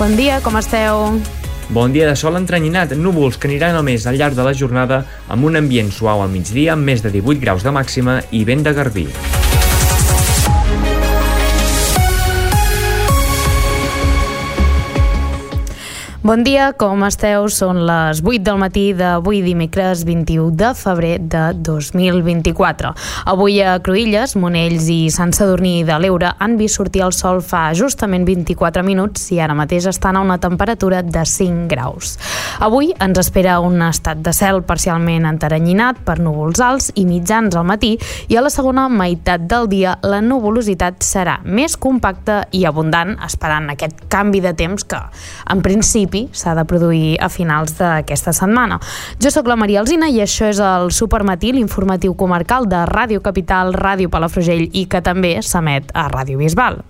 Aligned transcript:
Bon 0.00 0.14
dia, 0.16 0.38
com 0.40 0.54
esteu? 0.56 1.18
Bon 1.68 1.92
dia 1.92 2.06
de 2.08 2.14
sol 2.16 2.38
entrenyinat, 2.38 2.94
núvols 2.96 3.36
que 3.36 3.50
aniran 3.50 3.76
només 3.76 4.06
al 4.08 4.16
llarg 4.16 4.38
de 4.38 4.46
la 4.46 4.54
jornada 4.56 5.02
amb 5.28 5.44
un 5.44 5.60
ambient 5.60 5.92
suau 5.92 6.24
al 6.24 6.32
migdia 6.32 6.72
amb 6.72 6.88
més 6.88 7.04
de 7.04 7.12
18 7.12 7.44
graus 7.44 7.68
de 7.68 7.74
màxima 7.76 8.16
i 8.32 8.40
vent 8.48 8.64
de 8.64 8.72
garbí. 8.80 9.06
Bon 16.22 16.42
dia, 16.44 16.66
com 16.76 17.00
esteu? 17.06 17.46
Són 17.48 17.78
les 17.88 18.18
8 18.20 18.42
del 18.44 18.58
matí 18.60 18.82
d'avui 18.92 19.38
dimecres 19.40 20.02
21 20.04 20.50
de 20.52 20.74
febrer 20.76 21.14
de 21.32 21.44
2024. 21.64 22.90
Avui 23.32 23.56
a 23.64 23.78
Cruïlles, 23.80 24.34
Monells 24.36 24.90
i 24.92 24.98
Sant 25.08 25.32
Sadurní 25.32 25.78
de 25.88 25.96
l'Eure 25.96 26.34
han 26.36 26.58
vist 26.60 26.76
sortir 26.76 27.06
el 27.06 27.14
sol 27.16 27.40
fa 27.40 27.70
justament 27.72 28.26
24 28.28 28.84
minuts 28.84 29.30
i 29.32 29.38
ara 29.40 29.56
mateix 29.56 29.86
estan 29.88 30.18
a 30.18 30.24
una 30.26 30.36
temperatura 30.36 31.00
de 31.00 31.22
5 31.24 31.64
graus. 31.72 32.18
Avui 32.60 32.92
ens 33.00 33.22
espera 33.24 33.56
un 33.64 33.80
estat 33.88 34.20
de 34.20 34.36
cel 34.36 34.60
parcialment 34.68 35.24
enteranyinat 35.24 36.04
per 36.04 36.18
núvols 36.20 36.60
alts 36.60 36.90
i 37.00 37.06
mitjans 37.08 37.56
al 37.56 37.64
matí 37.64 37.94
i 38.28 38.36
a 38.36 38.44
la 38.44 38.52
segona 38.52 38.90
meitat 38.92 39.48
del 39.48 39.72
dia 39.72 39.96
la 40.04 40.20
nuvolositat 40.20 41.00
serà 41.00 41.40
més 41.48 41.80
compacta 41.80 42.42
i 42.52 42.66
abundant 42.68 43.16
esperant 43.24 43.72
aquest 43.72 44.04
canvi 44.12 44.44
de 44.44 44.52
temps 44.52 44.84
que, 44.84 45.00
en 45.48 45.64
principi, 45.64 46.09
principi 46.10 46.28
s'ha 46.32 46.54
de 46.54 46.64
produir 46.64 47.16
a 47.20 47.28
finals 47.28 47.76
d'aquesta 47.78 48.32
setmana. 48.32 48.80
Jo 49.20 49.30
sóc 49.30 49.46
la 49.48 49.56
Maria 49.56 49.80
Alzina 49.80 50.08
i 50.10 50.20
això 50.20 50.48
és 50.50 50.58
el 50.58 50.90
Supermatí, 50.92 51.52
l'informatiu 51.52 52.14
comarcal 52.14 52.68
de 52.68 52.84
Ràdio 52.86 53.22
Capital, 53.22 53.72
Ràdio 53.74 54.10
Palafrugell 54.10 54.68
i 54.72 54.86
que 54.86 55.00
també 55.00 55.40
s'emet 55.42 55.90
a 55.94 56.08
Ràdio 56.10 56.38
Bisbal. 56.38 56.80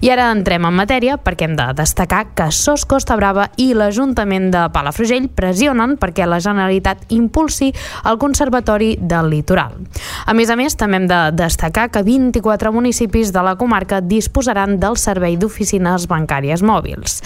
I 0.00 0.10
ara 0.10 0.30
entrem 0.34 0.64
en 0.66 0.74
matèria 0.74 1.16
perquè 1.16 1.46
hem 1.46 1.56
de 1.56 1.70
destacar 1.76 2.34
que 2.34 2.50
SOS 2.50 2.84
Costa 2.88 3.16
Brava 3.16 3.48
i 3.56 3.72
l'Ajuntament 3.74 4.50
de 4.52 4.66
Palafrugell 4.74 5.30
pressionen 5.32 5.96
perquè 6.00 6.26
la 6.26 6.40
Generalitat 6.42 7.06
impulsi 7.14 7.70
el 8.04 8.18
Conservatori 8.18 8.94
del 9.00 9.30
Litoral. 9.30 9.78
A 10.26 10.34
més 10.34 10.50
a 10.50 10.56
més, 10.56 10.76
també 10.76 10.98
hem 10.98 11.08
de 11.08 11.20
destacar 11.38 11.88
que 11.92 12.02
24 12.04 12.72
municipis 12.74 13.32
de 13.32 13.44
la 13.44 13.54
comarca 13.56 14.00
disposaran 14.00 14.78
del 14.80 14.98
servei 15.00 15.38
d'oficines 15.40 16.08
bancàries 16.10 16.62
mòbils. 16.64 17.20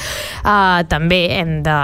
Uh, 0.45 0.85
també 0.89 1.38
hem 1.39 1.63
de 1.63 1.79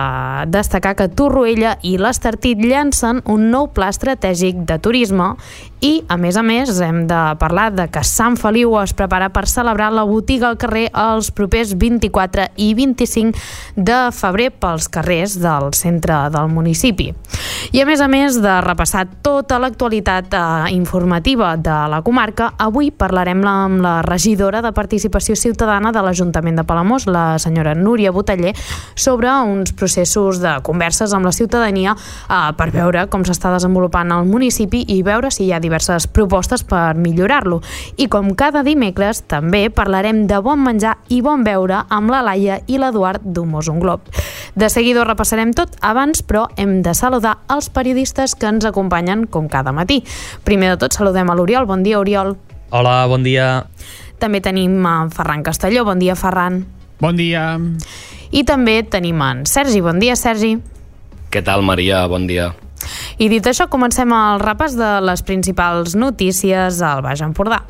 destacar 0.51 0.95
que 0.99 1.09
Torroella 1.09 1.77
i 1.87 1.97
l'Estartit 2.01 2.61
llancen 2.61 3.23
un 3.31 3.49
nou 3.53 3.71
pla 3.75 3.91
estratègic 3.95 4.65
de 4.69 4.79
turisme 4.83 5.35
i, 5.81 6.05
a 6.09 6.17
més 6.17 6.37
a 6.37 6.43
més, 6.47 6.71
hem 6.81 7.05
de 7.11 7.21
parlar 7.41 7.71
de 7.75 7.89
que 7.93 8.05
Sant 8.07 8.39
Feliu 8.41 8.77
es 8.81 8.95
prepara 8.97 9.29
per 9.35 9.45
celebrar 9.51 9.91
la 9.93 10.05
botiga 10.09 10.49
al 10.49 10.59
carrer 10.61 10.87
els 10.95 11.31
propers 11.35 11.75
24 11.77 12.47
i 12.63 12.71
25 12.79 13.41
de 13.77 13.99
febrer 14.15 14.51
pels 14.61 14.89
carrers 14.89 15.37
del 15.43 15.73
centre 15.77 16.17
del 16.33 16.49
municipi. 16.53 17.11
I 17.75 17.83
a 17.83 17.87
més 17.89 18.01
a 18.01 18.09
més 18.09 18.39
de 18.41 18.55
repassar 18.65 19.05
tota 19.25 19.59
l'actualitat 19.59 20.35
eh, 20.37 20.75
informativa 20.77 21.55
de 21.57 21.77
la 21.91 22.01
comarca, 22.07 22.53
avui 22.59 22.91
parlarem 22.95 23.43
amb 23.49 23.83
la 23.85 23.97
regidora 24.07 24.63
de 24.65 24.73
Participació 24.73 25.37
Ciutadana 25.37 25.93
de 25.93 26.03
l'Ajuntament 26.05 26.61
de 26.61 26.67
Palamós, 26.69 27.09
la 27.11 27.39
senyora 27.43 27.75
Núria 27.75 28.13
Boteller, 28.15 28.55
sobre 28.95 29.33
uns 29.45 29.75
processos 29.75 30.41
de 30.41 30.55
converses 30.63 31.13
amb 31.13 31.27
la 31.27 31.35
ciutadania 31.35 31.97
eh, 31.97 32.41
per 32.57 32.71
veure 32.73 33.07
com 33.13 33.25
s'està 33.27 33.53
desenvolupant 33.55 34.13
el 34.15 34.29
municipi 34.31 34.85
i 34.95 35.03
veure 35.05 35.33
si 35.35 35.49
hi 35.49 35.53
ha 35.53 35.61
diverses 35.65 36.07
propostes 36.07 36.63
per 36.69 36.93
millorar-lo. 37.01 37.63
I 37.97 38.07
com 38.13 38.31
cada 38.37 38.63
dimecres, 38.67 39.25
també 39.31 39.67
parlarem 39.73 40.27
de 40.29 40.39
bon 40.45 40.61
menjar 40.63 40.99
i 41.09 41.23
bon 41.25 41.43
beure 41.47 41.83
amb 41.89 42.13
la 42.13 42.23
Laia 42.29 42.61
i 42.69 42.79
l'Eduard 42.79 43.25
d'Humós 43.25 43.73
un 43.73 43.81
Glob. 43.81 44.05
De 44.55 44.69
seguida 44.71 45.03
ho 45.03 45.09
repassarem 45.09 45.55
tot, 45.57 45.75
abans, 45.81 46.23
però, 46.23 46.47
hem 46.61 46.83
de 46.85 46.95
saludar 46.95 47.39
els 47.51 47.71
periodistes 47.75 48.37
que 48.39 48.47
ens 48.51 48.69
acompanyen 48.69 49.27
com 49.27 49.49
cada 49.49 49.73
matí. 49.73 50.03
Primer 50.45 50.75
de 50.75 50.81
tot, 50.85 50.95
saludem 50.95 51.31
a 51.31 51.37
l'Oriol. 51.39 51.67
Bon 51.67 51.83
dia, 51.83 51.99
Oriol. 51.99 52.37
Hola, 52.75 53.05
bon 53.11 53.25
dia. 53.27 53.65
També 54.23 54.41
tenim 54.45 54.79
en 54.87 55.11
Ferran 55.15 55.43
Castelló. 55.47 55.85
Bon 55.89 55.99
dia, 55.99 56.15
Ferran. 56.19 56.63
Bon 57.03 57.17
dia. 57.19 57.55
I 58.35 58.45
també 58.47 58.81
tenim 58.83 59.21
en 59.23 59.45
Sergi. 59.47 59.83
Bon 59.85 59.99
dia, 60.03 60.17
Sergi. 60.19 60.57
Què 61.31 61.43
tal, 61.43 61.67
Maria? 61.67 62.07
Bon 62.11 62.27
dia. 62.31 62.53
I 63.19 63.31
dit 63.33 63.47
això, 63.47 63.69
comencem 63.71 64.13
el 64.15 64.43
repàs 64.43 64.77
de 64.79 64.91
les 65.05 65.23
principals 65.23 65.95
notícies 65.99 66.83
al 66.83 67.05
Baix 67.05 67.25
Empordà. 67.25 67.63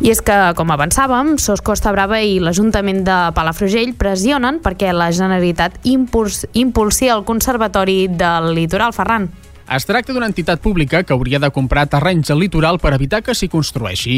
I 0.00 0.08
és 0.08 0.22
que, 0.24 0.36
com 0.56 0.70
avançàvem, 0.72 1.34
Sos 1.36 1.60
Costa 1.60 1.90
Brava 1.92 2.22
i 2.24 2.38
l'Ajuntament 2.40 3.02
de 3.04 3.16
Palafrugell 3.36 3.92
pressionen 4.00 4.62
perquè 4.64 4.94
la 4.96 5.10
Generalitat 5.12 5.76
impuls, 5.84 6.46
impulsi 6.56 7.10
el 7.12 7.26
Conservatori 7.28 8.06
del 8.08 8.54
Litoral 8.56 8.96
Ferran. 8.96 9.28
Es 9.70 9.84
tracta 9.86 10.10
d'una 10.10 10.26
entitat 10.26 10.58
pública 10.58 11.04
que 11.06 11.14
hauria 11.14 11.38
de 11.38 11.48
comprar 11.54 11.84
terrenys 11.86 12.32
al 12.34 12.40
litoral 12.42 12.80
per 12.82 12.90
evitar 12.96 13.20
que 13.22 13.36
s'hi 13.38 13.46
construeixi. 13.46 14.16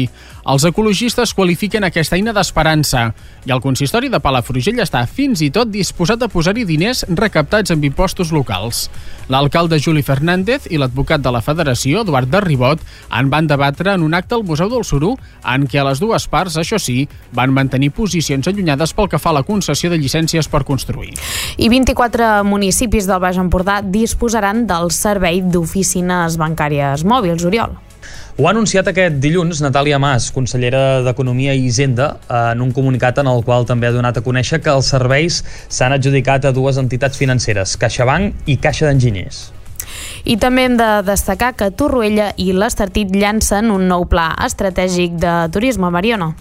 Els 0.49 0.63
ecologistes 0.65 1.35
qualifiquen 1.37 1.85
aquesta 1.85 2.17
eina 2.17 2.33
d'esperança 2.33 3.03
i 3.45 3.53
el 3.53 3.61
consistori 3.61 4.09
de 4.09 4.17
Palafrugell 4.17 4.81
està 4.81 5.03
fins 5.05 5.43
i 5.45 5.51
tot 5.53 5.69
disposat 5.69 6.25
a 6.25 6.29
posar-hi 6.33 6.65
diners 6.65 7.03
recaptats 7.19 7.69
amb 7.69 7.85
impostos 7.85 8.31
locals. 8.33 8.87
L'alcalde 9.29 9.77
Juli 9.77 10.01
Fernández 10.01 10.65
i 10.73 10.79
l'advocat 10.81 11.21
de 11.21 11.29
la 11.29 11.43
Federació, 11.45 12.01
Eduard 12.01 12.33
de 12.33 12.41
Ribot, 12.41 12.81
en 13.13 13.29
van 13.29 13.45
debatre 13.45 13.93
en 13.93 14.01
un 14.01 14.17
acte 14.17 14.33
al 14.33 14.47
Museu 14.49 14.73
del 14.73 14.81
Suru 14.89 15.13
en 15.45 15.69
què 15.69 15.85
les 15.85 16.01
dues 16.01 16.25
parts, 16.33 16.57
això 16.57 16.81
sí, 16.81 17.03
van 17.29 17.53
mantenir 17.53 17.91
posicions 17.93 18.49
allunyades 18.49 18.95
pel 18.97 19.11
que 19.11 19.21
fa 19.21 19.29
a 19.29 19.37
la 19.37 19.45
concessió 19.45 19.93
de 19.93 20.01
llicències 20.01 20.49
per 20.49 20.65
construir. 20.65 21.13
I 21.61 21.69
24 21.69 22.41
municipis 22.41 23.05
del 23.05 23.21
Baix 23.21 23.37
Empordà 23.37 23.83
disposaran 23.85 24.65
del 24.65 24.89
servei 24.89 25.42
d'oficines 25.51 26.37
bancàries 26.39 27.03
mòbils, 27.07 27.45
Oriol. 27.47 27.75
Ho 28.33 28.47
ha 28.47 28.51
anunciat 28.51 28.87
aquest 28.89 29.19
dilluns 29.21 29.59
Natàlia 29.61 29.99
Mas, 30.01 30.31
consellera 30.33 31.03
d'Economia 31.05 31.53
i 31.53 31.67
Hisenda, 31.67 32.07
en 32.33 32.63
un 32.65 32.71
comunicat 32.73 33.19
en 33.21 33.29
el 33.29 33.43
qual 33.45 33.67
també 33.69 33.87
ha 33.87 33.93
donat 33.93 34.17
a 34.17 34.23
conèixer 34.25 34.57
que 34.63 34.73
els 34.73 34.89
serveis 34.89 35.43
s'han 35.69 35.93
adjudicat 35.93 36.47
a 36.49 36.53
dues 36.55 36.79
entitats 36.81 37.19
financeres, 37.19 37.75
CaixaBank 37.77 38.49
i 38.49 38.57
Caixa 38.57 38.89
d'Enginyers. 38.89 39.43
I 40.25 40.39
també 40.41 40.65
hem 40.65 40.79
de 40.79 40.89
destacar 41.05 41.51
que 41.59 41.69
Torroella 41.77 42.31
i 42.41 42.49
l'Estartit 42.57 43.13
llancen 43.13 43.69
un 43.69 43.85
nou 43.91 44.07
pla 44.09 44.31
estratègic 44.47 45.19
de 45.21 45.35
turisme, 45.53 45.93
Mariona. 45.93 46.33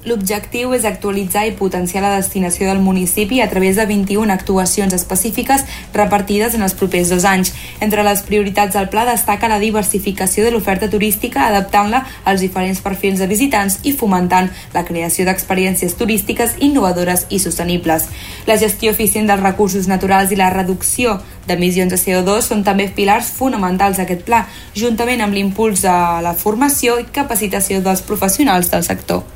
L'objectiu 0.00 0.70
és 0.72 0.86
actualitzar 0.88 1.42
i 1.44 1.50
potenciar 1.52 2.00
la 2.00 2.14
destinació 2.14 2.64
del 2.70 2.78
municipi 2.80 3.42
a 3.44 3.48
través 3.50 3.76
de 3.76 3.84
21 3.84 4.32
actuacions 4.32 4.94
específiques 4.96 5.66
repartides 5.92 6.54
en 6.56 6.62
els 6.64 6.72
propers 6.72 7.10
dos 7.12 7.26
anys. 7.28 7.50
Entre 7.84 8.00
les 8.06 8.22
prioritats 8.24 8.78
del 8.78 8.88
pla 8.88 9.04
destaca 9.04 9.50
la 9.52 9.58
diversificació 9.60 10.46
de 10.46 10.54
l'oferta 10.54 10.88
turística 10.88 11.44
adaptant-la 11.44 12.06
als 12.24 12.40
diferents 12.40 12.80
perfils 12.80 13.20
de 13.20 13.28
visitants 13.28 13.76
i 13.84 13.92
fomentant 13.92 14.48
la 14.72 14.86
creació 14.88 15.26
d'experiències 15.28 15.98
turístiques 16.00 16.54
innovadores 16.64 17.26
i 17.28 17.38
sostenibles. 17.38 18.08
La 18.48 18.56
gestió 18.56 18.94
eficient 18.96 19.28
dels 19.28 19.44
recursos 19.44 19.84
naturals 19.86 20.32
i 20.32 20.38
la 20.40 20.48
reducció 20.48 21.18
d'emissions 21.44 21.92
de 21.92 22.00
CO2 22.00 22.48
són 22.48 22.64
també 22.64 22.88
pilars 22.88 23.28
fonamentals 23.36 24.00
d'aquest 24.00 24.24
pla, 24.24 24.46
juntament 24.72 25.20
amb 25.20 25.36
l'impuls 25.36 25.84
de 25.84 25.98
la 26.24 26.32
formació 26.32 26.96
i 26.96 27.04
capacitació 27.12 27.82
dels 27.84 28.00
professionals 28.00 28.72
del 28.72 28.88
sector. 28.88 29.26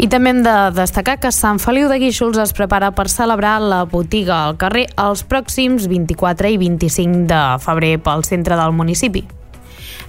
I 0.00 0.06
també 0.08 0.30
hem 0.32 0.38
de 0.40 0.52
destacar 0.72 1.18
que 1.20 1.28
Sant 1.28 1.58
Feliu 1.60 1.90
de 1.90 1.98
Guíxols 2.00 2.38
es 2.40 2.54
prepara 2.56 2.88
per 2.96 3.04
celebrar 3.12 3.58
la 3.60 3.82
botiga 3.84 4.38
al 4.46 4.56
carrer 4.62 4.86
els 5.02 5.20
pròxims 5.28 5.90
24 5.92 6.54
i 6.54 6.56
25 6.62 7.26
de 7.28 7.42
febrer 7.60 7.92
pel 8.00 8.24
centre 8.24 8.56
del 8.56 8.72
municipi. 8.72 9.26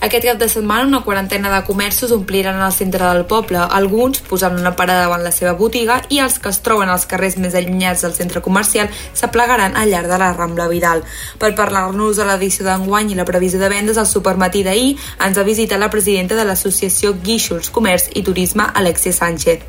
Aquest 0.02 0.24
cap 0.26 0.40
de 0.42 0.48
setmana 0.50 0.88
una 0.88 1.04
quarantena 1.06 1.52
de 1.54 1.60
comerços 1.64 2.12
ompliran 2.12 2.58
el 2.58 2.72
centre 2.74 3.06
del 3.06 3.28
poble, 3.30 3.60
alguns 3.62 4.24
posant 4.26 4.56
una 4.58 4.72
parada 4.76 5.04
davant 5.04 5.22
la 5.22 5.30
seva 5.30 5.52
botiga 5.54 6.00
i 6.10 6.18
els 6.24 6.40
que 6.42 6.50
es 6.50 6.58
troben 6.66 6.90
als 6.90 7.04
carrers 7.06 7.36
més 7.38 7.54
allunyats 7.54 8.02
del 8.02 8.16
centre 8.16 8.42
comercial 8.42 8.90
s'aplegaran 9.14 9.78
al 9.78 9.92
llarg 9.94 10.10
de 10.10 10.18
la 10.18 10.32
Rambla 10.34 10.66
Vidal. 10.72 11.04
Per 11.38 11.52
parlar-nos 11.54 12.18
de 12.18 12.26
l'edició 12.26 12.66
d'enguany 12.66 13.12
i 13.12 13.18
la 13.20 13.28
previsió 13.30 13.62
de 13.62 13.70
vendes 13.70 14.00
al 14.02 14.08
supermatí 14.10 14.64
d'ahir 14.66 14.96
ens 15.22 15.38
ha 15.38 15.46
visitat 15.46 15.78
la 15.78 15.92
presidenta 15.94 16.34
de 16.34 16.48
l'associació 16.50 17.14
Guíxols 17.22 17.70
Comerç 17.70 18.10
i 18.18 18.26
Turisme, 18.26 18.66
Alexia 18.74 19.14
Sánchez. 19.14 19.62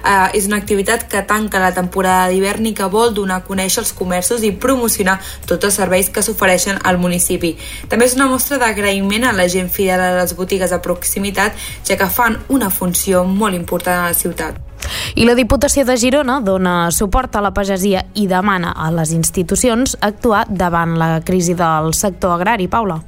Uh, 0.00 0.32
és 0.32 0.48
una 0.48 0.56
activitat 0.56 1.04
que 1.12 1.20
tanca 1.28 1.60
la 1.60 1.74
temporada 1.76 2.32
d'hivern 2.32 2.72
i 2.72 2.74
que 2.76 2.88
vol 2.88 3.12
donar 3.12 3.42
a 3.42 3.44
conèixer 3.44 3.82
els 3.84 3.92
comerços 3.92 4.40
i 4.48 4.52
promocionar 4.52 5.20
tots 5.44 5.68
els 5.68 5.76
serveis 5.76 6.08
que 6.08 6.24
s'ofereixen 6.24 6.80
al 6.84 6.96
municipi. 6.96 7.54
També 7.92 8.08
és 8.08 8.16
una 8.16 8.32
mostra 8.32 8.56
d'agraïment 8.60 9.28
a 9.28 9.36
la 9.36 9.48
gent 9.48 9.73
fidel 9.74 10.00
a 10.00 10.12
les 10.20 10.36
botigues 10.38 10.70
de 10.70 10.78
proximitat, 10.82 11.58
ja 11.86 11.98
que 11.98 12.10
fan 12.10 12.38
una 12.48 12.70
funció 12.70 13.24
molt 13.26 13.58
important 13.58 14.04
a 14.04 14.12
la 14.12 14.18
ciutat. 14.18 14.60
I 15.16 15.24
la 15.24 15.34
Diputació 15.34 15.84
de 15.88 15.96
Girona 16.00 16.40
dona 16.44 16.90
suport 16.92 17.36
a 17.36 17.42
la 17.44 17.54
pagesia 17.56 18.04
i 18.14 18.26
demana 18.28 18.74
a 18.76 18.90
les 18.92 19.14
institucions 19.16 19.96
actuar 20.00 20.44
davant 20.50 20.98
la 21.00 21.18
crisi 21.24 21.56
del 21.56 21.94
sector 21.94 22.36
agrari. 22.36 22.68
Paula. 22.68 23.00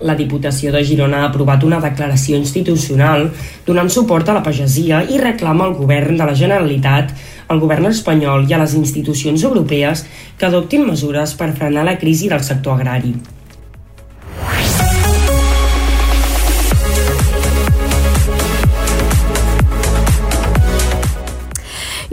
La 0.00 0.14
Diputació 0.14 0.70
de 0.70 0.84
Girona 0.86 1.24
ha 1.24 1.28
aprovat 1.28 1.64
una 1.66 1.80
declaració 1.82 2.38
institucional 2.38 3.24
donant 3.66 3.90
suport 3.90 4.28
a 4.28 4.36
la 4.36 4.44
pagesia 4.46 5.02
i 5.02 5.18
reclama 5.18 5.66
al 5.66 5.74
govern 5.74 6.20
de 6.20 6.28
la 6.28 6.36
Generalitat, 6.38 7.10
al 7.48 7.58
govern 7.58 7.90
espanyol 7.90 8.46
i 8.46 8.54
a 8.54 8.60
les 8.62 8.76
institucions 8.78 9.42
europees 9.42 10.04
que 10.38 10.46
adoptin 10.46 10.86
mesures 10.86 11.34
per 11.34 11.50
frenar 11.56 11.84
la 11.88 11.98
crisi 11.98 12.30
del 12.30 12.46
sector 12.46 12.78
agrari. 12.78 13.16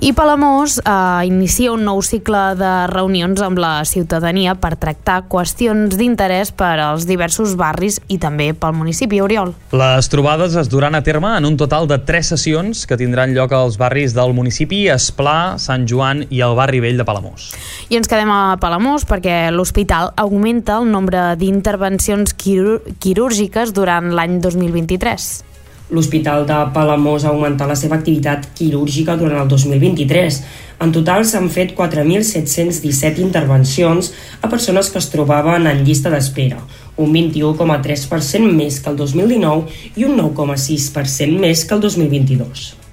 I 0.06 0.14
Palamós 0.14 0.78
eh, 0.86 1.26
inicia 1.26 1.72
un 1.74 1.82
nou 1.82 1.98
cicle 2.06 2.38
de 2.60 2.72
reunions 2.92 3.40
amb 3.42 3.58
la 3.58 3.80
ciutadania 3.90 4.52
per 4.54 4.76
tractar 4.78 5.24
qüestions 5.26 5.96
d'interès 5.98 6.52
per 6.54 6.76
als 6.78 7.08
diversos 7.10 7.56
barris 7.58 7.98
i 8.14 8.20
també 8.22 8.52
pel 8.54 8.76
municipi 8.78 9.18
Oriol. 9.26 9.56
Les 9.74 10.10
trobades 10.14 10.54
es 10.62 10.70
duran 10.70 10.94
a 10.94 11.02
terme 11.02 11.32
en 11.40 11.50
un 11.50 11.58
total 11.58 11.90
de 11.90 11.98
tres 12.06 12.30
sessions 12.36 12.84
que 12.86 13.00
tindran 13.02 13.34
lloc 13.34 13.56
als 13.58 13.80
barris 13.82 14.14
del 14.14 14.36
municipi 14.38 14.84
Esplà, 14.94 15.58
Sant 15.58 15.90
Joan 15.90 16.22
i 16.30 16.44
el 16.46 16.54
barri 16.54 16.84
vell 16.86 17.02
de 17.02 17.08
Palamós. 17.10 17.50
I 17.90 17.98
ens 17.98 18.06
quedem 18.06 18.30
a 18.30 18.60
Palamós 18.62 19.10
perquè 19.10 19.50
l'hospital 19.50 20.14
augmenta 20.22 20.78
el 20.84 20.94
nombre 20.94 21.32
d'intervencions 21.42 22.38
quirúrgiques 22.38 23.74
durant 23.74 24.14
l'any 24.14 24.38
2023. 24.38 25.55
L'Hospital 25.94 26.48
de 26.50 26.56
Palamós 26.74 27.26
ha 27.26 27.30
augmentat 27.30 27.70
la 27.70 27.76
seva 27.78 28.00
activitat 28.00 28.48
quirúrgica 28.58 29.14
durant 29.20 29.44
el 29.44 29.50
2023. 29.52 30.40
En 30.82 30.94
total 30.96 31.28
s'han 31.30 31.52
fet 31.54 31.76
4.717 31.78 33.22
intervencions 33.22 34.10
a 34.42 34.50
persones 34.50 34.90
que 34.90 34.98
es 34.98 35.12
trobaven 35.14 35.70
en 35.70 35.84
llista 35.86 36.10
d'espera, 36.14 36.58
un 36.98 37.14
21,3% 37.14 38.50
més 38.56 38.80
que 38.82 38.90
el 38.90 38.98
2019 39.04 39.94
i 40.02 40.10
un 40.10 40.18
9,6% 40.24 41.46
més 41.46 41.64
que 41.70 41.78
el 41.78 41.86
2022. 41.86 42.85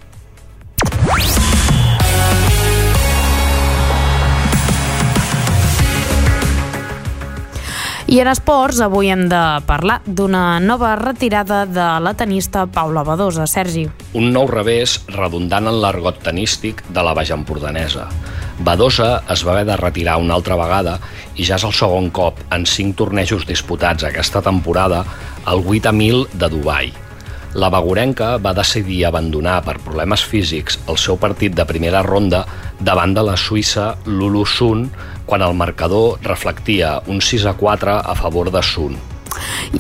I 8.13 8.19
en 8.21 8.29
esports, 8.29 8.83
avui 8.85 9.09
hem 9.09 9.23
de 9.25 9.39
parlar 9.65 9.95
d'una 10.05 10.59
nova 10.61 10.91
retirada 11.01 11.63
de 11.65 11.85
la 12.05 12.11
tenista 12.13 12.67
Paula 12.69 13.01
Badosa. 13.09 13.47
Sergi. 13.49 13.87
Un 14.13 14.27
nou 14.35 14.45
revés 14.51 14.99
redundant 15.15 15.71
en 15.71 15.79
l'argot 15.81 16.19
tenístic 16.21 16.83
de 16.93 17.01
la 17.01 17.15
Baix 17.17 17.33
Empordanesa. 17.33 18.11
Badosa 18.61 19.23
es 19.33 19.47
va 19.49 19.55
haver 19.55 19.65
de 19.71 19.79
retirar 19.81 20.19
una 20.21 20.37
altra 20.37 20.59
vegada 20.61 20.99
i 21.39 21.47
ja 21.49 21.57
és 21.57 21.65
el 21.65 21.73
segon 21.73 22.11
cop 22.13 22.43
en 22.53 22.69
cinc 22.69 22.99
tornejos 23.01 23.49
disputats 23.49 24.05
aquesta 24.05 24.45
temporada 24.45 25.07
al 25.49 25.65
8 25.65 25.89
a 25.89 25.97
1000 25.97 26.29
de 26.35 26.53
Dubai. 26.53 26.93
La 27.55 27.69
Bagorenca 27.69 28.39
va 28.41 28.55
decidir 28.57 29.03
abandonar 29.05 29.59
per 29.67 29.75
problemes 29.85 30.23
físics 30.25 30.79
el 30.89 30.97
seu 30.97 31.19
partit 31.21 31.53
de 31.53 31.67
primera 31.69 32.01
ronda 32.07 32.47
davant 32.81 33.13
de 33.13 33.25
la 33.29 33.37
suïssa 33.37 33.91
Lulu 34.07 34.47
Sun 34.49 34.87
quan 35.29 35.45
el 35.45 35.53
marcador 35.53 36.17
reflectia 36.25 37.03
un 37.13 37.21
6 37.21 37.45
a 37.53 37.53
4 37.61 37.99
a 38.01 38.15
favor 38.17 38.51
de 38.51 38.63
Sun. 38.65 38.97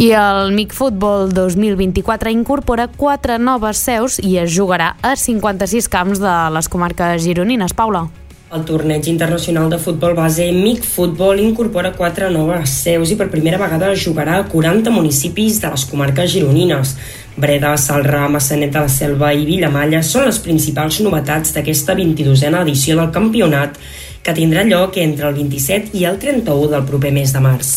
I 0.00 0.12
el 0.16 0.52
MIC 0.52 0.72
Futbol 0.76 1.32
2024 1.32 2.30
incorpora 2.32 2.88
quatre 2.88 3.38
noves 3.38 3.80
seus 3.80 4.18
i 4.20 4.36
es 4.40 4.52
jugarà 4.52 4.94
a 5.00 5.16
56 5.16 5.88
camps 5.88 6.20
de 6.20 6.34
les 6.52 6.68
comarques 6.68 7.24
gironines. 7.24 7.72
Paula. 7.72 8.10
El 8.52 8.66
torneig 8.68 9.06
internacional 9.08 9.70
de 9.72 9.78
futbol 9.80 10.12
base 10.12 10.50
MIC 10.52 10.84
Futbol 10.84 11.40
incorpora 11.40 11.94
quatre 11.96 12.28
noves 12.28 12.74
seus 12.82 13.08
i 13.08 13.16
per 13.16 13.30
primera 13.32 13.56
vegada 13.56 13.94
jugarà 13.96 14.34
a 14.42 14.44
40 14.44 14.92
municipis 14.92 15.56
de 15.62 15.70
les 15.72 15.86
comarques 15.88 16.34
gironines. 16.34 16.92
Breda, 17.36 17.76
Salrà, 17.80 18.26
Massanet 18.28 18.74
de 18.74 18.82
la 18.84 18.90
Selva 18.92 19.32
i 19.32 19.46
Vilamalla 19.48 20.02
són 20.04 20.28
les 20.28 20.40
principals 20.44 21.00
novetats 21.04 21.54
d'aquesta 21.56 21.96
22a 21.96 22.60
edició 22.60 22.98
del 22.98 23.12
campionat 23.14 23.80
que 24.22 24.36
tindrà 24.36 24.66
lloc 24.68 25.00
entre 25.00 25.30
el 25.30 25.40
27 25.40 25.96
i 25.96 26.04
el 26.10 26.20
31 26.20 26.68
del 26.76 26.84
proper 26.88 27.14
mes 27.16 27.32
de 27.32 27.42
març. 27.42 27.72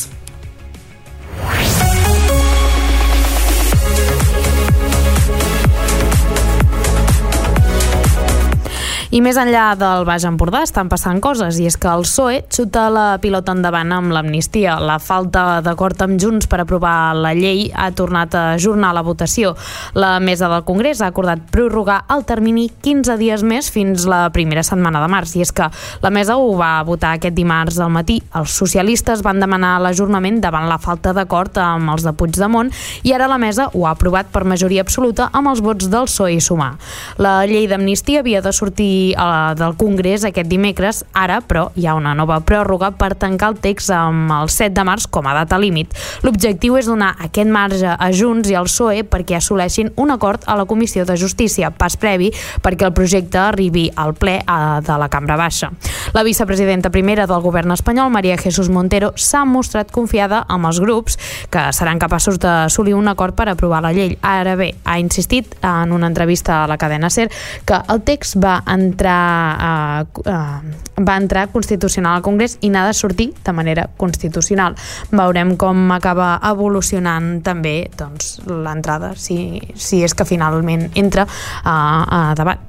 I 9.15 9.21
més 9.23 9.37
enllà 9.39 9.77
del 9.79 10.03
Baix 10.03 10.25
Empordà 10.27 10.59
estan 10.65 10.89
passant 10.91 11.21
coses 11.23 11.55
i 11.63 11.69
és 11.69 11.77
que 11.79 11.87
el 11.87 12.01
PSOE 12.03 12.41
xuta 12.51 12.81
la 12.91 13.03
pilota 13.23 13.53
endavant 13.55 13.93
amb 13.95 14.11
l'amnistia. 14.11 14.73
La 14.83 14.97
falta 14.99 15.61
d'acord 15.63 16.01
amb 16.03 16.19
Junts 16.19 16.49
per 16.51 16.57
aprovar 16.59 17.13
la 17.15 17.31
llei 17.31 17.69
ha 17.71 17.85
tornat 17.95 18.35
a 18.35 18.41
ajornar 18.57 18.89
la 18.91 19.05
votació. 19.07 19.53
La 19.95 20.17
mesa 20.19 20.49
del 20.51 20.65
Congrés 20.67 20.99
ha 20.99 21.07
acordat 21.13 21.45
prorrogar 21.47 22.01
el 22.11 22.25
termini 22.27 22.65
15 22.83 23.15
dies 23.21 23.45
més 23.47 23.69
fins 23.71 24.03
la 24.03 24.25
primera 24.35 24.65
setmana 24.67 24.99
de 24.99 25.07
març 25.13 25.37
i 25.39 25.45
és 25.45 25.53
que 25.55 25.69
la 26.03 26.11
mesa 26.11 26.35
ho 26.35 26.51
va 26.59 26.73
votar 26.83 27.13
aquest 27.15 27.39
dimarts 27.39 27.79
al 27.79 27.95
matí. 27.95 28.19
Els 28.35 28.59
socialistes 28.59 29.23
van 29.23 29.39
demanar 29.39 29.77
l'ajornament 29.79 30.41
davant 30.43 30.67
la 30.67 30.81
falta 30.89 31.15
d'acord 31.15 31.55
amb 31.63 31.95
els 31.95 32.03
de 32.03 32.11
Puigdemont 32.11 32.73
i 33.07 33.15
ara 33.15 33.31
la 33.31 33.39
mesa 33.39 33.69
ho 33.71 33.87
ha 33.87 33.95
aprovat 33.95 34.27
per 34.35 34.43
majoria 34.43 34.83
absoluta 34.83 35.31
amb 35.31 35.53
els 35.55 35.63
vots 35.63 35.87
del 35.87 36.11
PSOE 36.11 36.35
i 36.35 36.43
Sumar. 36.43 36.73
La 37.15 37.37
llei 37.47 37.71
d'amnistia 37.71 38.19
havia 38.19 38.43
de 38.43 38.51
sortir 38.51 39.04
eh, 39.13 39.55
del 39.59 39.75
Congrés 39.77 40.25
aquest 40.25 40.49
dimecres, 40.49 41.03
ara, 41.13 41.41
però, 41.45 41.67
hi 41.75 41.85
ha 41.87 41.95
una 41.97 42.13
nova 42.17 42.39
pròrroga 42.41 42.91
per 42.97 43.13
tancar 43.19 43.51
el 43.53 43.59
text 43.61 43.91
amb 43.93 44.31
el 44.31 44.49
7 44.49 44.73
de 44.75 44.85
març 44.87 45.07
com 45.11 45.27
a 45.27 45.35
data 45.37 45.59
límit. 45.61 45.93
L'objectiu 46.25 46.77
és 46.79 46.89
donar 46.89 47.13
aquest 47.27 47.51
marge 47.51 47.91
a 47.91 48.09
Junts 48.11 48.49
i 48.49 48.57
al 48.57 48.69
PSOE 48.69 49.03
perquè 49.09 49.37
assoleixin 49.37 49.91
un 50.01 50.13
acord 50.15 50.43
a 50.47 50.55
la 50.57 50.65
Comissió 50.65 51.05
de 51.05 51.17
Justícia, 51.19 51.71
pas 51.71 51.97
previ 51.99 52.31
perquè 52.63 52.87
el 52.87 52.95
projecte 52.95 53.39
arribi 53.41 53.89
al 53.95 54.15
ple 54.17 54.39
de 54.85 54.97
la 54.97 55.09
Cambra 55.11 55.37
Baixa. 55.37 55.71
La 56.13 56.23
vicepresidenta 56.23 56.89
primera 56.89 57.27
del 57.27 57.43
govern 57.43 57.71
espanyol, 57.75 58.11
Maria 58.11 58.37
Jesús 58.37 58.69
Montero, 58.69 59.11
s'ha 59.15 59.43
mostrat 59.45 59.91
confiada 59.91 60.43
amb 60.47 60.69
els 60.69 60.79
grups 60.81 61.19
que 61.51 61.67
seran 61.75 61.99
capaços 61.99 62.39
d'assolir 62.41 62.95
un 62.95 63.09
acord 63.11 63.35
per 63.35 63.49
aprovar 63.51 63.81
la 63.83 63.93
llei. 63.93 64.17
Ara 64.21 64.55
bé, 64.55 64.71
ha 64.83 64.97
insistit 64.99 65.55
en 65.61 65.91
una 65.91 66.07
entrevista 66.07 66.63
a 66.63 66.67
la 66.67 66.77
cadena 66.77 67.09
SER 67.09 67.29
que 67.65 67.81
el 67.91 68.01
text 68.07 68.39
va 68.41 68.61
entrar 68.65 68.94
entrar, 68.95 70.05
uh, 70.07 70.21
uh, 70.23 71.03
va 71.03 71.17
entrar 71.19 71.49
constitucional 71.51 72.17
al 72.17 72.23
Congrés 72.23 72.57
i 72.63 72.69
n'ha 72.71 72.85
de 72.87 72.93
sortir 72.95 73.33
de 73.43 73.53
manera 73.53 73.89
constitucional. 73.97 74.75
Veurem 75.11 75.55
com 75.59 75.91
acaba 75.91 76.39
evolucionant 76.47 77.41
també 77.43 77.89
doncs, 77.97 78.39
l'entrada, 78.47 79.13
si, 79.19 79.59
si 79.75 80.01
és 80.05 80.15
que 80.15 80.25
finalment 80.25 80.87
entra 80.95 81.25
uh, 81.27 81.67
a 81.67 82.21
debat. 82.37 82.63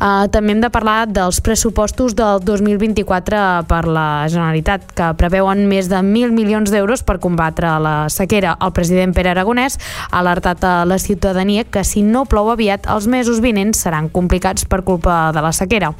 Uh, 0.00 0.26
també 0.32 0.56
hem 0.56 0.64
de 0.64 0.72
parlar 0.72 1.06
dels 1.10 1.42
pressupostos 1.44 2.16
del 2.16 2.40
2024 2.44 3.42
per 3.68 3.82
la 3.86 4.26
Generalitat, 4.32 4.88
que 4.96 5.12
preveuen 5.20 5.66
més 5.68 5.90
de 5.92 6.00
1.000 6.00 6.32
milions 6.32 6.72
d'euros 6.72 7.04
per 7.04 7.18
combatre 7.20 7.76
la 7.82 7.96
sequera. 8.12 8.56
El 8.64 8.72
president 8.72 9.12
Pere 9.16 9.34
Aragonès 9.34 9.78
ha 10.10 10.22
alertat 10.22 10.64
a 10.64 10.74
la 10.88 10.98
ciutadania 10.98 11.64
que 11.64 11.84
si 11.84 12.02
no 12.02 12.24
plou 12.24 12.50
aviat, 12.52 12.88
els 12.92 13.08
mesos 13.10 13.42
vinents 13.44 13.84
seran 13.84 14.08
complicats 14.08 14.64
per 14.64 14.82
culpa 14.86 15.32
de 15.36 15.44
la 15.44 15.52
sequera. 15.56 15.94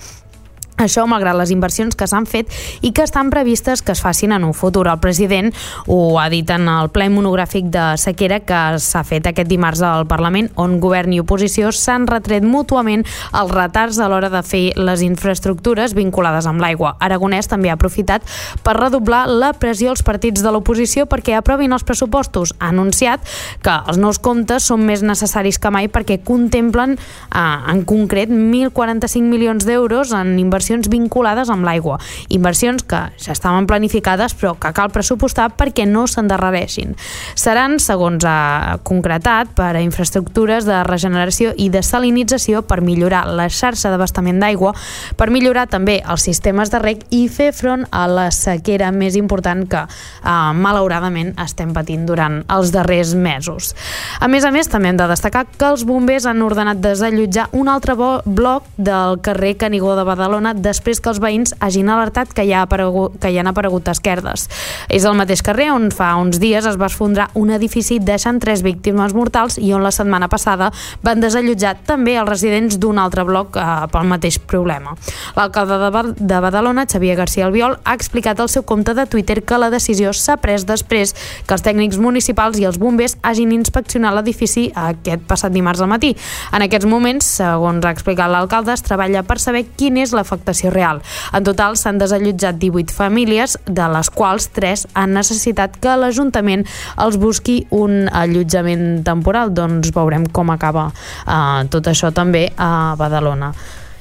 Això 0.76 1.06
malgrat 1.08 1.38
les 1.38 1.50
inversions 1.54 1.96
que 1.96 2.04
s'han 2.04 2.26
fet 2.28 2.50
i 2.84 2.90
que 2.92 3.04
estan 3.06 3.30
previstes 3.32 3.80
que 3.80 3.94
es 3.94 4.02
facin 4.04 4.34
en 4.36 4.44
un 4.44 4.52
futur. 4.52 4.84
El 4.90 4.98
president 5.00 5.48
ho 5.88 6.18
ha 6.20 6.28
dit 6.28 6.50
en 6.52 6.68
el 6.68 6.90
ple 6.92 7.06
monogràfic 7.08 7.70
de 7.72 7.84
sequera 7.96 8.42
que 8.44 8.58
s'ha 8.84 9.00
fet 9.08 9.24
aquest 9.30 9.48
dimarts 9.48 9.80
al 9.80 10.04
Parlament, 10.06 10.50
on 10.60 10.76
govern 10.80 11.14
i 11.16 11.20
oposició 11.22 11.70
s'han 11.72 12.04
retret 12.10 12.44
mútuament 12.44 13.06
els 13.32 13.54
retards 13.54 13.96
a 13.98 14.10
l'hora 14.12 14.28
de 14.28 14.42
fer 14.44 14.74
les 14.76 15.00
infraestructures 15.06 15.94
vinculades 15.96 16.44
amb 16.44 16.60
l'aigua. 16.60 16.92
Aragonès 17.00 17.48
també 17.48 17.72
ha 17.72 17.78
aprofitat 17.80 18.28
per 18.62 18.76
redoblar 18.76 19.24
la 19.32 19.54
pressió 19.56 19.94
als 19.94 20.04
partits 20.04 20.44
de 20.44 20.52
l'oposició 20.52 21.06
perquè 21.08 21.38
aprovin 21.38 21.72
els 21.72 21.88
pressupostos. 21.88 22.52
Ha 22.60 22.68
anunciat 22.74 23.24
que 23.64 23.78
els 23.88 23.96
nous 23.96 24.20
comptes 24.20 24.68
són 24.68 24.84
més 24.84 25.00
necessaris 25.00 25.56
que 25.56 25.72
mai 25.72 25.88
perquè 25.88 26.20
contemplen 26.20 26.98
eh, 26.98 27.40
en 27.40 27.84
concret 27.88 28.28
1.045 28.28 29.24
milions 29.24 29.64
d'euros 29.64 30.12
en 30.12 30.36
inversions 30.36 30.65
inversions 30.66 30.88
vinculades 30.90 31.50
amb 31.50 31.64
l'aigua. 31.64 31.98
Inversions 32.28 32.82
que 32.82 32.98
ja 33.22 33.32
estaven 33.32 33.66
planificades 33.66 34.34
però 34.34 34.56
que 34.58 34.72
cal 34.74 34.90
pressupostar 34.90 35.52
perquè 35.56 35.86
no 35.86 36.06
s'endarrereixin. 36.06 36.96
Seran, 37.34 37.78
segons 37.78 38.24
ha 38.26 38.78
concretat, 38.82 39.52
per 39.56 39.76
a 39.76 39.82
infraestructures 39.82 40.66
de 40.66 40.82
regeneració 40.84 41.52
i 41.56 41.68
de 41.70 41.82
salinització 41.82 42.62
per 42.66 42.80
millorar 42.82 43.26
la 43.26 43.48
xarxa 43.48 43.90
d'abastament 43.90 44.40
d'aigua, 44.40 44.74
per 45.16 45.30
millorar 45.30 45.66
també 45.70 46.00
els 46.02 46.26
sistemes 46.26 46.70
de 46.72 46.80
rec 46.82 47.06
i 47.10 47.26
fer 47.28 47.52
front 47.54 47.86
a 47.90 48.06
la 48.10 48.30
sequera 48.30 48.90
més 48.92 49.16
important 49.16 49.66
que, 49.68 49.84
eh, 49.86 50.52
malauradament, 50.54 51.34
estem 51.38 51.72
patint 51.72 52.06
durant 52.06 52.42
els 52.48 52.72
darrers 52.72 53.14
mesos. 53.14 53.74
A 54.20 54.28
més 54.28 54.44
a 54.44 54.50
més, 54.50 54.68
també 54.68 54.88
hem 54.88 54.96
de 54.96 55.06
destacar 55.06 55.46
que 55.46 55.66
els 55.66 55.84
bombers 55.84 56.26
han 56.26 56.42
ordenat 56.42 56.80
desallotjar 56.80 57.48
un 57.52 57.68
altre 57.68 57.94
bloc 57.96 58.64
del 58.76 59.20
carrer 59.20 59.56
Canigó 59.56 59.94
de 59.96 60.04
Badalona 60.04 60.55
després 60.62 61.00
que 61.00 61.10
els 61.12 61.20
veïns 61.22 61.54
hagin 61.60 61.90
alertat 61.92 62.32
que 62.34 62.44
hi, 62.46 62.52
ha 62.52 62.64
aparegut, 62.66 63.18
que 63.20 63.30
hi 63.30 63.38
han 63.38 63.50
aparegut 63.50 63.88
esquerdes. 63.92 64.48
És 64.88 65.04
el 65.04 65.16
mateix 65.18 65.42
carrer 65.46 65.70
on 65.74 65.90
fa 65.94 66.14
uns 66.20 66.40
dies 66.42 66.66
es 66.66 66.78
va 66.80 66.88
esfondrar 66.90 67.28
un 67.34 67.52
edifici 67.54 67.98
deixant 68.02 68.40
tres 68.42 68.62
víctimes 68.66 69.14
mortals 69.16 69.58
i 69.58 69.72
on 69.76 69.84
la 69.84 69.92
setmana 69.94 70.28
passada 70.32 70.70
van 71.04 71.22
desallotjar 71.22 71.76
també 71.86 72.16
els 72.16 72.28
residents 72.28 72.78
d'un 72.80 72.98
altre 73.02 73.24
bloc 73.28 73.56
eh, 73.56 73.66
pel 73.92 74.08
mateix 74.10 74.38
problema. 74.38 74.96
L'alcalde 75.36 75.78
de, 75.82 76.02
de 76.18 76.40
Badalona, 76.42 76.86
Xavier 76.90 77.16
García 77.16 77.46
Albiol, 77.46 77.78
ha 77.84 77.94
explicat 77.94 78.40
al 78.40 78.50
seu 78.52 78.64
compte 78.64 78.94
de 78.94 79.06
Twitter 79.06 79.42
que 79.44 79.58
la 79.58 79.70
decisió 79.70 80.12
s'ha 80.12 80.38
pres 80.42 80.66
després 80.66 81.14
que 81.46 81.54
els 81.54 81.64
tècnics 81.64 82.00
municipals 82.02 82.58
i 82.60 82.66
els 82.68 82.80
bombers 82.80 83.16
hagin 83.22 83.52
inspeccionat 83.56 84.14
l'edifici 84.16 84.68
aquest 84.74 85.24
passat 85.28 85.54
dimarts 85.54 85.82
al 85.82 85.90
matí. 85.90 86.14
En 86.52 86.64
aquests 86.64 86.88
moments, 86.88 87.26
segons 87.40 87.84
ha 87.84 87.92
explicat 87.94 88.30
l'alcalde, 88.32 88.74
es 88.74 88.84
treballa 88.86 89.24
per 89.26 89.38
saber 89.42 89.66
quina 89.76 90.02
és 90.04 90.14
l'afectació 90.46 90.70
real. 90.70 91.02
En 91.34 91.44
total 91.44 91.76
s'han 91.76 91.98
desallotjat 91.98 92.58
18 92.58 92.94
famílies, 92.94 93.58
de 93.66 93.86
les 93.90 94.10
quals 94.10 94.48
3 94.54 94.86
han 94.94 95.14
necessitat 95.14 95.76
que 95.80 95.96
l'Ajuntament 95.96 96.64
els 96.98 97.16
busqui 97.18 97.66
un 97.70 98.08
allotjament 98.08 99.02
temporal. 99.04 99.50
Doncs 99.50 99.90
veurem 99.94 100.26
com 100.30 100.50
acaba 100.50 100.90
eh, 101.26 101.66
tot 101.70 101.86
això 101.86 102.12
també 102.12 102.50
a 102.56 102.94
Badalona. 102.96 103.52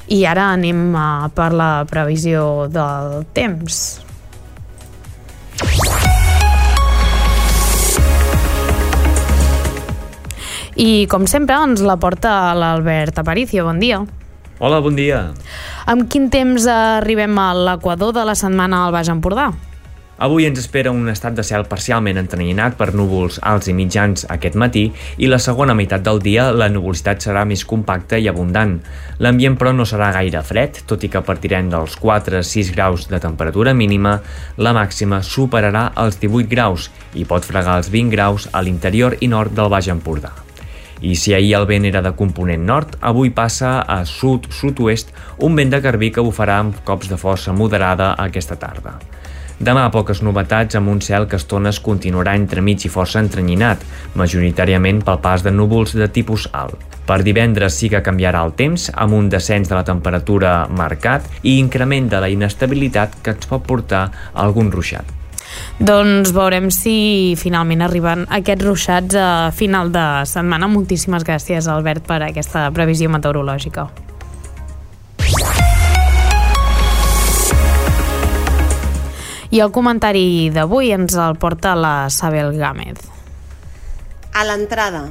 I 0.08 0.22
ara 0.30 0.52
anem 0.54 0.94
uh, 0.94 1.30
per 1.34 1.50
la 1.50 1.86
previsió 1.90 2.68
del 2.70 3.24
temps. 3.34 4.02
I, 10.76 11.08
com 11.10 11.26
sempre, 11.26 11.58
ens 11.58 11.82
la 11.82 11.98
porta 11.98 12.54
l'Albert 12.54 13.18
Aparicio. 13.18 13.66
Bon 13.66 13.82
dia. 13.82 14.04
Hola, 14.56 14.80
bon 14.80 14.96
dia. 14.96 15.34
Amb 15.92 16.08
quin 16.08 16.30
temps 16.32 16.64
arribem 16.72 17.36
a 17.44 17.50
l'equador 17.54 18.14
de 18.16 18.24
la 18.24 18.38
setmana 18.40 18.86
al 18.86 18.94
Baix 18.96 19.10
Empordà? 19.12 19.50
Avui 20.16 20.46
ens 20.48 20.62
espera 20.62 20.94
un 20.96 21.10
estat 21.12 21.36
de 21.36 21.44
cel 21.44 21.66
parcialment 21.68 22.16
entrenyinat 22.22 22.78
per 22.80 22.94
núvols 22.96 23.42
alts 23.44 23.68
i 23.68 23.74
mitjans 23.76 24.24
aquest 24.32 24.56
matí 24.56 24.86
i 25.20 25.28
la 25.28 25.42
segona 25.44 25.76
meitat 25.76 26.06
del 26.06 26.22
dia 26.24 26.46
la 26.56 26.70
nuvolositat 26.72 27.28
serà 27.28 27.44
més 27.44 27.66
compacta 27.68 28.16
i 28.16 28.30
abundant. 28.32 28.78
L'ambient 29.20 29.60
però 29.60 29.76
no 29.76 29.84
serà 29.84 30.14
gaire 30.16 30.40
fred, 30.48 30.86
tot 30.88 31.04
i 31.04 31.12
que 31.12 31.20
partirem 31.20 31.68
dels 31.74 32.00
4-6 32.00 32.72
graus 32.72 33.10
de 33.12 33.20
temperatura 33.20 33.76
mínima, 33.76 34.22
la 34.56 34.72
màxima 34.72 35.20
superarà 35.20 35.90
els 36.00 36.24
18 36.24 36.48
graus 36.56 36.88
i 37.12 37.28
pot 37.28 37.44
fregar 37.44 37.76
els 37.84 37.92
20 37.92 38.16
graus 38.16 38.48
a 38.54 38.64
l'interior 38.64 39.20
i 39.20 39.28
nord 39.28 39.52
del 39.52 39.68
Baix 39.68 39.92
Empordà. 39.92 40.45
I 41.02 41.16
si 41.20 41.34
ahir 41.34 41.56
el 41.58 41.68
vent 41.68 41.86
era 41.90 42.02
de 42.02 42.14
component 42.16 42.64
nord, 42.64 42.96
avui 43.02 43.34
passa 43.36 43.82
a 43.82 44.04
sud-sud-oest 44.06 45.12
un 45.44 45.56
vent 45.56 45.74
de 45.74 45.82
garbí 45.84 46.12
que 46.12 46.24
bufarà 46.24 46.62
amb 46.64 46.80
cops 46.88 47.12
de 47.12 47.20
força 47.20 47.54
moderada 47.54 48.14
aquesta 48.22 48.56
tarda. 48.56 48.96
Demà 49.60 49.86
poques 49.88 50.20
novetats 50.20 50.76
amb 50.76 50.92
un 50.92 51.00
cel 51.00 51.30
que 51.32 51.38
estones 51.40 51.80
continuarà 51.80 52.34
entremig 52.36 52.84
i 52.84 52.92
força 52.92 53.22
entrenyinat, 53.24 53.84
majoritàriament 54.20 55.00
pel 55.08 55.22
pas 55.24 55.46
de 55.46 55.52
núvols 55.52 55.96
de 55.96 56.10
tipus 56.12 56.50
alt. 56.52 56.76
Per 57.08 57.22
divendres 57.24 57.78
sí 57.80 57.88
que 57.90 58.04
canviarà 58.04 58.42
el 58.44 58.52
temps, 58.60 58.90
amb 58.92 59.16
un 59.16 59.30
descens 59.30 59.70
de 59.72 59.78
la 59.78 59.86
temperatura 59.88 60.66
marcat 60.68 61.30
i 61.44 61.60
increment 61.60 62.10
de 62.12 62.20
la 62.20 62.32
inestabilitat 62.34 63.22
que 63.22 63.38
ens 63.38 63.48
pot 63.48 63.64
portar 63.64 64.10
algun 64.34 64.74
ruixat. 64.74 65.25
Doncs 65.80 66.32
veurem 66.32 66.70
si 66.72 67.36
finalment 67.36 67.84
arriben 67.84 68.24
aquests 68.32 68.64
ruixats 68.64 69.18
a 69.20 69.52
final 69.52 69.92
de 69.92 70.06
setmana. 70.30 70.70
Moltíssimes 70.72 71.26
gràcies, 71.28 71.68
Albert, 71.68 72.06
per 72.08 72.22
aquesta 72.24 72.70
previsió 72.72 73.12
meteorològica. 73.12 73.90
I 79.56 79.62
el 79.64 79.72
comentari 79.72 80.50
d'avui 80.52 80.90
ens 80.92 81.14
el 81.16 81.38
porta 81.40 81.76
la 81.80 82.10
Sabel 82.12 82.56
Gámez. 82.58 82.98
A 84.36 84.44
l'entrada. 84.44 85.06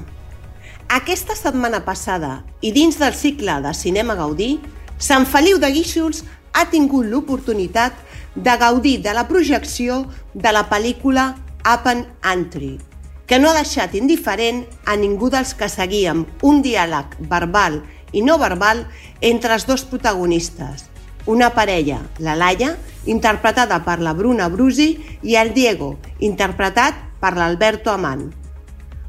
Aquesta 0.93 1.37
setmana 1.39 1.81
passada 1.87 2.43
i 2.61 2.73
dins 2.73 2.99
del 3.01 3.15
cicle 3.17 3.55
de 3.65 3.73
Cinema 3.73 4.17
Gaudí, 4.19 4.59
Sant 4.99 5.25
Feliu 5.25 5.57
de 5.59 5.71
Guíxols 5.73 6.25
ha 6.53 6.67
tingut 6.71 7.09
l'oportunitat 7.09 7.97
de 8.35 8.57
gaudir 8.59 9.01
de 9.03 9.15
la 9.15 9.27
projecció 9.29 10.05
de 10.35 10.53
la 10.53 10.67
pel·lícula 10.71 11.35
Up 11.65 11.87
Entry, 12.33 12.79
que 13.27 13.39
no 13.39 13.51
ha 13.51 13.59
deixat 13.59 13.95
indiferent 13.97 14.65
a 14.85 14.97
ningú 15.01 15.31
dels 15.33 15.55
que 15.57 15.71
seguíem 15.73 16.25
un 16.43 16.61
diàleg 16.63 17.15
verbal 17.31 17.81
i 18.13 18.23
no 18.23 18.39
verbal 18.39 18.85
entre 19.21 19.55
els 19.55 19.67
dos 19.67 19.87
protagonistes, 19.89 20.91
una 21.27 21.55
parella, 21.57 22.03
la 22.19 22.35
Laia, 22.37 22.75
interpretada 23.07 23.81
per 23.85 23.99
la 24.01 24.13
Bruna 24.13 24.51
Brusi, 24.53 24.99
i 25.23 25.39
el 25.41 25.55
Diego, 25.55 25.95
interpretat 26.21 26.99
per 27.21 27.33
l'Alberto 27.39 27.91
Amant. 27.95 28.27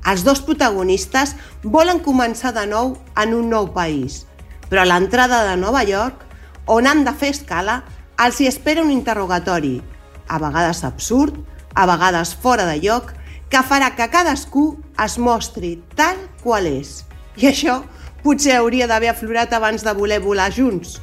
Els 0.05 0.23
dos 0.23 0.39
protagonistes 0.45 1.33
volen 1.63 1.99
començar 1.99 2.53
de 2.55 2.63
nou 2.69 2.95
en 3.19 3.33
un 3.35 3.49
nou 3.51 3.73
país, 3.73 4.23
però 4.69 4.85
a 4.85 4.89
l'entrada 4.89 5.43
de 5.49 5.57
Nova 5.59 5.83
York, 5.83 6.23
on 6.71 6.87
han 6.87 7.03
de 7.05 7.13
fer 7.13 7.33
escala, 7.33 7.81
els 8.21 8.39
hi 8.39 8.47
espera 8.47 8.83
un 8.83 8.91
interrogatori, 8.91 9.81
a 10.27 10.39
vegades 10.39 10.83
absurd, 10.87 11.35
a 11.75 11.85
vegades 11.85 12.33
fora 12.35 12.65
de 12.65 12.79
lloc, 12.79 13.11
que 13.49 13.61
farà 13.61 13.91
que 13.95 14.07
cadascú 14.09 14.77
es 15.03 15.17
mostri 15.19 15.75
tal 15.95 16.17
qual 16.43 16.67
és. 16.69 17.03
I 17.37 17.51
això 17.51 17.81
potser 18.23 18.55
hauria 18.57 18.87
d'haver 18.87 19.11
aflorat 19.11 19.53
abans 19.53 19.83
de 19.83 19.93
voler 19.93 20.21
volar 20.23 20.49
junts. 20.51 20.99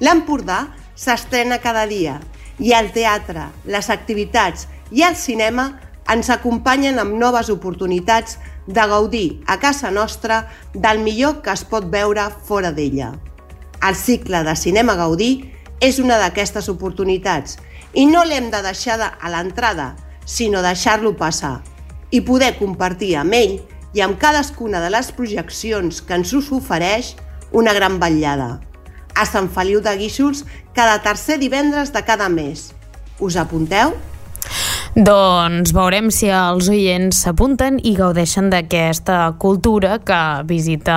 L'Empordà 0.00 0.68
s'estrena 0.94 1.58
cada 1.58 1.84
dia 1.90 2.20
i 2.58 2.72
el 2.72 2.92
teatre, 2.94 3.48
les 3.66 3.90
activitats 3.90 4.68
i 4.94 5.02
el 5.02 5.16
cinema 5.18 5.72
ens 6.10 6.30
acompanyen 6.30 7.00
amb 7.00 7.16
noves 7.18 7.50
oportunitats 7.50 8.38
de 8.66 8.86
gaudir 8.88 9.42
a 9.46 9.58
casa 9.60 9.90
nostra 9.90 10.44
del 10.72 11.00
millor 11.02 11.42
que 11.42 11.52
es 11.52 11.64
pot 11.68 11.90
veure 11.90 12.28
fora 12.46 12.70
d'ella. 12.72 13.12
El 13.84 13.96
cicle 13.96 14.42
de 14.44 14.54
Cinema 14.56 14.94
Gaudí 14.96 15.53
és 15.80 15.98
una 15.98 16.18
d'aquestes 16.20 16.68
oportunitats 16.72 17.58
i 17.94 18.06
no 18.06 18.24
l'hem 18.24 18.50
de 18.50 18.60
deixar 18.64 18.98
de, 18.98 19.08
a 19.08 19.30
l'entrada, 19.30 19.94
sinó 20.26 20.62
deixar-lo 20.64 21.14
passar 21.16 21.60
i 22.10 22.20
poder 22.24 22.54
compartir 22.58 23.14
amb 23.18 23.34
ell 23.36 23.58
i 23.94 24.02
amb 24.02 24.18
cadascuna 24.18 24.80
de 24.82 24.90
les 24.90 25.10
projeccions 25.14 26.00
que 26.02 26.16
ens 26.18 26.32
us 26.34 26.50
ofereix 26.54 27.14
una 27.52 27.74
gran 27.74 28.00
vetllada. 28.02 28.58
A 29.14 29.26
Sant 29.26 29.48
Feliu 29.54 29.80
de 29.82 29.94
Guíxols 29.98 30.42
cada 30.74 30.98
tercer 31.02 31.38
divendres 31.38 31.92
de 31.94 32.02
cada 32.02 32.28
mes. 32.28 32.72
Us 33.22 33.36
apunteu? 33.38 33.94
Doncs 34.94 35.72
veurem 35.74 36.06
si 36.14 36.28
els 36.30 36.68
oients 36.70 37.24
s'apunten 37.24 37.80
i 37.82 37.96
gaudeixen 37.98 38.46
d'aquesta 38.52 39.32
cultura 39.42 39.96
que 40.06 40.20
visita 40.46 40.94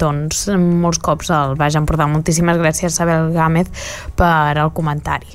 doncs, 0.00 0.46
molts 0.56 1.02
cops 1.04 1.28
el 1.36 1.52
Baix 1.60 1.76
Empordà. 1.76 2.08
Moltíssimes 2.08 2.56
gràcies, 2.56 2.96
Sabel 2.96 3.28
Gámez, 3.36 3.68
per 4.16 4.56
el 4.56 4.72
comentari. 4.72 5.28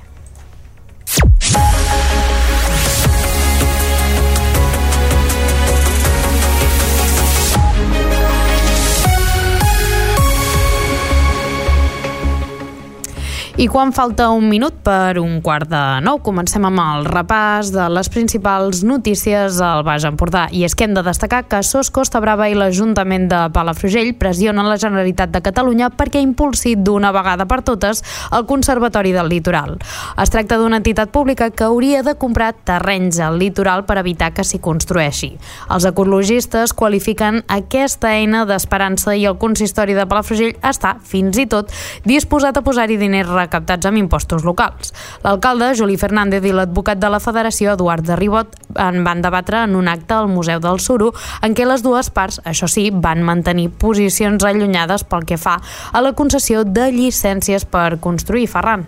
I 13.57 13.65
quan 13.65 13.89
falta 13.89 14.27
un 14.29 14.51
minut 14.51 14.75
per 14.85 15.17
un 15.17 15.39
quart 15.41 15.65
de 15.71 15.79
nou, 16.05 16.19
comencem 16.21 16.61
amb 16.67 16.77
el 16.77 17.07
repàs 17.09 17.71
de 17.73 17.87
les 17.89 18.05
principals 18.13 18.83
notícies 18.85 19.55
al 19.65 19.79
Baix 19.81 20.03
Empordà. 20.05 20.43
I 20.53 20.61
és 20.67 20.75
que 20.77 20.85
hem 20.85 20.93
de 20.93 21.01
destacar 21.01 21.39
que 21.49 21.63
SOS 21.65 21.89
Costa 21.89 22.21
Brava 22.21 22.45
i 22.51 22.53
l'Ajuntament 22.53 23.25
de 23.31 23.39
Palafrugell 23.55 24.11
pressionen 24.21 24.69
la 24.69 24.77
Generalitat 24.77 25.33
de 25.33 25.41
Catalunya 25.41 25.89
perquè 25.89 26.21
impulsi 26.21 26.75
d'una 26.77 27.09
vegada 27.15 27.47
per 27.49 27.63
totes 27.65 28.03
el 28.29 28.45
Conservatori 28.45 29.15
del 29.15 29.31
Litoral. 29.33 29.73
Es 30.21 30.29
tracta 30.29 30.61
d'una 30.61 30.77
entitat 30.77 31.09
pública 31.09 31.49
que 31.49 31.65
hauria 31.65 32.05
de 32.05 32.13
comprar 32.13 32.51
terrenys 32.61 33.17
al 33.17 33.41
litoral 33.41 33.87
per 33.89 33.97
evitar 34.03 34.35
que 34.37 34.45
s'hi 34.45 34.61
construeixi. 34.61 35.31
Els 35.73 35.89
ecologistes 35.89 36.75
qualifiquen 36.77 37.41
aquesta 37.57 38.13
eina 38.13 38.45
d'esperança 38.45 39.17
i 39.17 39.25
el 39.25 39.41
consistori 39.41 39.97
de 39.97 40.05
Palafrugell 40.05 40.53
està, 40.61 40.99
fins 41.01 41.41
i 41.41 41.49
tot, 41.49 41.73
disposat 42.05 42.61
a 42.61 42.65
posar-hi 42.69 43.01
diners 43.01 43.33
recaptats 43.47 43.89
amb 43.89 43.97
impostos 44.03 44.45
locals. 44.45 44.93
L'alcalde, 45.23 45.73
Juli 45.79 45.97
Fernández, 45.97 46.45
i 46.45 46.53
l'advocat 46.53 46.99
de 47.01 47.09
la 47.09 47.21
Federació, 47.23 47.73
Eduard 47.73 48.05
de 48.05 48.19
Ribot, 48.19 48.53
en 48.77 49.01
van 49.07 49.23
debatre 49.25 49.63
en 49.65 49.75
un 49.79 49.87
acte 49.87 50.13
al 50.13 50.29
Museu 50.29 50.61
del 50.63 50.81
Suro 50.83 51.13
en 51.41 51.55
què 51.57 51.65
les 51.67 51.83
dues 51.85 52.11
parts, 52.13 52.41
això 52.45 52.69
sí, 52.69 52.89
van 52.91 53.23
mantenir 53.25 53.69
posicions 53.79 54.45
allunyades 54.45 55.07
pel 55.07 55.25
que 55.25 55.39
fa 55.41 55.57
a 55.91 56.03
la 56.03 56.13
concessió 56.17 56.63
de 56.67 56.91
llicències 56.93 57.65
per 57.65 57.97
construir 58.03 58.47
Ferran. 58.51 58.87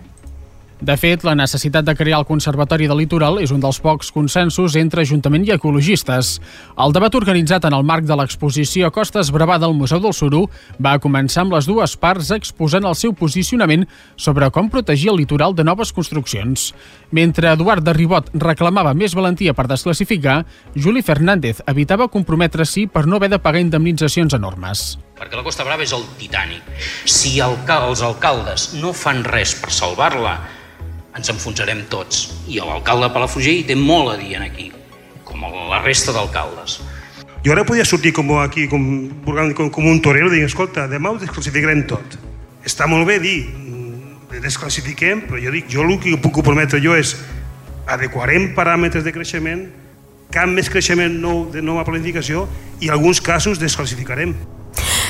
De 0.80 0.94
fet, 0.96 1.26
la 1.28 1.34
necessitat 1.36 1.84
de 1.84 1.92
crear 1.92 2.22
el 2.22 2.24
Conservatori 2.24 2.86
del 2.88 3.02
Litoral 3.02 3.36
és 3.42 3.50
un 3.52 3.60
dels 3.60 3.76
pocs 3.84 4.08
consensos 4.14 4.78
entre 4.80 5.02
Ajuntament 5.04 5.42
i 5.44 5.52
ecologistes. 5.52 6.38
El 6.80 6.94
debat 6.96 7.16
organitzat 7.18 7.66
en 7.68 7.74
el 7.76 7.84
marc 7.84 8.06
de 8.08 8.16
l'exposició 8.16 8.88
Costes 8.88 9.28
Bravada 9.28 9.68
al 9.68 9.76
Museu 9.76 10.00
del 10.00 10.14
Suru 10.16 10.46
va 10.80 10.96
començar 11.04 11.42
amb 11.44 11.52
les 11.52 11.68
dues 11.68 11.98
parts 12.00 12.30
exposant 12.32 12.88
el 12.88 12.96
seu 12.96 13.12
posicionament 13.12 13.84
sobre 14.16 14.48
com 14.54 14.70
protegir 14.72 15.10
el 15.12 15.20
litoral 15.20 15.52
de 15.52 15.66
noves 15.68 15.92
construccions. 15.92 16.70
Mentre 17.12 17.50
Eduard 17.52 17.84
de 17.84 17.92
Ribot 17.92 18.30
reclamava 18.32 18.94
més 18.96 19.12
valentia 19.12 19.52
per 19.52 19.68
desclassificar, 19.68 20.46
Juli 20.72 21.02
Fernández 21.04 21.60
evitava 21.68 22.08
comprometre-s'hi 22.08 22.86
per 22.88 23.04
no 23.04 23.20
haver 23.20 23.28
de 23.34 23.38
pagar 23.42 23.60
indemnitzacions 23.60 24.32
enormes 24.38 24.96
perquè 25.20 25.36
la 25.36 25.44
Costa 25.44 25.66
Brava 25.66 25.84
és 25.84 25.92
el 25.92 26.06
Titanic. 26.16 26.64
Si 27.04 27.34
el, 27.44 27.58
els 27.68 28.00
alcaldes 28.00 28.70
no 28.80 28.94
fan 28.96 29.20
res 29.26 29.52
per 29.60 29.68
salvar-la, 29.68 30.32
ens 31.16 31.30
enfonsarem 31.32 31.84
tots. 31.90 32.28
I 32.48 32.60
l'alcalde 32.62 33.08
de 33.08 33.14
Palafrugell 33.14 33.64
té 33.66 33.76
molt 33.78 34.14
a 34.14 34.16
dir 34.20 34.36
aquí, 34.38 34.70
com 35.24 35.42
la 35.70 35.82
resta 35.82 36.14
d'alcaldes. 36.16 36.80
Jo 37.44 37.54
ara 37.54 37.64
podia 37.64 37.86
sortir 37.88 38.12
com 38.12 38.34
aquí, 38.38 38.66
com, 38.68 39.08
com, 39.56 39.70
com 39.72 39.86
un 39.88 40.00
torero, 40.04 40.28
dir, 40.30 40.44
escolta, 40.44 40.86
demà 40.88 41.10
ho 41.10 41.18
desclassificarem 41.18 41.86
tot. 41.88 42.18
Està 42.66 42.86
molt 42.86 43.06
bé 43.08 43.18
dir, 43.18 43.48
mm, 43.48 44.40
desclassifiquem, 44.42 45.24
però 45.26 45.40
jo 45.40 45.50
dic, 45.50 45.68
jo 45.72 45.86
el 45.86 45.98
que 46.00 46.16
puc 46.20 46.42
prometre 46.44 46.80
jo 46.84 46.94
és 46.94 47.16
adequarem 47.88 48.52
paràmetres 48.54 49.04
de 49.04 49.12
creixement, 49.12 49.66
cap 50.30 50.48
més 50.48 50.68
creixement 50.70 51.16
nou 51.20 51.48
de 51.50 51.62
nova 51.62 51.84
planificació 51.84 52.46
i 52.80 52.88
en 52.88 52.94
alguns 52.94 53.20
casos 53.20 53.58
desclassificarem. 53.58 54.36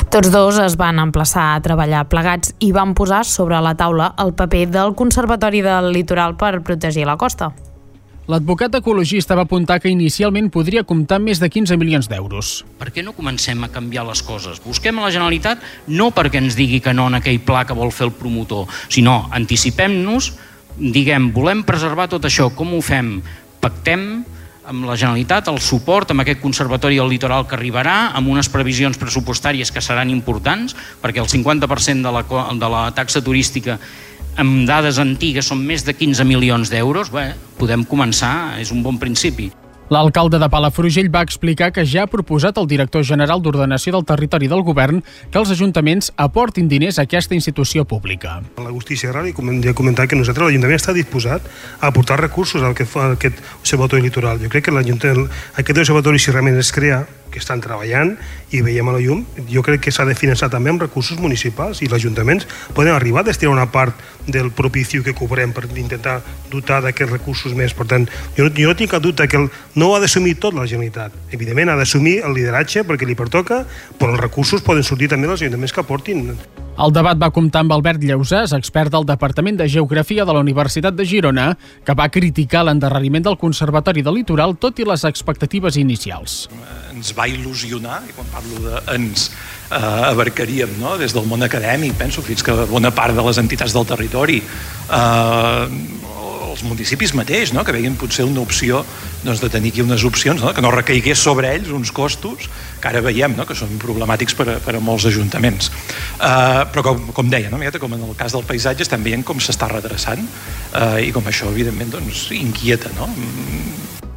Tots 0.08 0.30
dos 0.32 0.58
es 0.58 0.76
van 0.80 0.98
emplaçar 1.02 1.50
a 1.54 1.60
treballar 1.60 2.06
plegats 2.08 2.54
i 2.64 2.70
van 2.72 2.94
posar 2.96 3.24
sobre 3.28 3.60
la 3.60 3.74
taula 3.76 4.14
el 4.22 4.32
paper 4.34 4.68
del 4.72 4.94
Conservatori 4.96 5.60
del 5.62 5.92
Litoral 5.92 6.38
per 6.40 6.62
protegir 6.64 7.04
la 7.04 7.18
costa. 7.20 7.50
L'advocat 8.30 8.76
ecologista 8.78 9.34
va 9.34 9.42
apuntar 9.42 9.80
que 9.82 9.90
inicialment 9.90 10.52
podria 10.54 10.84
comptar 10.86 11.18
més 11.18 11.40
de 11.42 11.48
15 11.50 11.74
milions 11.80 12.06
d'euros. 12.10 12.50
Per 12.78 12.92
què 12.94 13.02
no 13.02 13.14
comencem 13.16 13.64
a 13.66 13.70
canviar 13.74 14.04
les 14.06 14.22
coses? 14.22 14.60
Busquem 14.62 15.00
a 15.00 15.06
la 15.08 15.10
Generalitat 15.10 15.64
no 15.90 16.12
perquè 16.14 16.38
ens 16.38 16.54
digui 16.58 16.78
que 16.84 16.94
no 16.94 17.08
en 17.10 17.18
aquell 17.18 17.40
pla 17.42 17.64
que 17.66 17.74
vol 17.74 17.90
fer 17.90 18.06
el 18.06 18.14
promotor, 18.14 18.70
sinó 18.88 19.24
anticipem-nos, 19.34 20.32
diguem, 20.78 21.32
volem 21.34 21.64
preservar 21.66 22.06
tot 22.12 22.28
això, 22.28 22.52
com 22.54 22.76
ho 22.76 22.82
fem? 22.84 23.16
Pactem, 23.60 24.22
amb 24.68 24.84
la 24.84 24.96
Generalitat 24.98 25.48
el 25.48 25.60
suport 25.62 26.10
amb 26.12 26.22
aquest 26.24 26.42
conservatori 26.42 26.98
del 27.00 27.08
litoral 27.08 27.46
que 27.48 27.56
arribarà, 27.56 28.12
amb 28.16 28.28
unes 28.28 28.50
previsions 28.52 28.98
pressupostàries 29.00 29.72
que 29.72 29.82
seran 29.84 30.10
importants, 30.12 30.76
perquè 31.00 31.22
el 31.22 31.30
50% 31.30 32.04
de 32.06 32.12
la, 32.12 32.24
de 32.60 32.70
la 32.76 32.84
taxa 32.96 33.22
turística 33.24 33.78
amb 34.40 34.66
dades 34.68 35.00
antigues 35.02 35.48
són 35.50 35.64
més 35.66 35.84
de 35.84 35.96
15 35.96 36.24
milions 36.24 36.70
d'euros, 36.70 37.10
podem 37.58 37.84
començar, 37.84 38.60
és 38.60 38.70
un 38.72 38.84
bon 38.84 39.00
principi. 39.00 39.50
L'alcalde 39.90 40.38
de 40.38 40.46
Palafrugell 40.46 41.08
va 41.10 41.24
explicar 41.26 41.72
que 41.74 41.82
ja 41.82 42.04
ha 42.04 42.10
proposat 42.10 42.60
al 42.60 42.68
director 42.70 43.02
general 43.02 43.40
d'Ordenació 43.42 43.90
del 43.96 44.04
Territori 44.06 44.46
del 44.46 44.62
Govern 44.62 45.00
que 45.02 45.40
els 45.40 45.50
ajuntaments 45.50 46.12
aportin 46.14 46.68
diners 46.70 47.00
a 47.00 47.08
aquesta 47.08 47.34
institució 47.34 47.82
pública. 47.82 48.36
L'Agustí 48.62 48.94
Serra 48.94 49.24
li 49.26 49.34
ja 49.34 49.74
comentat 49.74 50.06
que 50.06 50.18
nosaltres 50.20 50.46
l'Ajuntament 50.46 50.78
està 50.78 50.94
disposat 50.94 51.42
a 51.80 51.90
aportar 51.90 52.20
recursos 52.22 52.62
al 52.62 52.78
que 52.78 52.86
fa 52.86 53.08
aquest 53.16 53.42
observatori 53.58 54.06
litoral. 54.06 54.38
Jo 54.38 54.52
crec 54.52 54.70
que 54.70 54.76
aquest 54.78 55.82
observatori, 55.82 56.22
si 56.22 56.30
realment 56.30 56.62
es 56.62 56.70
crea, 56.70 57.02
que 57.30 57.38
estan 57.38 57.62
treballant 57.64 58.16
i 58.50 58.62
veiem 58.66 58.88
a 58.90 58.94
la 58.96 59.02
llum, 59.02 59.24
jo 59.50 59.62
crec 59.66 59.84
que 59.86 59.94
s'ha 59.94 60.06
de 60.08 60.16
finançar 60.18 60.50
també 60.52 60.72
amb 60.72 60.82
recursos 60.82 61.18
municipals 61.22 61.80
i 61.80 61.88
els 61.88 61.96
ajuntaments 62.00 62.46
poden 62.74 62.94
arribar 62.94 63.22
a 63.22 63.28
destinar 63.30 63.54
una 63.54 63.68
part 63.72 63.96
del 64.26 64.50
propicio 64.50 65.04
que 65.06 65.14
cobrem 65.14 65.54
per 65.56 65.66
intentar 65.70 66.20
dotar 66.50 66.80
d'aquests 66.84 67.12
recursos 67.12 67.54
més. 67.56 67.74
Per 67.74 67.86
tant, 67.90 68.08
jo, 68.36 68.48
jo 68.50 68.70
no 68.70 68.76
tinc 68.78 68.92
cap 68.94 69.02
dubte 69.02 69.28
que 69.28 69.38
el, 69.40 69.50
no 69.74 69.90
ho 69.90 69.96
ha 69.96 70.02
d'assumir 70.02 70.36
tot 70.42 70.56
la 70.56 70.66
Generalitat. 70.66 71.14
Evidentment 71.32 71.72
ha 71.72 71.78
d'assumir 71.80 72.20
el 72.26 72.34
lideratge 72.36 72.84
perquè 72.86 73.08
li 73.08 73.18
pertoca, 73.18 73.64
però 73.98 74.14
els 74.14 74.24
recursos 74.26 74.66
poden 74.66 74.86
sortir 74.86 75.10
també 75.12 75.30
dels 75.30 75.40
ajuntaments 75.40 75.74
que 75.74 75.86
aportin. 75.86 76.26
El 76.78 76.92
debat 76.94 77.18
va 77.18 77.28
comptar 77.34 77.64
amb 77.64 77.74
Albert 77.74 78.02
Lleusàs, 78.06 78.54
expert 78.56 78.92
del 78.94 79.04
Departament 79.08 79.58
de 79.58 79.66
Geografia 79.68 80.24
de 80.24 80.32
la 80.32 80.40
Universitat 80.40 80.94
de 80.96 81.04
Girona, 81.04 81.50
que 81.84 81.96
va 81.96 82.08
criticar 82.08 82.62
l'endarreriment 82.64 83.26
del 83.26 83.38
Conservatori 83.40 84.04
del 84.06 84.20
Litoral 84.20 84.56
tot 84.60 84.78
i 84.80 84.86
les 84.88 85.04
expectatives 85.08 85.76
inicials. 85.80 86.46
Ens 86.94 87.12
va 87.16 87.28
il·lusionar, 87.28 88.00
i 88.08 88.14
quan 88.16 88.30
parlo 88.32 88.62
de 88.64 88.80
ens, 88.94 89.28
eh, 89.70 89.80
abarcaríem 90.10 90.78
no? 90.80 90.96
des 91.00 91.12
del 91.16 91.28
món 91.28 91.42
acadèmic, 91.44 91.98
penso, 91.98 92.22
fins 92.22 92.44
que 92.46 92.54
bona 92.70 92.94
part 92.94 93.16
de 93.16 93.26
les 93.26 93.42
entitats 93.42 93.76
del 93.76 93.88
territori 93.88 94.40
eh, 94.40 95.66
els 96.52 96.64
municipis 96.66 97.14
mateix, 97.16 97.54
no? 97.56 97.64
que 97.64 97.74
veien 97.74 97.96
potser 97.98 98.26
una 98.28 98.42
opció 98.42 98.82
doncs, 99.24 99.42
de 99.42 99.50
tenir 99.52 99.72
aquí 99.74 99.84
unes 99.84 100.04
opcions, 100.06 100.42
no? 100.42 100.52
que 100.56 100.64
no 100.64 100.72
recaigués 100.74 101.22
sobre 101.22 101.52
ells 101.54 101.70
uns 101.74 101.92
costos 101.94 102.48
que 102.80 102.90
ara 102.90 103.02
veiem 103.04 103.36
no? 103.36 103.46
que 103.48 103.56
són 103.58 103.78
problemàtics 103.82 104.36
per 104.38 104.48
a, 104.48 104.58
per 104.64 104.76
a 104.78 104.82
molts 104.84 105.06
ajuntaments. 105.10 105.70
Uh, 106.18 106.66
però 106.72 106.86
com, 106.90 107.06
com 107.16 107.32
deia, 107.32 107.52
no? 107.52 107.62
com 107.80 107.96
en 107.96 108.04
el 108.08 108.16
cas 108.18 108.36
del 108.36 108.46
paisatge 108.48 108.86
estem 108.86 109.04
veient 109.06 109.24
com 109.26 109.40
s'està 109.40 109.70
redreçant 109.70 110.26
uh, 110.26 110.98
i 111.00 111.14
com 111.14 111.26
això 111.30 111.50
evidentment 111.52 111.96
doncs, 111.98 112.28
inquieta. 112.36 112.92
No? 112.98 113.10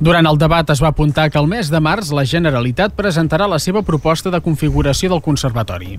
Durant 0.04 0.28
el 0.28 0.36
debat 0.36 0.68
es 0.68 0.82
va 0.84 0.90
apuntar 0.92 1.30
que 1.32 1.40
el 1.40 1.48
mes 1.48 1.70
de 1.72 1.80
març 1.80 2.10
la 2.12 2.26
Generalitat 2.28 2.92
presentarà 2.98 3.46
la 3.48 3.60
seva 3.64 3.86
proposta 3.88 4.28
de 4.34 4.42
configuració 4.44 5.08
del 5.14 5.22
Conservatori. 5.24 5.96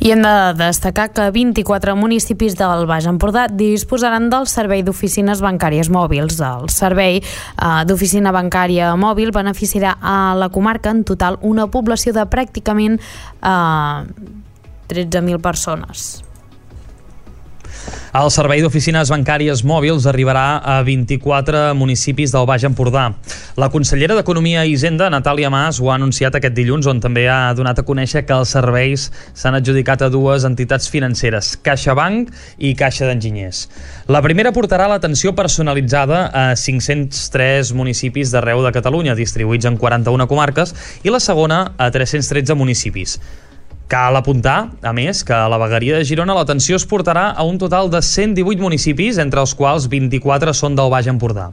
I 0.00 0.14
hem 0.14 0.24
de 0.24 0.32
destacar 0.62 1.10
que 1.12 1.28
24 1.34 1.92
municipis 1.98 2.56
del 2.56 2.86
Baix 2.88 3.04
Empordà 3.10 3.44
disposaran 3.52 4.30
del 4.32 4.48
servei 4.48 4.80
d'oficines 4.86 5.44
bancàries 5.44 5.92
mòbils. 5.92 6.40
El 6.40 6.72
servei 6.72 7.20
eh, 7.20 7.84
d'oficina 7.84 8.32
bancària 8.32 8.94
mòbil 8.96 9.34
beneficiarà 9.36 9.98
a 10.00 10.18
la 10.40 10.48
comarca 10.48 10.94
en 10.96 11.04
total 11.04 11.36
una 11.42 11.68
població 11.68 12.16
de 12.16 12.24
pràcticament 12.24 12.96
eh, 12.96 14.30
13.000 14.88 15.44
persones. 15.44 16.23
El 18.14 18.30
servei 18.30 18.60
d'oficines 18.62 19.08
bancàries 19.10 19.64
mòbils 19.66 20.04
arribarà 20.06 20.60
a 20.62 20.76
24 20.86 21.72
municipis 21.74 22.30
del 22.30 22.46
Baix 22.46 22.62
Empordà. 22.62 23.08
La 23.58 23.66
consellera 23.74 24.14
d'Economia 24.14 24.62
i 24.62 24.76
Hisenda, 24.76 25.08
Natàlia 25.10 25.50
Mas, 25.50 25.80
ho 25.82 25.90
ha 25.90 25.96
anunciat 25.98 26.38
aquest 26.38 26.54
dilluns, 26.54 26.86
on 26.86 27.00
també 27.02 27.24
ha 27.26 27.52
donat 27.58 27.80
a 27.82 27.84
conèixer 27.86 28.22
que 28.22 28.36
els 28.38 28.54
serveis 28.54 29.08
s'han 29.34 29.58
adjudicat 29.58 30.04
a 30.06 30.10
dues 30.14 30.46
entitats 30.46 30.86
financeres, 30.92 31.56
CaixaBank 31.66 32.30
i 32.62 32.76
Caixa 32.78 33.08
d'Enginyers. 33.10 33.64
La 34.06 34.22
primera 34.22 34.54
portarà 34.54 34.86
l'atenció 34.90 35.34
personalitzada 35.34 36.28
a 36.30 36.44
503 36.54 37.72
municipis 37.74 38.30
d'arreu 38.30 38.62
de 38.62 38.70
Catalunya, 38.78 39.18
distribuïts 39.18 39.66
en 39.66 39.74
41 39.80 40.30
comarques, 40.30 40.70
i 41.02 41.10
la 41.10 41.18
segona 41.18 41.64
a 41.78 41.90
313 41.90 42.54
municipis. 42.54 43.18
Cal 43.88 44.16
apuntar, 44.16 44.70
a 44.80 44.92
més, 44.96 45.20
que 45.28 45.34
a 45.36 45.48
la 45.52 45.58
vegueria 45.60 45.98
de 45.98 46.06
Girona 46.08 46.36
l'atenció 46.38 46.78
es 46.80 46.86
portarà 46.88 47.26
a 47.36 47.44
un 47.44 47.58
total 47.60 47.90
de 47.92 48.00
118 48.00 48.62
municipis, 48.64 49.20
entre 49.20 49.44
els 49.44 49.52
quals 49.58 49.90
24 49.92 50.54
són 50.56 50.78
del 50.78 50.88
Baix 50.94 51.10
Empordà. 51.12 51.50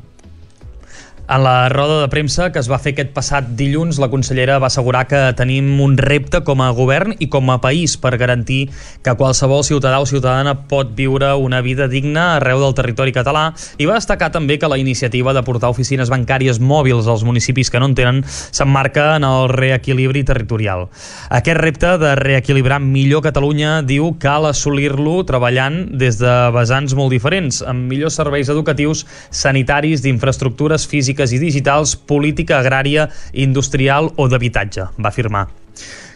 En 1.29 1.43
la 1.45 1.69
roda 1.69 2.01
de 2.01 2.07
premsa 2.09 2.49
que 2.51 2.59
es 2.59 2.67
va 2.67 2.79
fer 2.81 2.91
aquest 2.91 3.13
passat 3.15 3.53
dilluns, 3.55 4.01
la 4.01 4.09
consellera 4.11 4.57
va 4.59 4.67
assegurar 4.67 5.05
que 5.07 5.19
tenim 5.37 5.77
un 5.79 5.93
repte 5.95 6.41
com 6.43 6.59
a 6.59 6.71
govern 6.75 7.13
i 7.23 7.29
com 7.31 7.47
a 7.53 7.59
país 7.63 7.93
per 8.01 8.17
garantir 8.19 8.65
que 9.05 9.13
qualsevol 9.15 9.63
ciutadà 9.63 10.01
o 10.03 10.07
ciutadana 10.09 10.67
pot 10.67 10.91
viure 10.97 11.29
una 11.39 11.61
vida 11.61 11.87
digna 11.87 12.35
arreu 12.35 12.59
del 12.65 12.75
territori 12.75 13.13
català 13.15 13.45
i 13.77 13.87
va 13.87 13.95
destacar 13.95 14.31
també 14.33 14.57
que 14.59 14.67
la 14.67 14.79
iniciativa 14.81 15.31
de 15.31 15.43
portar 15.47 15.71
oficines 15.71 16.11
bancàries 16.11 16.59
mòbils 16.59 17.07
als 17.07 17.23
municipis 17.23 17.71
que 17.71 17.79
no 17.79 17.87
en 17.91 17.95
tenen 17.95 18.23
s'emmarca 18.27 19.15
en 19.15 19.23
el 19.23 19.47
reequilibri 19.53 20.25
territorial. 20.27 20.89
Aquest 21.29 21.61
repte 21.61 21.95
de 22.01 22.15
reequilibrar 22.19 22.81
millor 22.83 23.23
Catalunya, 23.23 23.79
diu, 23.87 24.17
cal 24.19 24.49
assolir-lo 24.49 25.21
treballant 25.29 25.85
des 26.01 26.19
de 26.19 26.35
vessants 26.51 26.97
molt 26.97 27.13
diferents, 27.13 27.61
amb 27.63 27.87
millors 27.87 28.19
serveis 28.19 28.51
educatius, 28.51 29.05
sanitaris, 29.29 30.03
d'infraestructures 30.03 30.89
físiques 30.89 31.10
i 31.35 31.41
digitals, 31.41 31.95
política 31.95 32.59
agrària, 32.59 33.09
industrial 33.33 34.13
o 34.17 34.29
d'habitatge, 34.31 34.91
va 34.97 35.11
afirmar. 35.13 35.60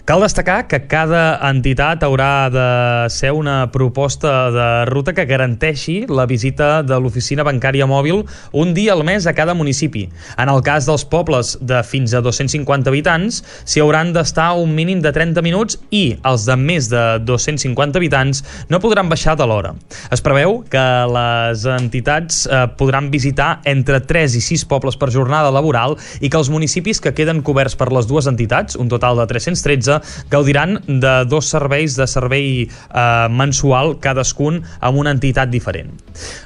Cal 0.05 0.21
destacar 0.21 0.67
que 0.69 0.77
cada 0.85 1.39
entitat 1.49 2.03
haurà 2.05 2.45
de 2.53 2.65
ser 3.09 3.31
una 3.33 3.71
proposta 3.73 4.51
de 4.53 4.65
ruta 4.85 5.15
que 5.17 5.23
garanteixi 5.25 5.95
la 6.05 6.27
visita 6.29 6.83
de 6.85 6.99
l'oficina 7.01 7.41
bancària 7.41 7.87
mòbil 7.89 8.21
un 8.53 8.75
dia 8.77 8.93
al 8.93 9.01
mes 9.01 9.25
a 9.25 9.33
cada 9.33 9.55
municipi. 9.57 10.03
En 10.37 10.51
el 10.53 10.61
cas 10.61 10.85
dels 10.85 11.07
pobles 11.09 11.55
de 11.57 11.79
fins 11.81 12.13
a 12.13 12.21
250 12.21 12.93
habitants, 12.93 13.39
s'hi 13.65 13.81
hauran 13.81 14.11
d'estar 14.13 14.51
un 14.61 14.75
mínim 14.77 15.01
de 15.01 15.09
30 15.09 15.41
minuts 15.41 15.79
i 15.89 16.03
els 16.21 16.45
de 16.45 16.53
més 16.53 16.91
de 16.93 17.01
250 17.25 17.97
habitants 17.97 18.43
no 18.69 18.77
podran 18.85 19.09
baixar 19.09 19.33
de 19.41 19.49
l'hora. 19.49 19.73
Es 20.13 20.21
preveu 20.21 20.59
que 20.69 20.85
les 21.15 21.65
entitats 21.79 22.43
eh, 22.45 22.61
podran 22.77 23.09
visitar 23.09 23.49
entre 23.65 24.03
3 24.05 24.37
i 24.37 24.45
6 24.51 24.67
pobles 24.69 25.01
per 25.01 25.09
jornada 25.09 25.49
laboral 25.49 25.97
i 26.21 26.29
que 26.29 26.37
els 26.37 26.53
municipis 26.53 27.01
que 27.01 27.17
queden 27.17 27.41
coberts 27.41 27.73
per 27.73 27.89
les 27.89 28.05
dues 28.05 28.29
entitats, 28.29 28.77
un 28.77 28.93
total 28.93 29.17
de 29.17 29.29
313, 29.33 29.94
gaudiran 30.31 30.79
de 30.87 31.13
dos 31.29 31.49
serveis 31.51 31.95
de 31.99 32.07
servei 32.07 32.65
eh, 32.65 33.27
mensual 33.29 33.97
cadascun 34.03 34.61
amb 34.79 34.99
una 35.01 35.13
entitat 35.15 35.51
diferent. 35.51 35.93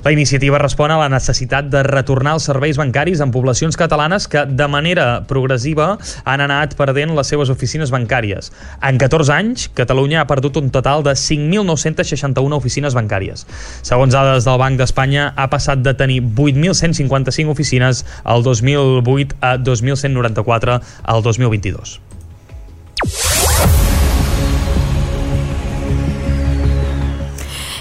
La 0.03 0.11
iniciativa 0.11 0.59
respon 0.61 0.91
a 0.91 0.99
la 0.99 1.09
necessitat 1.11 1.69
de 1.69 1.83
retornar 1.85 2.35
els 2.37 2.47
serveis 2.49 2.79
bancaris 2.79 3.21
en 3.23 3.31
poblacions 3.31 3.77
catalanes 3.77 4.27
que 4.27 4.45
de 4.45 4.67
manera 4.67 5.07
progressiva 5.29 5.91
han 6.25 6.43
anat 6.45 6.75
perdent 6.79 7.15
les 7.17 7.29
seves 7.29 7.51
oficines 7.53 7.93
bancàries. 7.93 8.51
En 8.81 8.97
14 9.01 9.33
anys, 9.35 9.69
Catalunya 9.77 10.21
ha 10.21 10.27
perdut 10.29 10.57
un 10.57 10.69
total 10.73 11.03
de 11.05 11.15
5.961 11.15 12.57
oficines 12.57 12.97
bancàries. 12.97 13.45
Segons 13.85 14.13
dades 14.15 14.47
del 14.47 14.59
Banc 14.61 14.79
d'Espanya, 14.81 15.31
ha 15.35 15.49
passat 15.51 15.83
de 15.85 15.95
tenir 15.97 16.21
8.155 16.23 17.55
oficines 17.55 18.05
al 18.23 18.43
2008 18.43 19.39
a 19.41 19.57
2.194 19.57 20.79
al 21.03 21.23
2022. 21.23 21.99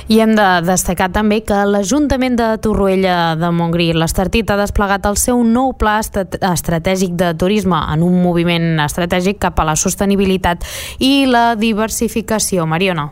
I 0.08 0.22
hem 0.24 0.30
de 0.32 0.44
destacar 0.64 1.10
també 1.12 1.42
que 1.44 1.56
l'Ajuntament 1.68 2.38
de 2.38 2.46
Torroella 2.64 3.34
de 3.36 3.50
Montgrí, 3.52 3.90
l'Estartit, 3.92 4.48
ha 4.48 4.56
desplegat 4.56 5.04
el 5.04 5.18
seu 5.20 5.42
nou 5.44 5.74
pla 5.76 5.98
estratègic 6.00 7.12
de 7.20 7.34
turisme 7.36 7.76
en 7.92 8.06
un 8.06 8.16
moviment 8.24 8.80
estratègic 8.86 9.36
cap 9.44 9.60
a 9.60 9.68
la 9.68 9.76
sostenibilitat 9.76 10.64
i 11.04 11.28
la 11.28 11.52
diversificació. 11.60 12.64
Mariona. 12.64 13.10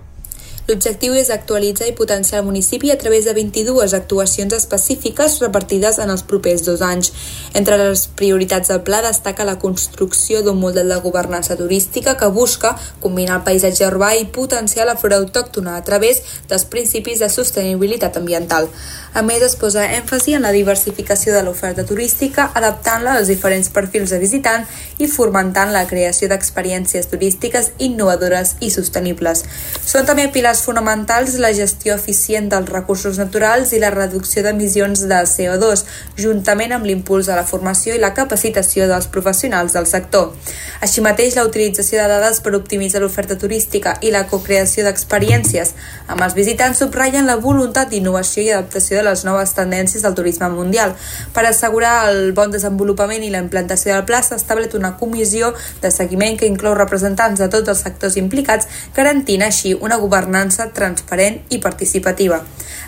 L'objectiu 0.66 1.14
és 1.14 1.28
actualitzar 1.30 1.86
i 1.86 1.92
potenciar 1.94 2.40
el 2.40 2.46
municipi 2.48 2.90
a 2.90 2.96
través 2.98 3.24
de 3.24 3.32
22 3.36 3.92
actuacions 3.94 4.52
específiques 4.56 5.36
repartides 5.38 6.00
en 6.02 6.10
els 6.10 6.24
propers 6.26 6.64
dos 6.66 6.82
anys. 6.82 7.12
Entre 7.54 7.78
les 7.78 8.08
prioritats 8.18 8.72
del 8.72 8.80
pla 8.82 8.98
destaca 9.04 9.46
la 9.46 9.60
construcció 9.62 10.42
d'un 10.42 10.58
model 10.58 10.90
de 10.90 10.98
governança 11.04 11.54
turística 11.54 12.16
que 12.18 12.26
busca 12.34 12.74
combinar 12.98 13.36
el 13.36 13.44
paisatge 13.46 13.86
urbà 13.86 14.16
i 14.18 14.26
potenciar 14.26 14.88
la 14.90 14.96
flora 14.98 15.20
autòctona 15.22 15.76
a 15.76 15.84
través 15.86 16.24
dels 16.50 16.66
principis 16.66 17.22
de 17.22 17.30
sostenibilitat 17.30 18.18
ambiental. 18.18 18.66
A 19.14 19.22
més, 19.22 19.40
es 19.46 19.54
posa 19.56 19.86
èmfasi 19.86 20.34
en 20.34 20.42
la 20.44 20.52
diversificació 20.52 21.32
de 21.32 21.44
l'oferta 21.46 21.86
turística, 21.86 22.50
adaptant-la 22.58 23.14
als 23.16 23.30
diferents 23.30 23.70
perfils 23.70 24.10
de 24.10 24.18
visitant 24.18 24.66
i 24.98 25.06
fomentant 25.06 25.70
la 25.72 25.86
creació 25.86 26.28
d'experiències 26.28 27.06
turístiques 27.08 27.70
innovadores 27.78 28.56
i 28.60 28.68
sostenibles. 28.74 29.46
Són 29.86 30.04
també 30.04 30.26
pilars 30.28 30.55
pilars 30.56 30.64
fonamentals 30.64 31.34
la 31.38 31.52
gestió 31.52 31.94
eficient 31.94 32.48
dels 32.48 32.70
recursos 32.70 33.18
naturals 33.18 33.72
i 33.72 33.80
la 33.80 33.90
reducció 33.90 34.42
d'emissions 34.42 35.02
de 35.08 35.18
CO2, 35.28 35.84
juntament 36.16 36.72
amb 36.72 36.86
l'impuls 36.86 37.26
de 37.26 37.34
la 37.36 37.44
formació 37.44 37.94
i 37.94 38.00
la 38.00 38.14
capacitació 38.14 38.86
dels 38.88 39.06
professionals 39.06 39.74
del 39.74 39.86
sector. 39.86 40.32
Així 40.80 41.00
mateix, 41.00 41.36
la 41.36 41.44
utilització 41.44 42.00
de 42.00 42.08
dades 42.08 42.40
per 42.40 42.54
optimitzar 42.56 43.02
l'oferta 43.02 43.36
turística 43.36 43.96
i 44.00 44.10
la 44.10 44.26
cocreació 44.30 44.84
d'experiències 44.84 45.74
amb 46.06 46.22
els 46.22 46.34
visitants 46.34 46.78
subratllen 46.78 47.26
la 47.26 47.36
voluntat 47.36 47.90
d'innovació 47.90 48.44
i 48.44 48.50
adaptació 48.54 49.00
de 49.00 49.06
les 49.08 49.24
noves 49.26 49.52
tendències 49.56 50.02
del 50.02 50.14
turisme 50.14 50.48
mundial. 50.48 50.94
Per 51.34 51.44
assegurar 51.44 52.08
el 52.12 52.32
bon 52.32 52.52
desenvolupament 52.54 53.24
i 53.24 53.32
la 53.32 53.42
implantació 53.42 53.92
del 53.92 54.06
pla 54.06 54.22
s'ha 54.22 54.38
establert 54.38 54.74
una 54.78 54.94
comissió 54.96 55.52
de 55.82 55.90
seguiment 55.90 56.38
que 56.38 56.48
inclou 56.48 56.76
representants 56.78 57.42
de 57.42 57.50
tots 57.52 57.72
els 57.72 57.82
sectors 57.82 58.16
implicats, 58.16 58.68
garantint 58.94 59.42
així 59.42 59.74
una 59.74 59.98
governança 59.98 60.45
governança 60.46 60.72
transparent 60.72 61.40
i 61.50 61.58
participativa. 61.58 62.40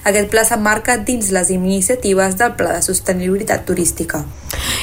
Aquest 0.04 0.30
pla 0.30 0.44
s'emmarca 0.44 0.98
dins 1.04 1.30
les 1.30 1.50
iniciatives 1.50 2.36
del 2.38 2.54
Pla 2.54 2.76
de 2.76 2.82
Sostenibilitat 2.82 3.66
Turística. 3.66 4.24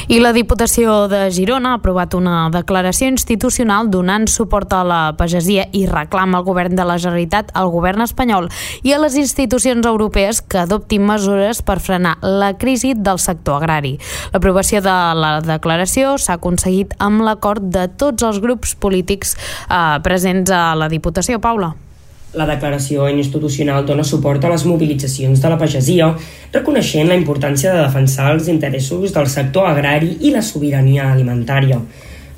I 0.08 0.20
la 0.20 0.34
Diputació 0.34 1.08
de 1.10 1.32
Girona 1.32 1.72
ha 1.72 1.78
aprovat 1.80 2.14
una 2.14 2.50
declaració 2.54 3.08
institucional 3.10 3.90
donant 3.90 4.28
suport 4.28 4.74
a 4.74 4.84
la 4.84 5.16
pagesia 5.18 5.66
i 5.74 5.86
reclama 5.88 6.38
al 6.38 6.46
govern 6.46 6.76
de 6.76 6.86
la 6.86 6.98
Generalitat, 6.98 7.50
al 7.54 7.72
govern 7.74 8.04
espanyol 8.06 8.50
i 8.84 8.94
a 8.94 9.00
les 9.02 9.16
institucions 9.18 9.86
europees 9.86 10.42
que 10.42 10.62
adoptin 10.62 11.06
mesures 11.06 11.64
per 11.66 11.80
frenar 11.80 12.18
la 12.22 12.54
crisi 12.58 12.94
del 12.94 13.20
sector 13.20 13.64
agrari. 13.64 13.96
L'aprovació 14.34 14.84
de 14.86 14.98
la 15.16 15.40
declaració 15.42 16.20
s'ha 16.20 16.38
aconseguit 16.38 16.94
amb 17.00 17.26
l'acord 17.26 17.64
de 17.64 17.88
tots 17.88 18.24
els 18.24 18.44
grups 18.44 18.76
polítics 18.76 19.34
eh, 19.36 19.98
presents 20.04 20.52
a 20.52 20.76
la 20.76 20.92
Diputació. 20.92 21.40
Paula. 21.42 21.74
La 22.36 22.46
declaració 22.50 23.06
institucional 23.08 23.86
dona 23.88 24.04
suport 24.04 24.44
a 24.44 24.50
les 24.52 24.66
mobilitzacions 24.68 25.40
de 25.40 25.52
la 25.52 25.60
pagesia, 25.60 26.10
reconeixent 26.52 27.08
la 27.08 27.16
importància 27.16 27.72
de 27.72 27.86
defensar 27.86 28.34
els 28.34 28.50
interessos 28.52 29.14
del 29.16 29.30
sector 29.32 29.70
agrari 29.70 30.18
i 30.28 30.34
la 30.34 30.44
sobirania 30.44 31.08
alimentària. 31.14 31.80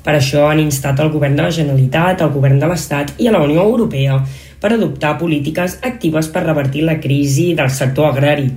Per 0.04 0.14
això 0.14 0.46
han 0.46 0.62
instat 0.62 1.02
el 1.02 1.10
govern 1.10 1.34
de 1.36 1.48
la 1.48 1.54
Generalitat, 1.56 2.22
el 2.22 2.30
govern 2.36 2.62
de 2.62 2.70
l'Estat 2.70 3.10
i 3.18 3.26
a 3.26 3.34
la 3.34 3.42
Unió 3.42 3.66
Europea 3.66 4.20
per 4.62 4.72
adoptar 4.76 5.16
polítiques 5.18 5.80
actives 5.82 6.30
per 6.30 6.46
revertir 6.46 6.86
la 6.86 7.00
crisi 7.02 7.50
del 7.58 7.74
sector 7.74 8.12
agrari. 8.12 8.48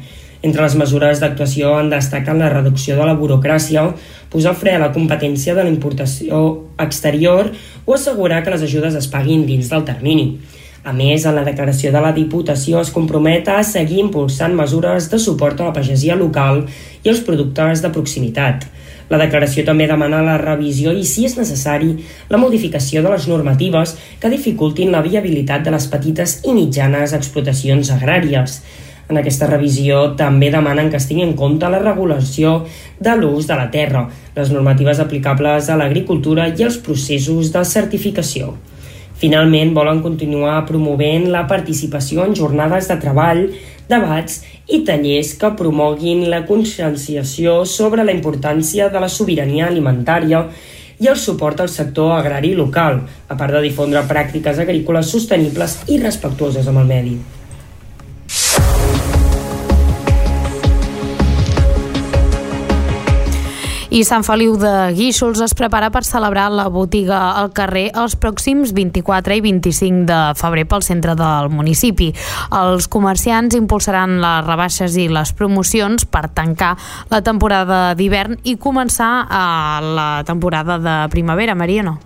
Entre 0.45 0.61
les 0.61 0.77
mesures 0.77 1.19
d'actuació 1.21 1.73
en 1.81 1.89
destaquen 1.89 2.37
la 2.41 2.53
reducció 2.53 2.95
de 2.97 3.05
la 3.05 3.17
burocràcia, 3.17 3.89
posar 4.29 4.55
fre 4.57 4.77
a 4.77 4.85
la 4.85 4.93
competència 4.93 5.57
de 5.57 5.65
la 5.65 5.73
importació 5.73 6.45
exterior 6.81 7.51
o 7.85 7.93
assegurar 7.97 8.43
que 8.45 8.53
les 8.53 8.69
ajudes 8.69 8.97
es 8.97 9.09
paguin 9.09 9.45
dins 9.49 9.69
del 9.73 9.85
termini. 9.85 10.35
A 10.81 10.93
més, 10.97 11.27
en 11.29 11.35
la 11.37 11.43
declaració 11.45 11.91
de 11.93 11.99
la 12.01 12.09
Diputació 12.15 12.79
es 12.81 12.89
compromet 12.89 13.45
a 13.53 13.59
seguir 13.61 13.99
impulsant 14.01 14.55
mesures 14.57 15.11
de 15.11 15.19
suport 15.21 15.59
a 15.61 15.67
la 15.67 15.73
pagesia 15.75 16.15
local 16.17 16.63
i 17.03 17.11
els 17.11 17.21
productors 17.27 17.83
de 17.83 17.91
proximitat. 17.93 18.65
La 19.11 19.19
declaració 19.21 19.61
també 19.67 19.85
demana 19.85 20.23
la 20.25 20.39
revisió 20.41 20.93
i, 20.97 21.03
si 21.05 21.27
és 21.27 21.35
necessari, 21.37 21.91
la 22.33 22.39
modificació 22.41 23.03
de 23.05 23.11
les 23.13 23.27
normatives 23.29 23.93
que 24.17 24.33
dificultin 24.33 24.89
la 24.95 25.03
viabilitat 25.05 25.67
de 25.67 25.75
les 25.75 25.85
petites 25.91 26.39
i 26.49 26.57
mitjanes 26.57 27.13
explotacions 27.13 27.93
agràries. 27.93 28.57
En 29.11 29.21
aquesta 29.21 29.51
revisió 29.51 30.15
també 30.17 30.49
demanen 30.49 30.89
que 30.89 30.97
es 30.97 31.05
tingui 31.05 31.27
en 31.27 31.37
compte 31.37 31.69
la 31.69 31.83
regulació 31.83 32.63
de 32.97 33.17
l'ús 33.21 33.45
de 33.45 33.59
la 33.59 33.69
terra, 33.69 34.07
les 34.33 34.49
normatives 34.49 35.03
aplicables 35.03 35.69
a 35.69 35.77
l'agricultura 35.77 36.49
i 36.49 36.65
els 36.65 36.81
processos 36.81 37.53
de 37.53 37.65
certificació. 37.75 38.55
Finalment, 39.21 39.75
volen 39.77 39.99
continuar 40.01 40.63
promovent 40.65 41.27
la 41.29 41.43
participació 41.45 42.23
en 42.25 42.31
jornades 42.33 42.87
de 42.89 42.95
treball, 43.03 43.43
debats 43.91 44.39
i 44.73 44.79
tallers 44.87 45.35
que 45.37 45.51
promoguin 45.59 46.23
la 46.31 46.39
conscienciació 46.47 47.59
sobre 47.69 48.05
la 48.07 48.15
importància 48.15 48.87
de 48.89 49.03
la 49.03 49.09
sobirania 49.15 49.67
alimentària 49.67 50.47
i 51.01 51.09
el 51.11 51.19
suport 51.21 51.61
al 51.61 51.69
sector 51.69 52.15
agrari 52.15 52.55
local, 52.57 53.03
a 53.29 53.37
part 53.37 53.53
de 53.53 53.61
difondre 53.67 54.01
pràctiques 54.09 54.63
agrícoles 54.65 55.13
sostenibles 55.13 55.77
i 55.93 56.01
respectuoses 56.01 56.73
amb 56.73 56.81
el 56.81 56.89
medi. 56.95 57.15
I 63.91 64.05
Sant 64.07 64.23
Feliu 64.23 64.53
de 64.55 64.69
Guíxols 64.95 65.41
es 65.43 65.51
prepara 65.51 65.89
per 65.91 66.05
celebrar 66.07 66.45
la 66.55 66.69
botiga 66.71 67.17
al 67.35 67.49
carrer 67.51 67.89
els 67.99 68.13
pròxims 68.15 68.71
24 68.71 69.35
i 69.35 69.41
25 69.43 70.05
de 70.07 70.19
febrer 70.39 70.63
pel 70.71 70.85
centre 70.85 71.11
del 71.19 71.49
municipi. 71.51 72.07
Els 72.55 72.87
comerciants 72.87 73.57
impulsaran 73.59 74.21
les 74.23 74.45
rebaixes 74.47 74.95
i 74.95 75.09
les 75.11 75.33
promocions 75.35 76.07
per 76.07 76.29
tancar 76.31 76.77
la 77.11 77.19
temporada 77.19 77.81
d'hivern 77.99 78.39
i 78.47 78.55
començar 78.55 79.11
a 79.27 79.43
la 79.83 80.07
temporada 80.23 80.79
de 80.79 80.95
primavera, 81.11 81.59
Mariano. 81.59 81.97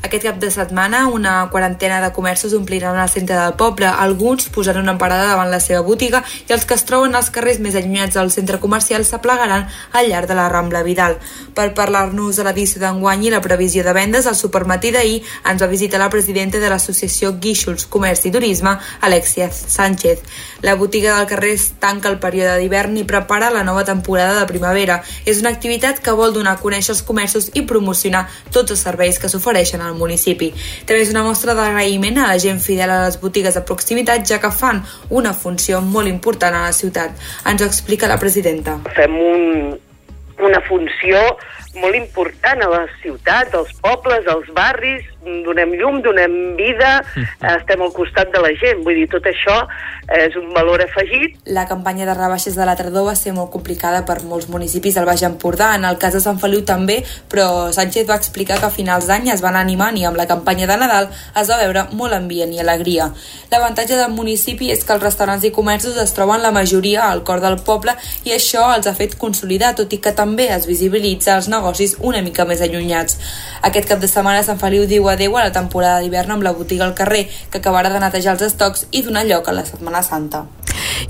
Aquest 0.00 0.22
cap 0.24 0.38
de 0.40 0.48
setmana, 0.50 1.08
una 1.08 1.50
quarantena 1.52 2.00
de 2.00 2.08
comerços 2.16 2.54
ompliran 2.56 2.96
el 2.98 3.08
centre 3.12 3.36
del 3.36 3.52
poble. 3.60 3.84
Alguns 3.84 4.48
posaran 4.48 4.86
una 4.86 4.96
parada 4.96 5.26
davant 5.28 5.50
la 5.52 5.58
seva 5.60 5.82
botiga 5.84 6.22
i 6.48 6.54
els 6.54 6.64
que 6.64 6.72
es 6.72 6.86
troben 6.88 7.14
als 7.14 7.28
carrers 7.28 7.58
més 7.60 7.76
allunyats 7.76 8.16
del 8.16 8.32
centre 8.32 8.56
comercial 8.62 9.04
s'aplegaran 9.04 9.68
al 9.92 10.08
llarg 10.08 10.26
de 10.26 10.38
la 10.38 10.48
Rambla 10.48 10.80
Vidal. 10.86 11.18
Per 11.52 11.66
parlar-nos 11.76 12.40
de 12.40 12.46
l'edició 12.48 12.80
d'enguany 12.80 13.26
i 13.26 13.34
la 13.34 13.42
previsió 13.44 13.84
de 13.84 13.92
vendes, 13.92 14.26
al 14.26 14.38
supermatí 14.40 14.88
d'ahir 14.90 15.20
ens 15.44 15.60
va 15.60 15.68
visitar 15.68 16.00
la 16.00 16.08
presidenta 16.08 16.58
de 16.64 16.72
l'associació 16.72 17.34
Guíxols 17.36 17.84
Comerç 17.84 18.24
i 18.24 18.32
Turisme, 18.32 18.78
Alexia 19.02 19.50
Sánchez. 19.52 20.24
La 20.64 20.78
botiga 20.80 21.18
del 21.18 21.28
carrer 21.28 21.58
tanca 21.78 22.08
el 22.08 22.18
període 22.24 22.56
d'hivern 22.56 22.96
i 22.96 23.04
prepara 23.04 23.52
la 23.52 23.66
nova 23.68 23.84
temporada 23.84 24.40
de 24.40 24.48
primavera. 24.48 25.02
És 25.26 25.44
una 25.44 25.52
activitat 25.52 26.00
que 26.00 26.16
vol 26.16 26.32
donar 26.32 26.56
a 26.56 26.64
conèixer 26.64 26.96
els 26.96 27.04
comerços 27.04 27.52
i 27.52 27.66
promocionar 27.68 28.26
tots 28.50 28.72
els 28.72 28.80
serveis 28.88 29.20
que 29.20 29.28
s'ofereixen 29.28 29.89
al 29.90 29.98
municipi. 29.98 30.50
També 30.86 31.02
és 31.04 31.12
una 31.12 31.24
mostra 31.26 31.54
d'agraïment 31.58 32.22
a 32.22 32.30
la 32.32 32.38
gent 32.42 32.62
fidel 32.62 32.90
a 32.90 33.02
les 33.06 33.20
botigues 33.20 33.58
de 33.58 33.64
proximitat, 33.66 34.24
ja 34.26 34.40
que 34.40 34.52
fan 34.54 34.82
una 35.10 35.34
funció 35.34 35.82
molt 35.82 36.08
important 36.08 36.56
a 36.56 36.66
la 36.68 36.74
ciutat. 36.76 37.18
Ens 37.50 37.62
ho 37.62 37.68
explica 37.68 38.08
la 38.10 38.18
presidenta. 38.22 38.78
Fem 38.96 39.16
un, 39.20 39.78
una 40.40 40.60
funció 40.68 41.20
molt 41.78 41.94
important 41.94 42.62
a 42.64 42.68
la 42.68 42.82
ciutat, 43.02 43.54
als 43.54 43.72
pobles, 43.82 44.26
als 44.26 44.48
barris, 44.56 45.06
donem 45.44 45.74
llum, 45.78 46.00
donem 46.02 46.56
vida, 46.56 47.00
estem 47.56 47.82
al 47.82 47.92
costat 47.92 48.32
de 48.34 48.42
la 48.42 48.50
gent. 48.58 48.82
Vull 48.86 48.98
dir, 49.02 49.06
tot 49.12 49.26
això 49.28 49.56
és 50.10 50.34
un 50.36 50.48
valor 50.54 50.82
afegit. 50.82 51.36
La 51.46 51.66
campanya 51.70 52.06
de 52.08 52.16
rebaixes 52.16 52.56
de 52.58 52.66
la 52.66 52.74
tardor 52.78 53.06
va 53.06 53.14
ser 53.18 53.34
molt 53.36 53.52
complicada 53.54 54.02
per 54.08 54.20
molts 54.26 54.48
municipis 54.50 54.96
del 54.98 55.06
Baix 55.06 55.22
Empordà, 55.26 55.74
en 55.76 55.86
el 55.86 55.98
cas 56.02 56.16
de 56.16 56.22
Sant 56.24 56.40
Feliu 56.42 56.64
també, 56.66 57.00
però 57.30 57.70
Sánchez 57.74 58.08
va 58.08 58.18
explicar 58.18 58.58
que 58.58 58.66
a 58.66 58.74
finals 58.74 59.06
d'any 59.06 59.30
es 59.34 59.44
van 59.44 59.58
animant 59.60 59.96
i 59.98 60.06
amb 60.08 60.18
la 60.18 60.26
campanya 60.30 60.66
de 60.66 60.78
Nadal 60.80 61.10
es 61.10 61.52
va 61.52 61.60
veure 61.62 61.86
molt 61.94 62.16
ambient 62.16 62.52
i 62.54 62.62
alegria. 62.62 63.10
L'avantatge 63.52 63.98
del 63.98 64.14
municipi 64.16 64.70
és 64.74 64.82
que 64.84 64.96
els 64.96 65.04
restaurants 65.04 65.46
i 65.46 65.52
comerços 65.54 65.98
es 66.00 66.14
troben 66.16 66.42
la 66.42 66.52
majoria 66.54 67.06
al 67.10 67.22
cor 67.26 67.42
del 67.44 67.60
poble 67.62 67.94
i 68.26 68.34
això 68.34 68.66
els 68.74 68.88
ha 68.90 68.96
fet 68.96 69.16
consolidar, 69.20 69.74
tot 69.78 69.92
i 69.94 70.00
que 70.02 70.14
també 70.16 70.48
es 70.50 70.66
visibilitza 70.66 71.36
els 71.36 71.48
negocis 71.60 71.96
una 72.00 72.24
mica 72.24 72.48
més 72.48 72.64
allunyats. 72.64 73.18
Aquest 73.62 73.88
cap 73.92 74.00
de 74.00 74.08
setmana 74.10 74.42
Sant 74.46 74.58
Feliu 74.60 74.86
diu 74.88 75.08
adeu 75.12 75.36
a 75.36 75.46
la 75.46 75.54
temporada 75.54 76.00
d'hivern 76.00 76.38
amb 76.38 76.46
la 76.46 76.56
botiga 76.56 76.88
al 76.88 76.96
carrer, 76.98 77.26
que 77.50 77.60
acabarà 77.60 77.92
de 77.92 78.00
netejar 78.02 78.34
els 78.38 78.48
estocs 78.50 78.88
i 78.90 79.04
donar 79.06 79.26
lloc 79.28 79.48
a 79.48 79.56
la 79.56 79.66
Setmana 79.68 80.02
Santa. 80.02 80.46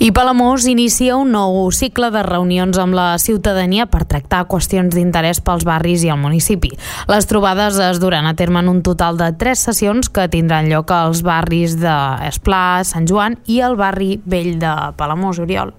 I 0.00 0.10
Palamós 0.16 0.64
inicia 0.70 1.16
un 1.20 1.32
nou 1.34 1.66
cicle 1.74 2.08
de 2.14 2.22
reunions 2.24 2.78
amb 2.80 2.96
la 2.96 3.18
ciutadania 3.20 3.86
per 3.90 4.06
tractar 4.08 4.46
qüestions 4.50 4.94
d'interès 4.96 5.42
pels 5.44 5.66
barris 5.68 6.04
i 6.06 6.12
el 6.12 6.20
municipi. 6.22 6.72
Les 7.10 7.28
trobades 7.30 7.78
es 7.84 8.00
duran 8.00 8.26
a 8.26 8.34
terme 8.38 8.62
en 8.64 8.70
un 8.72 8.80
total 8.86 9.20
de 9.20 9.32
tres 9.36 9.66
sessions 9.66 10.08
que 10.08 10.28
tindran 10.32 10.70
lloc 10.72 10.90
als 10.94 11.24
barris 11.26 11.76
d'Esplà, 11.82 12.64
Sant 12.86 13.10
Joan 13.10 13.38
i 13.46 13.60
el 13.66 13.76
barri 13.76 14.16
vell 14.24 14.56
de 14.62 14.74
Palamós, 14.96 15.42
Oriol. 15.42 15.74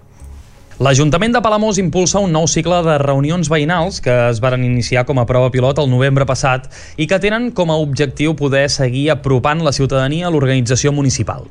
L'Ajuntament 0.82 1.30
de 1.30 1.40
Palamós 1.46 1.78
impulsa 1.78 2.18
un 2.26 2.32
nou 2.34 2.48
cicle 2.50 2.80
de 2.82 2.96
reunions 3.04 3.52
veïnals 3.54 4.00
que 4.02 4.16
es 4.32 4.40
varen 4.42 4.64
iniciar 4.66 5.04
com 5.06 5.22
a 5.22 5.28
prova 5.30 5.52
pilot 5.54 5.78
el 5.78 5.92
novembre 5.92 6.26
passat 6.26 6.66
i 6.98 7.06
que 7.06 7.20
tenen 7.22 7.52
com 7.54 7.70
a 7.70 7.78
objectiu 7.78 8.34
poder 8.40 8.64
seguir 8.74 9.12
apropant 9.14 9.62
la 9.62 9.78
ciutadania 9.78 10.26
a 10.26 10.34
l'organització 10.34 10.90
municipal. 10.90 11.46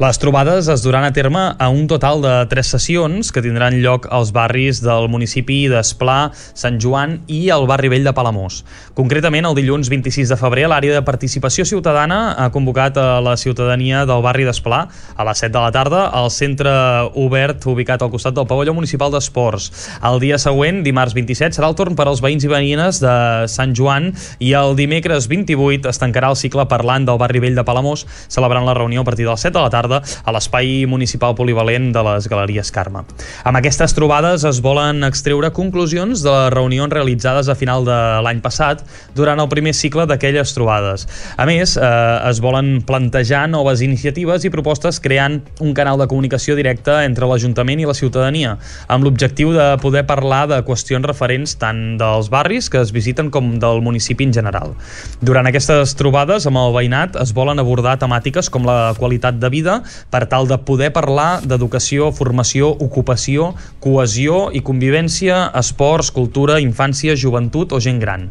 Les 0.00 0.18
trobades 0.20 0.68
es 0.72 0.82
duran 0.82 1.04
a 1.04 1.12
terme 1.12 1.42
a 1.58 1.68
un 1.68 1.86
total 1.90 2.22
de 2.22 2.34
tres 2.50 2.70
sessions 2.72 3.32
que 3.32 3.42
tindran 3.44 3.80
lloc 3.82 4.06
als 4.10 4.32
barris 4.32 4.80
del 4.84 5.08
municipi 5.12 5.62
d'Esplà, 5.70 6.30
Sant 6.34 6.78
Joan 6.80 7.18
i 7.28 7.48
el 7.52 7.66
barri 7.70 7.90
vell 7.92 8.06
de 8.06 8.14
Palamós. 8.16 8.62
Concretament, 8.96 9.46
el 9.48 9.56
dilluns 9.58 9.90
26 9.92 10.32
de 10.32 10.38
febrer, 10.40 10.66
l'àrea 10.70 10.96
de 10.96 11.04
participació 11.06 11.66
ciutadana 11.68 12.20
ha 12.38 12.48
convocat 12.54 12.98
a 13.00 13.20
la 13.24 13.36
ciutadania 13.40 14.04
del 14.08 14.24
barri 14.24 14.46
d'Esplà 14.48 14.80
a 15.16 15.26
les 15.28 15.44
7 15.44 15.52
de 15.54 15.62
la 15.62 15.72
tarda 15.74 16.06
al 16.16 16.30
centre 16.32 16.72
obert 17.20 17.66
ubicat 17.70 18.02
al 18.02 18.10
costat 18.12 18.36
del 18.36 18.48
pavelló 18.50 18.74
municipal 18.76 19.12
d'esports. 19.12 19.70
El 20.06 20.20
dia 20.22 20.38
següent, 20.40 20.82
dimarts 20.86 21.14
27, 21.16 21.56
serà 21.56 21.70
el 21.70 21.76
torn 21.78 21.96
per 21.98 22.08
als 22.08 22.22
veïns 22.24 22.46
i 22.46 22.50
veïnes 22.50 23.00
de 23.02 23.14
Sant 23.50 23.74
Joan 23.76 24.10
i 24.40 24.52
el 24.58 24.76
dimecres 24.78 25.28
28 25.30 25.90
es 25.90 26.00
tancarà 26.00 26.32
el 26.32 26.38
cicle 26.40 26.66
parlant 26.70 27.06
del 27.08 27.20
barri 27.20 27.42
vell 27.42 27.58
de 27.58 27.64
Palamós, 27.66 28.06
celebrant 28.28 28.66
la 28.66 28.76
reunió 28.76 29.02
a 29.02 29.08
partir 29.08 29.26
del 29.28 29.38
7 29.38 29.56
de 29.56 29.59
la 29.62 29.70
tarda 29.72 30.00
a 30.00 30.34
l'espai 30.34 30.86
municipal 30.90 31.34
polivalent 31.38 31.90
de 31.94 32.02
les 32.06 32.28
Galeries 32.30 32.70
Carme. 32.74 33.04
Amb 33.44 33.60
aquestes 33.60 33.94
trobades 33.96 34.44
es 34.48 34.60
volen 34.64 35.04
extreure 35.06 35.52
conclusions 35.56 36.24
de 36.24 36.30
les 36.30 36.52
reunions 36.54 36.92
realitzades 36.92 37.48
a 37.48 37.56
final 37.58 37.84
de 37.84 37.98
l'any 38.24 38.40
passat 38.44 38.84
durant 39.16 39.40
el 39.40 39.48
primer 39.52 39.74
cicle 39.76 40.06
d'aquelles 40.08 40.54
trobades. 40.56 41.06
A 41.36 41.46
més, 41.48 41.76
eh, 41.76 42.30
es 42.30 42.40
volen 42.40 42.80
plantejar 42.86 43.46
noves 43.48 43.82
iniciatives 43.84 44.44
i 44.44 44.50
propostes 44.50 45.00
creant 45.00 45.40
un 45.60 45.74
canal 45.74 45.98
de 45.98 46.08
comunicació 46.08 46.56
directa 46.56 47.04
entre 47.04 47.26
l'Ajuntament 47.26 47.80
i 47.80 47.88
la 47.88 47.96
ciutadania, 47.96 48.56
amb 48.88 49.04
l'objectiu 49.04 49.52
de 49.52 49.76
poder 49.82 50.06
parlar 50.06 50.46
de 50.48 50.62
qüestions 50.66 51.06
referents 51.06 51.56
tant 51.60 51.96
dels 52.00 52.30
barris 52.32 52.70
que 52.70 52.80
es 52.80 52.92
visiten 52.92 53.30
com 53.30 53.58
del 53.60 53.82
municipi 53.84 54.24
en 54.24 54.32
general. 54.32 54.74
Durant 55.20 55.46
aquestes 55.46 55.94
trobades 55.98 56.46
amb 56.48 56.60
el 56.60 56.74
veïnat 56.76 57.18
es 57.20 57.34
volen 57.36 57.58
abordar 57.58 57.98
temàtiques 58.00 58.50
com 58.50 58.66
la 58.68 58.94
qualitat 58.98 59.40
de 59.40 59.49
vida 59.50 59.80
per 60.10 60.24
tal 60.30 60.48
de 60.48 60.58
poder 60.64 60.90
parlar 60.94 61.42
d'educació, 61.44 62.10
formació, 62.16 62.70
ocupació, 62.80 63.50
cohesió 63.82 64.48
i 64.54 64.62
convivència, 64.64 65.50
esports, 65.60 66.10
cultura, 66.14 66.60
infància, 66.62 67.16
joventut 67.18 67.74
o 67.76 67.80
gent 67.80 68.00
gran. 68.00 68.28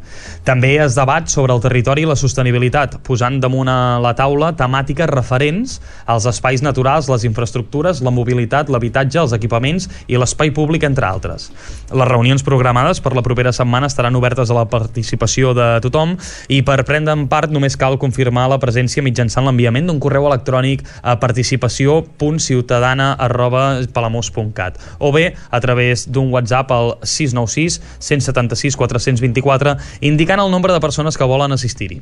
També 0.48 0.76
es 0.82 0.98
debat 0.98 1.30
sobre 1.30 1.54
el 1.54 1.62
territori 1.64 2.06
i 2.06 2.10
la 2.10 2.18
sostenibilitat, 2.20 3.00
posant 3.06 3.40
damunt 3.44 3.70
a 3.70 4.00
la 4.02 4.16
taula 4.18 4.54
temàtiques 4.58 5.10
referents 5.12 5.80
als 6.10 6.28
espais 6.30 6.64
naturals, 6.66 7.10
les 7.12 7.26
infraestructures, 7.28 8.02
la 8.06 8.14
mobilitat, 8.14 8.70
l'habitatge, 8.70 9.20
els 9.22 9.36
equipaments 9.36 9.90
i 10.08 10.18
l'espai 10.18 10.54
públic, 10.56 10.86
entre 10.88 11.08
altres. 11.08 11.50
Les 11.92 12.10
reunions 12.10 12.44
programades 12.46 13.02
per 13.04 13.14
la 13.18 13.24
propera 13.26 13.54
setmana 13.56 13.90
estaran 13.90 14.16
obertes 14.16 14.50
a 14.50 14.58
la 14.58 14.66
participació 14.70 15.54
de 15.58 15.68
tothom 15.84 16.16
i 16.50 16.62
per 16.66 16.82
prendre'n 16.88 17.28
part 17.32 17.52
només 17.52 17.78
cal 17.80 17.98
confirmar 18.02 18.48
la 18.52 18.60
presència 18.62 19.04
mitjançant 19.06 19.48
l'enviament 19.48 19.90
d'un 19.90 20.00
correu 20.02 20.28
electrònic 20.30 20.86
participació.ciutadana 21.20 23.14
arroba 23.14 23.82
palamós.cat 23.94 24.80
o 25.00 25.12
bé 25.12 25.34
a 25.50 25.60
través 25.60 26.06
d'un 26.12 26.30
WhatsApp 26.34 26.72
al 26.72 26.98
696 27.02 27.82
176 28.00 28.78
424 28.78 29.78
indicant 30.02 30.40
el 30.44 30.52
nombre 30.52 30.74
de 30.74 30.80
persones 30.80 31.18
que 31.18 31.26
volen 31.26 31.52
assistir-hi 31.52 32.02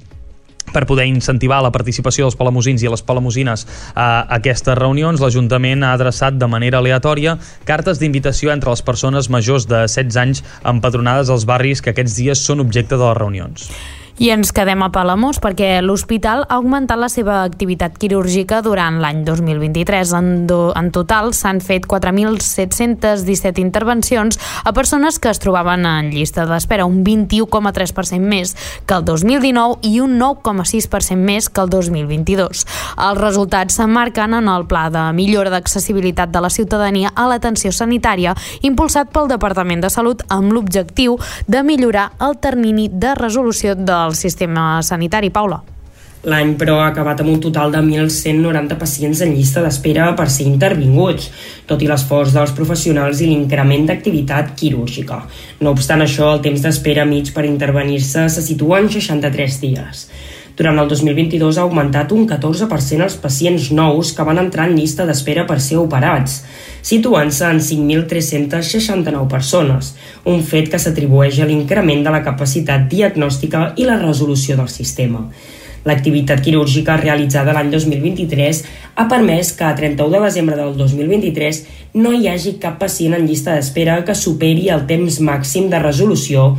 per 0.73 0.85
poder 0.85 1.07
incentivar 1.07 1.61
la 1.63 1.71
participació 1.71 2.25
dels 2.25 2.35
palamosins 2.39 2.83
i 2.83 2.91
les 2.91 3.03
palamosines 3.05 3.65
a 3.95 4.07
aquestes 4.37 4.75
reunions, 4.77 5.21
l'Ajuntament 5.23 5.85
ha 5.85 5.93
adreçat 5.95 6.37
de 6.39 6.49
manera 6.51 6.81
aleatòria 6.81 7.37
cartes 7.67 8.01
d'invitació 8.01 8.51
entre 8.53 8.73
les 8.73 8.83
persones 8.83 9.31
majors 9.33 9.67
de 9.69 9.85
16 9.87 10.19
anys 10.23 10.43
empadronades 10.67 11.31
als 11.31 11.47
barris 11.47 11.81
que 11.81 11.95
aquests 11.95 12.19
dies 12.19 12.43
són 12.43 12.63
objecte 12.63 12.97
de 12.97 13.05
les 13.05 13.17
reunions. 13.17 13.71
I 14.17 14.31
ens 14.33 14.49
quedem 14.49 14.81
a 14.81 14.87
Palamós 14.89 15.37
perquè 15.37 15.75
l'hospital 15.85 16.39
ha 16.47 16.55
augmentat 16.55 16.97
la 16.97 17.05
seva 17.05 17.35
activitat 17.45 17.99
quirúrgica 18.01 18.63
durant 18.65 18.95
l'any 18.97 19.19
2023. 19.27 20.13
En, 20.17 20.29
do, 20.49 20.71
en 20.73 20.87
total 20.89 21.35
s'han 21.37 21.59
fet 21.61 21.85
4.717 21.85 23.61
intervencions 23.61 24.39
a 24.65 24.73
persones 24.73 25.19
que 25.21 25.29
es 25.29 25.37
trobaven 25.37 25.85
en 25.85 26.09
llista 26.09 26.47
d'espera, 26.49 26.87
un 26.89 27.03
21,3% 27.05 28.25
més 28.25 28.55
que 28.89 28.97
el 28.97 29.05
2019 29.05 29.85
i 29.85 29.99
un 30.01 30.17
9,6% 30.17 31.21
més 31.21 31.51
que 31.53 31.61
el 31.61 31.69
2022. 31.75 32.65
Els 32.97 33.21
resultats 33.21 33.77
s'emmarquen 33.77 34.33
en 34.39 34.49
el 34.49 34.65
pla 34.65 34.87
de 34.89 35.05
millora 35.13 35.53
d'accessibilitat 35.53 36.33
de 36.33 36.41
la 36.41 36.49
ciutadania 36.49 37.13
a 37.13 37.27
l'atenció 37.29 37.69
sanitària 37.69 38.33
impulsat 38.65 39.13
pel 39.13 39.29
Departament 39.29 39.85
de 39.85 39.93
Salut 39.93 40.25
amb 40.33 40.57
l'objectiu 40.57 41.19
de 41.45 41.61
millorar 41.61 42.09
el 42.17 42.39
termini 42.41 42.89
de 42.89 43.13
resolució 43.13 43.77
del 43.77 44.06
sistema 44.15 44.81
sanitari. 44.81 45.29
Paula. 45.29 45.63
L'any, 46.27 46.55
però, 46.59 46.79
ha 46.81 46.87
acabat 46.89 47.21
amb 47.21 47.29
un 47.29 47.39
total 47.39 47.71
de 47.71 47.79
1.190 47.79 48.75
pacients 48.79 49.21
en 49.21 49.35
llista 49.35 49.61
d'espera 49.63 50.09
per 50.17 50.25
ser 50.33 50.47
intervinguts, 50.49 51.29
tot 51.69 51.83
i 51.85 51.87
l'esforç 51.87 52.33
dels 52.35 52.51
professionals 52.57 53.21
i 53.21 53.29
l'increment 53.29 53.85
d'activitat 53.87 54.55
quirúrgica. 54.59 55.21
No 55.61 55.71
obstant 55.77 56.03
això, 56.03 56.33
el 56.33 56.41
temps 56.43 56.65
d'espera 56.65 57.05
mig 57.05 57.31
per 57.35 57.45
intervenir-se 57.45 58.27
se 58.33 58.43
situa 58.43 58.81
en 58.81 58.89
63 58.91 59.61
dies. 59.61 60.07
Durant 60.57 60.79
el 60.81 60.87
2022 60.89 61.59
ha 61.59 61.63
augmentat 61.67 62.11
un 62.15 62.23
14% 62.25 63.05
els 63.05 63.17
pacients 63.21 63.67
nous 63.77 64.09
que 64.17 64.23
van 64.25 64.39
entrar 64.41 64.65
en 64.65 64.73
llista 64.79 65.05
d'espera 65.05 65.43
per 65.45 65.59
ser 65.61 65.77
operats, 65.77 66.39
situant-se 66.81 67.45
en 67.45 67.61
5.369 67.61 69.27
persones, 69.29 69.91
un 70.25 70.41
fet 70.41 70.71
que 70.73 70.79
s'atribueix 70.81 71.37
a 71.43 71.45
l'increment 71.45 72.01
de 72.07 72.13
la 72.15 72.23
capacitat 72.25 72.89
diagnòstica 72.89 73.71
i 73.77 73.85
la 73.85 73.99
resolució 74.01 74.57
del 74.57 74.71
sistema. 74.73 75.27
L'activitat 75.85 76.41
quirúrgica 76.43 76.97
realitzada 76.99 77.53
l'any 77.55 77.69
2023 77.71 78.63
ha 78.97 79.05
permès 79.07 79.53
que 79.55 79.63
a 79.67 79.75
31 79.77 80.17
de 80.17 80.23
desembre 80.25 80.57
del 80.57 80.73
2023 80.79 81.61
no 82.01 82.11
hi 82.11 82.27
hagi 82.27 82.55
cap 82.63 82.79
pacient 82.81 83.13
en 83.15 83.27
llista 83.29 83.53
d'espera 83.53 84.01
que 84.03 84.17
superi 84.17 84.67
el 84.73 84.83
temps 84.89 85.21
màxim 85.21 85.69
de 85.69 85.79
resolució 85.85 86.49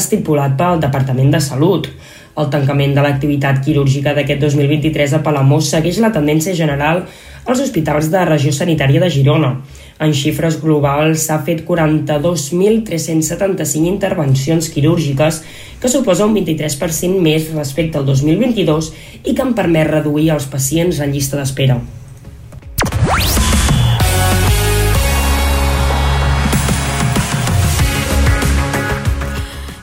estipulat 0.00 0.56
pel 0.56 0.80
Departament 0.86 1.34
de 1.34 1.42
Salut. 1.42 1.90
El 2.38 2.46
tancament 2.54 2.94
de 2.94 3.02
l'activitat 3.02 3.58
quirúrgica 3.64 4.12
d'aquest 4.14 4.38
2023 4.44 5.16
a 5.16 5.18
Palamós 5.26 5.70
segueix 5.72 5.98
la 6.04 6.12
tendència 6.14 6.54
general 6.54 7.02
als 7.48 7.62
hospitals 7.64 8.06
de 8.12 8.20
regió 8.28 8.52
sanitària 8.54 9.00
de 9.02 9.10
Girona. 9.10 9.50
En 9.98 10.14
xifres 10.14 10.60
globals 10.62 11.26
s'ha 11.26 11.42
fet 11.46 11.64
42.375 11.66 13.86
intervencions 13.90 14.68
quirúrgiques, 14.70 15.42
que 15.82 15.88
suposa 15.90 16.26
un 16.30 16.34
23% 16.38 17.18
més 17.18 17.50
respecte 17.58 17.98
al 17.98 18.06
2022 18.06 18.94
i 19.24 19.34
que 19.34 19.42
han 19.42 19.58
permès 19.58 19.90
reduir 19.90 20.30
els 20.36 20.46
pacients 20.52 21.02
en 21.02 21.10
llista 21.16 21.34
d'espera. 21.40 21.97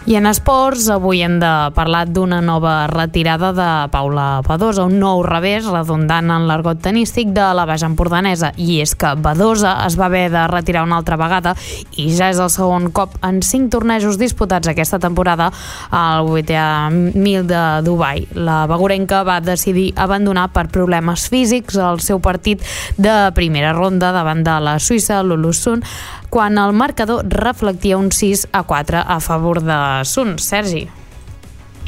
I 0.05 0.13
en 0.19 0.27
esports, 0.29 0.85
avui 0.93 1.23
hem 1.25 1.39
de 1.41 1.49
parlar 1.73 2.03
d'una 2.13 2.37
nova 2.45 2.85
retirada 2.85 3.47
de 3.57 3.69
Paula 3.89 4.43
Badosa, 4.45 4.83
un 4.85 4.99
nou 5.01 5.23
revés 5.25 5.65
redundant 5.65 6.29
en 6.29 6.43
l'argot 6.45 6.77
tenístic 6.77 7.31
de 7.33 7.47
la 7.57 7.63
Baix 7.65 7.81
Empordanesa. 7.87 8.51
I 8.53 8.83
és 8.83 8.93
que 8.93 9.15
Badosa 9.17 9.71
es 9.87 9.95
va 9.97 10.05
haver 10.05 10.27
de 10.29 10.43
retirar 10.51 10.83
una 10.85 10.99
altra 11.01 11.17
vegada 11.17 11.55
i 11.97 12.11
ja 12.13 12.29
és 12.29 12.37
el 12.37 12.51
segon 12.53 12.91
cop 12.93 13.15
en 13.25 13.41
cinc 13.41 13.71
tornejos 13.73 14.19
disputats 14.21 14.69
aquesta 14.69 14.99
temporada 15.01 15.47
al 15.89 16.29
WTA 16.29 16.91
1000 16.93 17.47
de 17.49 17.63
Dubai. 17.87 18.27
La 18.37 18.67
Begurenca 18.69 19.23
va 19.25 19.39
decidir 19.41 19.87
abandonar 19.97 20.51
per 20.53 20.67
problemes 20.69 21.25
físics 21.33 21.81
el 21.81 21.97
seu 22.05 22.21
partit 22.21 22.61
de 23.01 23.31
primera 23.33 23.73
ronda 23.73 24.13
davant 24.13 24.45
de 24.45 24.59
la 24.69 24.77
Suïssa, 24.77 25.23
l'Ulusun, 25.25 25.81
quan 26.29 26.57
el 26.57 26.73
marcador 26.73 27.25
reflectia 27.29 27.97
un 27.97 28.11
6 28.11 28.47
a 28.51 28.63
4 28.63 29.03
a 29.07 29.19
favor 29.19 29.61
de 29.63 29.77
Sun. 30.05 30.37
Sergi. 30.39 30.87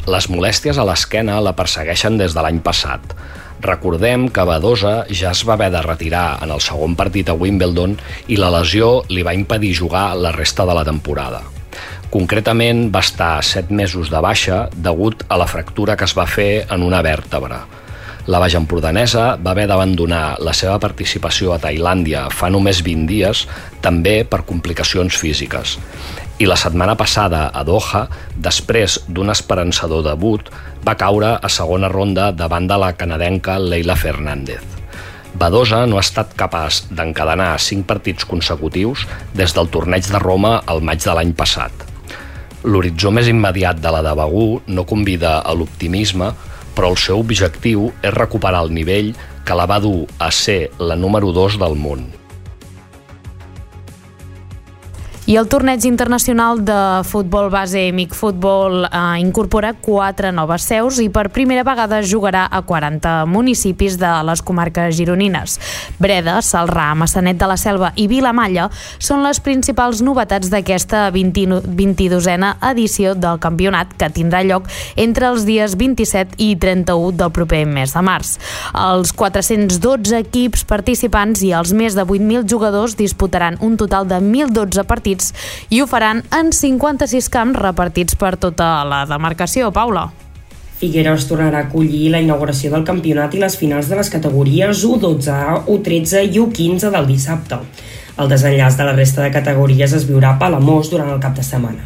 Les 0.08 0.28
molèsties 0.32 0.78
a 0.78 0.86
l'esquena 0.88 1.40
la 1.44 1.52
persegueixen 1.56 2.16
des 2.16 2.32
de 2.34 2.44
l'any 2.44 2.62
passat. 2.64 3.02
Recordem 3.60 4.28
que 4.30 4.44
Badosa 4.46 5.02
ja 5.10 5.32
es 5.34 5.42
va 5.46 5.56
haver 5.58 5.70
de 5.74 5.82
retirar 5.82 6.38
en 6.44 6.52
el 6.54 6.62
segon 6.62 6.94
partit 6.96 7.28
a 7.28 7.34
Wimbledon 7.34 7.96
i 8.28 8.38
la 8.38 8.52
lesió 8.54 9.02
li 9.10 9.26
va 9.26 9.34
impedir 9.34 9.74
jugar 9.76 10.12
la 10.16 10.32
resta 10.32 10.64
de 10.64 10.76
la 10.78 10.84
temporada. 10.86 11.42
Concretament 12.08 12.86
va 12.94 13.02
estar 13.04 13.42
7 13.44 13.74
mesos 13.74 14.08
de 14.08 14.22
baixa 14.24 14.68
degut 14.72 15.26
a 15.28 15.36
la 15.36 15.50
fractura 15.50 15.96
que 15.96 16.08
es 16.08 16.16
va 16.16 16.24
fer 16.26 16.64
en 16.70 16.86
una 16.86 17.02
vèrtebra. 17.04 17.66
La 18.28 18.36
Baix 18.42 18.52
Empordanesa 18.58 19.38
va 19.40 19.54
haver 19.54 19.64
d'abandonar 19.70 20.36
la 20.44 20.52
seva 20.52 20.74
participació 20.82 21.54
a 21.54 21.60
Tailàndia 21.62 22.26
fa 22.28 22.50
només 22.52 22.82
20 22.84 23.06
dies, 23.08 23.46
també 23.80 24.18
per 24.28 24.42
complicacions 24.44 25.16
físiques. 25.16 25.78
I 26.36 26.44
la 26.44 26.58
setmana 26.60 26.92
passada, 27.00 27.46
a 27.48 27.62
Doha, 27.64 28.02
després 28.36 28.98
d'un 29.08 29.32
esperançador 29.32 30.04
debut, 30.04 30.50
va 30.84 30.98
caure 31.00 31.30
a 31.40 31.48
segona 31.48 31.88
ronda 31.88 32.28
davant 32.36 32.68
de 32.68 32.76
la 32.76 32.90
canadenca 33.00 33.56
Leila 33.58 33.96
Fernández. 33.96 34.60
Badosa 35.32 35.86
no 35.88 35.96
ha 35.96 36.04
estat 36.04 36.36
capaç 36.36 36.82
d'encadenar 36.92 37.54
cinc 37.64 37.88
partits 37.88 38.28
consecutius 38.28 39.06
des 39.32 39.56
del 39.56 39.72
torneig 39.72 40.04
de 40.04 40.20
Roma 40.20 40.58
al 40.66 40.84
maig 40.84 41.00
de 41.00 41.16
l'any 41.16 41.32
passat. 41.32 41.72
L'horitzó 42.68 43.08
més 43.08 43.32
immediat 43.32 43.80
de 43.80 43.90
la 43.94 44.04
de 44.04 44.12
Begú 44.20 44.60
no 44.68 44.84
convida 44.84 45.38
a 45.40 45.56
l'optimisme 45.56 46.34
però 46.78 46.92
el 46.94 47.00
seu 47.02 47.18
objectiu 47.18 47.88
és 48.06 48.14
recuperar 48.14 48.62
el 48.62 48.70
nivell 48.70 49.10
que 49.42 49.58
la 49.58 49.66
va 49.66 49.80
dur 49.82 50.06
a 50.22 50.30
ser 50.30 50.70
la 50.78 50.94
número 50.94 51.34
2 51.34 51.58
del 51.58 51.74
món. 51.74 52.06
I 55.28 55.34
el 55.36 55.44
torneig 55.44 55.84
internacional 55.84 56.62
de 56.64 57.04
futbol 57.04 57.50
base 57.52 57.82
MIC 57.92 58.14
Futbol 58.16 58.86
eh, 58.86 59.20
incorpora 59.20 59.74
quatre 59.76 60.30
noves 60.32 60.64
seus 60.64 61.02
i 61.04 61.10
per 61.12 61.26
primera 61.28 61.60
vegada 61.68 61.98
jugarà 62.00 62.46
a 62.48 62.62
40 62.64 63.26
municipis 63.28 63.98
de 64.00 64.08
les 64.24 64.40
comarques 64.40 64.96
gironines. 64.96 65.58
Breda, 66.00 66.38
Salrà, 66.40 66.94
Massanet 66.96 67.36
de 67.36 67.48
la 67.50 67.58
Selva 67.60 67.90
i 68.00 68.06
Vilamalla 68.08 68.70
són 68.96 69.20
les 69.20 69.42
principals 69.44 70.00
novetats 70.00 70.48
d'aquesta 70.48 71.10
22a 71.12 72.54
edició 72.70 73.12
del 73.12 73.36
campionat 73.36 73.92
que 74.00 74.08
tindrà 74.08 74.40
lloc 74.48 74.72
entre 74.96 75.28
els 75.28 75.44
dies 75.44 75.76
27 75.76 76.40
i 76.40 76.54
31 76.56 77.12
del 77.20 77.34
proper 77.36 77.66
mes 77.68 77.92
de 77.92 78.04
març. 78.08 78.38
Els 78.72 79.12
412 79.12 80.24
equips 80.24 80.64
participants 80.64 81.44
i 81.44 81.52
els 81.52 81.76
més 81.76 81.92
de 81.92 82.08
8.000 82.08 82.48
jugadors 82.48 82.96
disputaran 82.96 83.60
un 83.60 83.76
total 83.76 84.08
de 84.08 84.24
1.012 84.24 84.88
partits 84.88 85.17
partits 85.18 85.34
i 85.70 85.80
ho 85.80 85.86
faran 85.86 86.22
en 86.32 86.52
56 86.52 87.28
camps 87.28 87.58
repartits 87.58 88.16
per 88.16 88.36
tota 88.36 88.84
la 88.84 89.04
demarcació. 89.06 89.72
Paula. 89.72 90.10
Figueres 90.78 91.26
tornarà 91.26 91.64
a 91.64 91.66
acollir 91.66 92.10
la 92.10 92.20
inauguració 92.22 92.70
del 92.70 92.84
campionat 92.86 93.34
i 93.34 93.40
les 93.42 93.56
finals 93.58 93.88
de 93.88 93.96
les 93.98 94.10
categories 94.10 94.84
U12, 94.86 95.64
U13 95.66 96.22
i 96.28 96.38
U15 96.38 96.90
del 96.94 97.06
dissabte. 97.06 97.58
El 98.18 98.28
desenllaç 98.28 98.76
de 98.78 98.84
la 98.86 98.94
resta 98.94 99.22
de 99.22 99.32
categories 99.34 99.92
es 99.92 100.06
viurà 100.06 100.34
a 100.34 100.38
Palamós 100.38 100.90
durant 100.90 101.10
el 101.10 101.20
cap 101.20 101.34
de 101.34 101.42
setmana. 101.42 101.82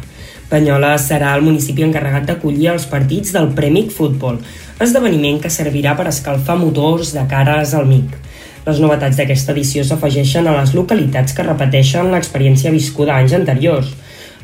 Banyoles 0.49 1.07
serà 1.09 1.33
el 1.33 1.41
municipi 1.41 1.81
encarregat 1.81 2.27
d'acollir 2.29 2.69
els 2.73 2.85
partits 2.85 3.33
del 3.33 3.49
Premic 3.57 3.89
Futbol, 3.91 4.37
esdeveniment 4.79 5.39
que 5.41 5.49
servirà 5.49 5.95
per 5.97 6.07
escalfar 6.11 6.59
motors 6.61 7.15
de 7.15 7.25
cares 7.29 7.73
al 7.73 7.89
MIC. 7.89 8.13
Les 8.63 8.77
novetats 8.79 9.17
d'aquesta 9.19 9.51
edició 9.51 9.83
s'afegeixen 9.83 10.45
a 10.47 10.53
les 10.55 10.71
localitats 10.71 11.35
que 11.35 11.43
repeteixen 11.43 12.07
l'experiència 12.13 12.71
viscuda 12.71 13.17
anys 13.19 13.33
anteriors. 13.35 13.89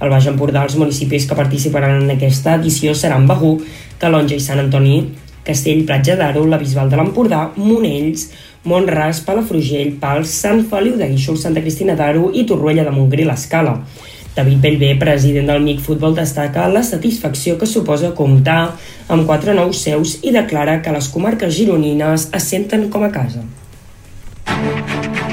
Al 0.04 0.12
Baix 0.12 0.26
Empordà, 0.28 0.66
els 0.68 0.76
municipis 0.76 1.28
que 1.28 1.38
participaran 1.40 2.02
en 2.02 2.12
aquesta 2.12 2.58
edició 2.60 2.92
seran 2.96 3.28
Begú, 3.30 3.54
Calonja 4.02 4.36
i 4.36 4.44
Sant 4.44 4.60
Antoni, 4.60 4.98
Castell, 5.48 5.86
Platja 5.88 6.18
d'Aro, 6.20 6.44
la 6.52 6.60
Bisbal 6.60 6.92
de 6.92 7.00
l'Empordà, 7.00 7.46
Monells, 7.56 8.26
Montràs, 8.68 9.22
Palafrugell, 9.24 9.94
Pals, 10.02 10.34
Sant 10.42 10.66
Feliu 10.68 10.98
de 11.00 11.08
Guíxols, 11.14 11.46
Santa 11.48 11.64
Cristina 11.64 11.96
d'Aro 11.96 12.28
i 12.36 12.44
Torroella 12.50 12.84
de 12.90 12.96
Montgrí 12.96 13.28
l'Escala. 13.28 13.78
David 14.36 14.60
Bellbé, 14.66 14.92
president 15.00 15.48
del 15.48 15.64
MIC 15.64 15.80
Futbol, 15.88 16.20
destaca 16.20 16.68
la 16.68 16.84
satisfacció 16.84 17.56
que 17.58 17.72
suposa 17.72 18.12
comptar 18.20 18.60
amb 19.08 19.26
quatre 19.32 19.56
nous 19.56 19.80
seus 19.88 20.18
i 20.28 20.36
declara 20.36 20.82
que 20.84 20.94
les 20.96 21.08
comarques 21.08 21.56
gironines 21.56 22.30
es 22.36 22.52
senten 22.52 22.90
com 22.92 23.08
a 23.08 23.14
casa. 23.16 23.48
Música 24.50 25.29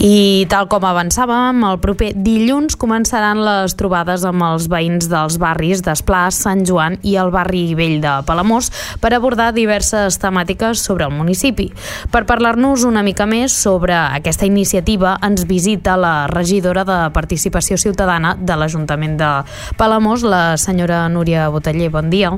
I 0.00 0.46
tal 0.48 0.64
com 0.72 0.80
avançàvem, 0.88 1.58
el 1.68 1.76
proper 1.76 2.14
dilluns 2.16 2.72
començaran 2.80 3.42
les 3.44 3.74
trobades 3.76 4.22
amb 4.24 4.40
els 4.46 4.64
veïns 4.72 5.10
dels 5.12 5.34
barris 5.36 5.82
d'Esplà, 5.84 6.22
Sant 6.32 6.62
Joan 6.64 6.96
i 7.04 7.18
el 7.20 7.28
barri 7.34 7.74
vell 7.76 7.98
de 8.00 8.14
Palamós 8.24 8.70
per 9.02 9.10
abordar 9.12 9.50
diverses 9.52 10.16
temàtiques 10.22 10.80
sobre 10.80 11.04
el 11.04 11.12
municipi. 11.12 11.66
Per 12.08 12.22
parlar-nos 12.24 12.86
una 12.88 13.02
mica 13.04 13.26
més 13.28 13.52
sobre 13.52 13.92
aquesta 13.98 14.48
iniciativa 14.48 15.18
ens 15.20 15.44
visita 15.44 15.98
la 16.00 16.14
regidora 16.32 16.86
de 16.88 16.98
Participació 17.12 17.76
Ciutadana 17.76 18.32
de 18.40 18.56
l'Ajuntament 18.56 19.20
de 19.20 19.30
Palamós, 19.76 20.24
la 20.24 20.56
senyora 20.56 21.02
Núria 21.12 21.50
Boteller. 21.52 21.92
Bon 21.92 22.08
dia. 22.08 22.32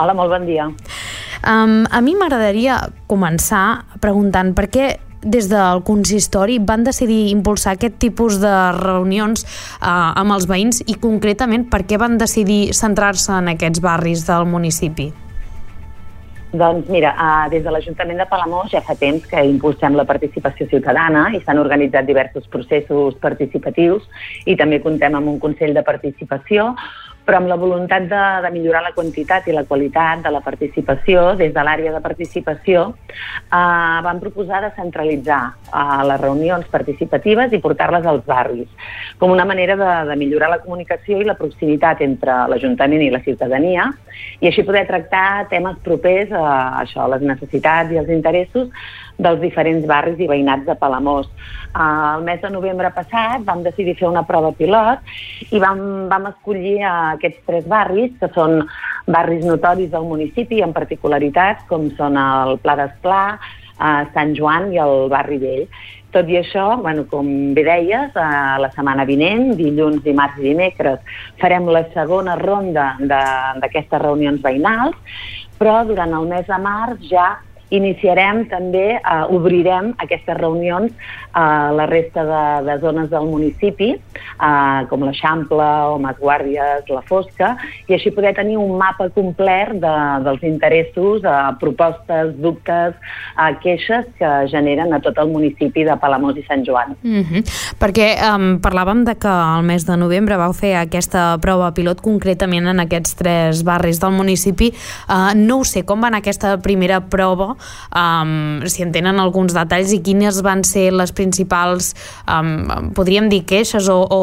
Hola, 0.00 0.16
molt 0.16 0.32
bon 0.32 0.48
dia. 0.48 0.72
Um, 1.44 1.84
a 1.84 2.00
mi 2.00 2.16
m'agradaria 2.16 2.80
començar 3.12 3.84
preguntant 4.00 4.56
per 4.56 4.68
què 4.72 4.88
des 5.22 5.48
del 5.50 5.82
consistori 5.84 6.58
van 6.58 6.84
decidir 6.84 7.30
impulsar 7.30 7.74
aquest 7.76 7.98
tipus 8.00 8.40
de 8.40 8.54
reunions 8.78 9.44
eh, 9.44 9.86
amb 9.86 10.36
els 10.36 10.46
veïns 10.48 10.82
i 10.86 10.96
concretament 11.00 11.68
per 11.70 11.84
què 11.84 11.98
van 12.00 12.18
decidir 12.18 12.72
centrar-se 12.76 13.32
en 13.36 13.52
aquests 13.54 13.82
barris 13.84 14.26
del 14.28 14.48
municipi? 14.48 15.10
Doncs 16.52 16.88
mira, 16.90 17.12
eh, 17.14 17.50
des 17.50 17.62
de 17.62 17.70
l'Ajuntament 17.70 18.18
de 18.18 18.26
Palamós 18.26 18.72
ja 18.72 18.80
fa 18.82 18.96
temps 18.98 19.26
que 19.30 19.44
impulsem 19.46 19.94
la 19.94 20.04
participació 20.04 20.66
ciutadana 20.66 21.28
i 21.36 21.38
s'han 21.44 21.60
organitzat 21.62 22.08
diversos 22.08 22.48
processos 22.50 23.14
participatius 23.22 24.02
i 24.46 24.56
també 24.56 24.80
contem 24.82 25.14
amb 25.14 25.30
un 25.30 25.38
Consell 25.38 25.76
de 25.76 25.84
Participació 25.86 26.74
però 27.30 27.38
amb 27.38 27.46
la 27.46 27.54
voluntat 27.54 28.08
de, 28.10 28.22
de 28.42 28.48
millorar 28.50 28.80
la 28.82 28.90
quantitat 28.90 29.44
i 29.46 29.52
la 29.54 29.62
qualitat 29.62 30.24
de 30.24 30.32
la 30.34 30.40
participació, 30.42 31.36
des 31.38 31.52
de 31.54 31.62
l'àrea 31.62 31.92
de 31.94 32.00
participació, 32.02 32.88
eh, 33.06 33.98
vam 34.02 34.18
proposar 34.18 34.58
de 34.64 34.72
centralitzar 34.74 35.38
eh, 35.70 36.00
les 36.10 36.18
reunions 36.24 36.66
participatives 36.72 37.54
i 37.54 37.60
portar-les 37.62 38.08
als 38.10 38.24
barris, 38.26 38.66
com 39.22 39.30
una 39.30 39.46
manera 39.46 39.76
de, 39.78 39.92
de 40.10 40.16
millorar 40.18 40.50
la 40.50 40.58
comunicació 40.64 41.20
i 41.20 41.28
la 41.28 41.38
proximitat 41.38 42.02
entre 42.02 42.40
l'Ajuntament 42.50 43.06
i 43.06 43.12
la 43.14 43.22
ciutadania, 43.22 43.86
i 44.42 44.50
així 44.50 44.66
poder 44.66 44.88
tractar 44.90 45.46
temes 45.54 45.78
propers 45.86 46.34
a 46.34 46.82
això, 46.82 47.04
a 47.04 47.12
les 47.14 47.22
necessitats 47.30 47.94
i 47.94 48.02
els 48.02 48.10
interessos 48.10 48.74
dels 49.18 49.40
diferents 49.42 49.86
barris 49.88 50.20
i 50.20 50.28
veïnats 50.30 50.66
de 50.68 50.76
Palamós. 50.78 51.28
Uh, 51.70 52.16
el 52.16 52.24
mes 52.26 52.40
de 52.42 52.50
novembre 52.50 52.90
passat 52.94 53.44
vam 53.46 53.62
decidir 53.62 53.94
fer 53.98 54.08
una 54.08 54.24
prova 54.26 54.50
pilot 54.56 55.52
i 55.54 55.60
vam, 55.62 56.08
vam 56.10 56.26
escollir 56.32 56.80
uh, 56.82 57.14
aquests 57.14 57.44
tres 57.46 57.68
barris, 57.70 58.16
que 58.18 58.30
són 58.34 58.64
barris 59.10 59.46
notoris 59.46 59.92
del 59.92 60.08
municipi, 60.08 60.60
en 60.64 60.74
particularitats, 60.76 61.62
com 61.70 61.88
són 61.98 62.18
el 62.20 62.58
Pla 62.64 62.76
d'Esclar, 62.80 63.38
uh, 63.78 64.02
Sant 64.14 64.34
Joan 64.38 64.72
i 64.74 64.82
el 64.82 65.08
Barri 65.12 65.38
Vell. 65.42 65.66
Tot 66.10 66.26
i 66.26 66.40
això, 66.40 66.64
bueno, 66.82 67.04
com 67.06 67.28
bé 67.54 67.62
deies, 67.68 68.16
uh, 68.18 68.56
la 68.58 68.72
setmana 68.74 69.06
vinent, 69.06 69.52
dilluns, 69.58 70.02
dimarts 70.02 70.40
i 70.42 70.48
dimecres, 70.48 70.98
farem 71.38 71.70
la 71.70 71.84
segona 71.94 72.34
ronda 72.40 72.96
d'aquestes 72.98 74.02
reunions 74.02 74.42
veïnals, 74.42 74.98
però 75.60 75.84
durant 75.86 76.16
el 76.16 76.26
mes 76.26 76.50
de 76.50 76.58
març 76.58 77.06
ja 77.12 77.28
iniciarem 77.70 78.44
també, 78.50 78.98
eh, 78.98 79.24
obrirem 79.30 79.94
aquestes 79.98 80.36
reunions 80.38 80.92
a 81.32 81.70
la 81.72 81.86
resta 81.86 82.24
de, 82.26 82.44
de 82.66 82.78
zones 82.82 83.10
del 83.10 83.26
municipi, 83.30 83.90
eh, 83.94 84.80
com 84.90 85.04
l'Eixample 85.06 85.68
o 85.94 85.98
Masguàrdies, 86.02 86.88
la 86.90 87.02
Fosca, 87.06 87.54
i 87.86 87.94
així 87.94 88.10
poder 88.14 88.34
tenir 88.34 88.58
un 88.58 88.76
mapa 88.78 89.08
complet 89.14 89.76
de, 89.82 89.94
dels 90.26 90.42
interessos, 90.46 91.22
eh, 91.24 91.36
propostes, 91.60 92.34
dubtes, 92.42 92.94
eh, 93.38 93.52
queixes 93.62 94.10
que 94.18 94.32
generen 94.50 94.92
a 94.92 95.00
tot 95.00 95.18
el 95.22 95.30
municipi 95.30 95.86
de 95.86 95.96
Palamós 96.02 96.36
i 96.36 96.44
Sant 96.48 96.66
Joan. 96.66 96.96
Mm 97.02 97.22
-hmm. 97.22 97.42
Perquè 97.78 98.08
um, 98.34 98.58
parlàvem 98.60 99.04
de 99.04 99.14
que 99.14 99.28
al 99.28 99.62
mes 99.62 99.86
de 99.86 99.96
novembre 99.96 100.36
vau 100.36 100.52
fer 100.52 100.76
aquesta 100.76 101.38
prova 101.40 101.72
pilot 101.72 102.00
concretament 102.00 102.66
en 102.66 102.80
aquests 102.80 103.14
tres 103.14 103.62
barris 103.62 104.00
del 104.00 104.12
municipi. 104.12 104.72
Uh, 105.08 105.34
no 105.34 105.58
ho 105.58 105.64
sé, 105.64 105.84
com 105.84 106.00
va 106.00 106.08
anar 106.08 106.18
aquesta 106.18 106.58
primera 106.58 107.00
prova 107.00 107.56
um, 107.94 108.60
si 108.66 108.84
en 108.84 108.92
tenen 108.92 109.20
alguns 109.22 109.54
detalls 109.56 109.94
i 109.96 110.02
quines 110.04 110.42
van 110.46 110.64
ser 110.64 110.90
les 110.92 111.12
principals, 111.12 111.94
um, 112.26 112.92
podríem 112.96 113.30
dir, 113.32 113.44
queixes 113.48 113.88
o, 113.88 114.00
o, 114.02 114.22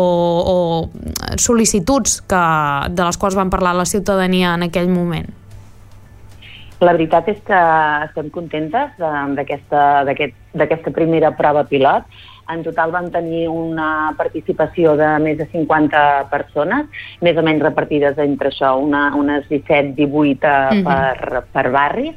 o 0.53 1.37
sol·licituds 1.39 2.21
que, 2.27 2.45
de 2.93 3.03
les 3.03 3.17
quals 3.17 3.37
van 3.37 3.51
parlar 3.53 3.75
la 3.77 3.85
ciutadania 3.85 4.55
en 4.55 4.69
aquell 4.69 4.89
moment? 4.91 5.29
La 6.77 6.93
veritat 6.93 7.29
és 7.31 7.37
que 7.45 7.59
estem 8.05 8.27
contentes 8.33 8.97
d'aquesta 9.01 9.85
aquest, 10.13 10.89
primera 10.93 11.31
prova 11.37 11.63
pilot. 11.65 12.05
En 12.53 12.61
total 12.63 12.93
van 12.93 13.09
tenir 13.11 13.47
una 13.51 14.13
participació 14.15 14.93
de 14.99 15.07
més 15.23 15.39
de 15.39 15.47
50 15.51 16.03
persones, 16.31 16.85
més 17.25 17.35
o 17.35 17.43
menys 17.43 17.65
repartides 17.65 18.21
entre 18.23 18.53
això, 18.53 18.75
una, 18.79 19.09
unes 19.17 19.49
17-18 19.49 19.97
mm 19.97 20.37
-hmm. 20.37 20.83
per, 20.85 21.43
per 21.51 21.65
barri. 21.71 22.13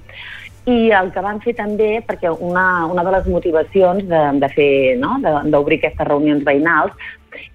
I 0.71 0.91
el 0.95 1.09
que 1.11 1.23
van 1.25 1.41
fer 1.43 1.57
també, 1.59 1.89
perquè 2.07 2.31
una, 2.31 2.87
una 2.87 3.03
de 3.07 3.15
les 3.17 3.27
motivacions 3.33 4.05
de, 4.07 4.21
de 4.43 4.51
fer, 4.55 4.73
no? 5.01 5.17
d'obrir 5.51 5.81
aquestes 5.81 6.07
reunions 6.07 6.45
veïnals, 6.47 6.95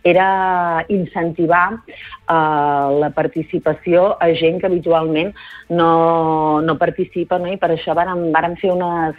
era 0.04 0.86
incentivar 0.90 1.74
uh, 1.74 2.90
la 3.00 3.10
participació 3.16 4.16
a 4.22 4.32
gent 4.38 4.62
que 4.62 4.70
habitualment 4.70 5.34
no, 5.70 6.62
no 6.62 6.78
participa, 6.78 7.40
no? 7.40 7.52
i 7.52 7.60
per 7.62 7.74
això 7.74 7.96
vàrem, 7.98 8.30
vàrem 8.36 8.56
fer 8.62 8.72
unes, 8.74 9.18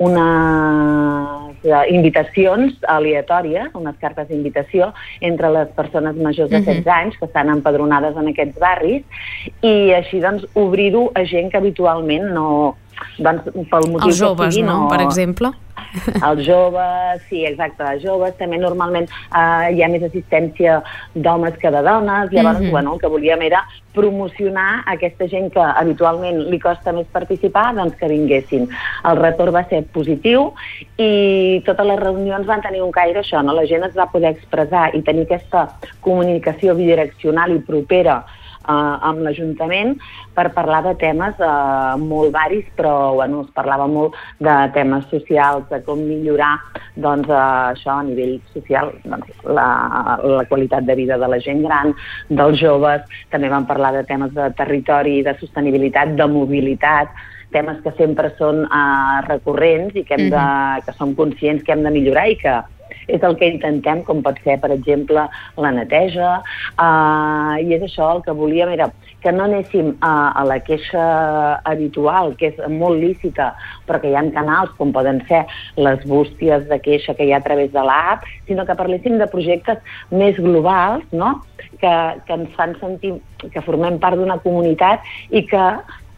unes 0.00 1.66
uh, 1.66 1.82
invitacions 1.92 2.78
aleatòries, 2.88 3.74
unes 3.76 3.98
cartes 4.00 4.30
d'invitació 4.30 4.92
entre 5.20 5.50
les 5.56 5.72
persones 5.76 6.16
majors 6.16 6.50
de 6.50 6.62
16 6.62 6.78
uh 6.78 6.84
-huh. 6.84 7.00
anys 7.00 7.18
que 7.18 7.26
estan 7.26 7.50
empadronades 7.50 8.16
en 8.16 8.28
aquests 8.28 8.58
barris 8.58 9.02
i 9.60 9.92
així 9.92 10.20
doncs 10.20 10.46
obrir-ho 10.54 11.10
a 11.14 11.24
gent 11.24 11.50
que 11.50 11.58
habitualment 11.58 12.32
no, 12.32 12.76
doncs, 13.18 13.50
pel 13.70 13.90
motiu 13.90 14.08
els 14.08 14.20
joves, 14.20 14.54
sigui, 14.54 14.66
no, 14.66 14.86
per 14.92 15.00
exemple? 15.04 15.52
Els 16.22 16.42
joves, 16.46 17.22
sí, 17.28 17.42
exacte, 17.46 17.82
els 17.82 18.02
joves. 18.04 18.36
També 18.38 18.58
normalment 18.60 19.08
eh, 19.10 19.70
hi 19.74 19.82
ha 19.82 19.88
més 19.90 20.04
assistència 20.06 20.80
d'homes 21.14 21.56
que 21.60 21.72
de 21.74 21.82
dones. 21.82 22.30
Llavors, 22.30 22.60
mm 22.60 22.66
-hmm. 22.66 22.70
bueno, 22.70 22.94
el 22.94 23.00
que 23.00 23.08
volíem 23.08 23.42
era 23.42 23.64
promocionar 23.92 24.82
aquesta 24.86 25.26
gent 25.26 25.52
que 25.52 25.60
habitualment 25.60 26.38
li 26.50 26.58
costa 26.58 26.92
més 26.92 27.06
participar, 27.10 27.74
doncs 27.74 27.96
que 27.96 28.08
vinguessin. 28.08 28.68
El 29.04 29.16
retorn 29.16 29.54
va 29.54 29.64
ser 29.68 29.82
positiu 29.92 30.52
i 30.96 31.62
totes 31.66 31.86
les 31.86 31.98
reunions 31.98 32.46
van 32.46 32.60
tenir 32.60 32.82
un 32.82 32.92
caire 32.92 33.20
això, 33.20 33.42
no? 33.42 33.52
La 33.52 33.66
gent 33.66 33.84
es 33.84 33.96
va 33.96 34.10
poder 34.12 34.30
expressar 34.30 34.94
i 34.94 35.02
tenir 35.02 35.22
aquesta 35.22 35.68
comunicació 36.00 36.74
bidireccional 36.74 37.50
i 37.50 37.58
propera 37.58 38.24
amb 38.70 39.22
l'Ajuntament 39.24 39.96
per 40.36 40.46
parlar 40.56 40.82
de 40.86 40.94
temes 41.00 41.38
eh, 41.40 41.96
molt 42.02 42.32
varis, 42.34 42.68
però 42.78 43.14
bueno, 43.18 43.44
es 43.46 43.50
parlava 43.56 43.88
molt 43.90 44.16
de 44.38 44.56
temes 44.76 45.06
socials, 45.12 45.66
de 45.70 45.80
com 45.86 46.02
millorar 46.04 46.52
doncs, 46.96 47.28
eh, 47.28 47.40
això 47.74 47.98
a 47.98 48.06
nivell 48.06 48.38
social, 48.54 48.92
doncs, 49.04 49.32
la, 49.44 49.66
la 50.24 50.46
qualitat 50.50 50.86
de 50.88 50.96
vida 50.98 51.18
de 51.20 51.28
la 51.30 51.40
gent 51.42 51.64
gran, 51.66 51.94
dels 52.28 52.60
joves, 52.60 53.04
també 53.30 53.52
vam 53.52 53.68
parlar 53.68 53.92
de 53.96 54.06
temes 54.08 54.34
de 54.36 54.50
territori, 54.58 55.20
de 55.26 55.36
sostenibilitat, 55.42 56.16
de 56.18 56.30
mobilitat, 56.30 57.12
temes 57.54 57.80
que 57.84 57.92
sempre 57.98 58.30
són 58.38 58.64
eh, 58.66 59.16
recurrents 59.28 59.96
i 59.98 60.04
que, 60.06 60.16
hem 60.16 60.30
de, 60.32 60.44
que 60.86 60.94
som 60.98 61.16
conscients 61.18 61.64
que 61.66 61.74
hem 61.74 61.82
de 61.86 61.94
millorar 61.94 62.28
i 62.30 62.38
que 62.40 62.60
és 63.10 63.22
el 63.26 63.36
que 63.40 63.50
intentem, 63.50 64.02
com 64.06 64.22
pot 64.24 64.38
ser, 64.44 64.58
per 64.62 64.72
exemple, 64.74 65.26
la 65.60 65.72
neteja, 65.76 66.40
uh, 66.78 67.54
i 67.60 67.74
és 67.76 67.86
això 67.86 68.10
el 68.16 68.24
que 68.26 68.36
volíem, 68.36 68.74
era 68.76 68.90
que 69.20 69.32
no 69.32 69.44
anéssim 69.44 69.92
a, 70.00 70.32
a 70.40 70.44
la 70.48 70.58
queixa 70.64 71.02
habitual, 71.68 72.34
que 72.40 72.50
és 72.50 72.60
molt 72.72 73.00
lícita, 73.02 73.50
però 73.86 74.00
que 74.00 74.10
hi 74.10 74.16
ha 74.16 74.24
canals 74.32 74.72
com 74.78 74.94
poden 74.96 75.20
ser 75.28 75.42
les 75.76 76.02
bústies 76.08 76.66
de 76.70 76.80
queixa 76.80 77.14
que 77.18 77.26
hi 77.28 77.34
ha 77.34 77.40
a 77.42 77.46
través 77.46 77.72
de 77.74 77.84
l'app, 77.84 78.24
sinó 78.48 78.64
que 78.66 78.78
parléssim 78.78 79.18
de 79.20 79.28
projectes 79.30 79.82
més 80.10 80.40
globals, 80.40 81.04
no? 81.12 81.36
que, 81.80 81.94
que 82.26 82.36
ens 82.36 82.54
fan 82.56 82.74
sentir 82.80 83.14
que 83.52 83.62
formem 83.64 83.98
part 84.00 84.18
d'una 84.18 84.40
comunitat 84.44 85.04
i 85.30 85.44
que 85.48 85.64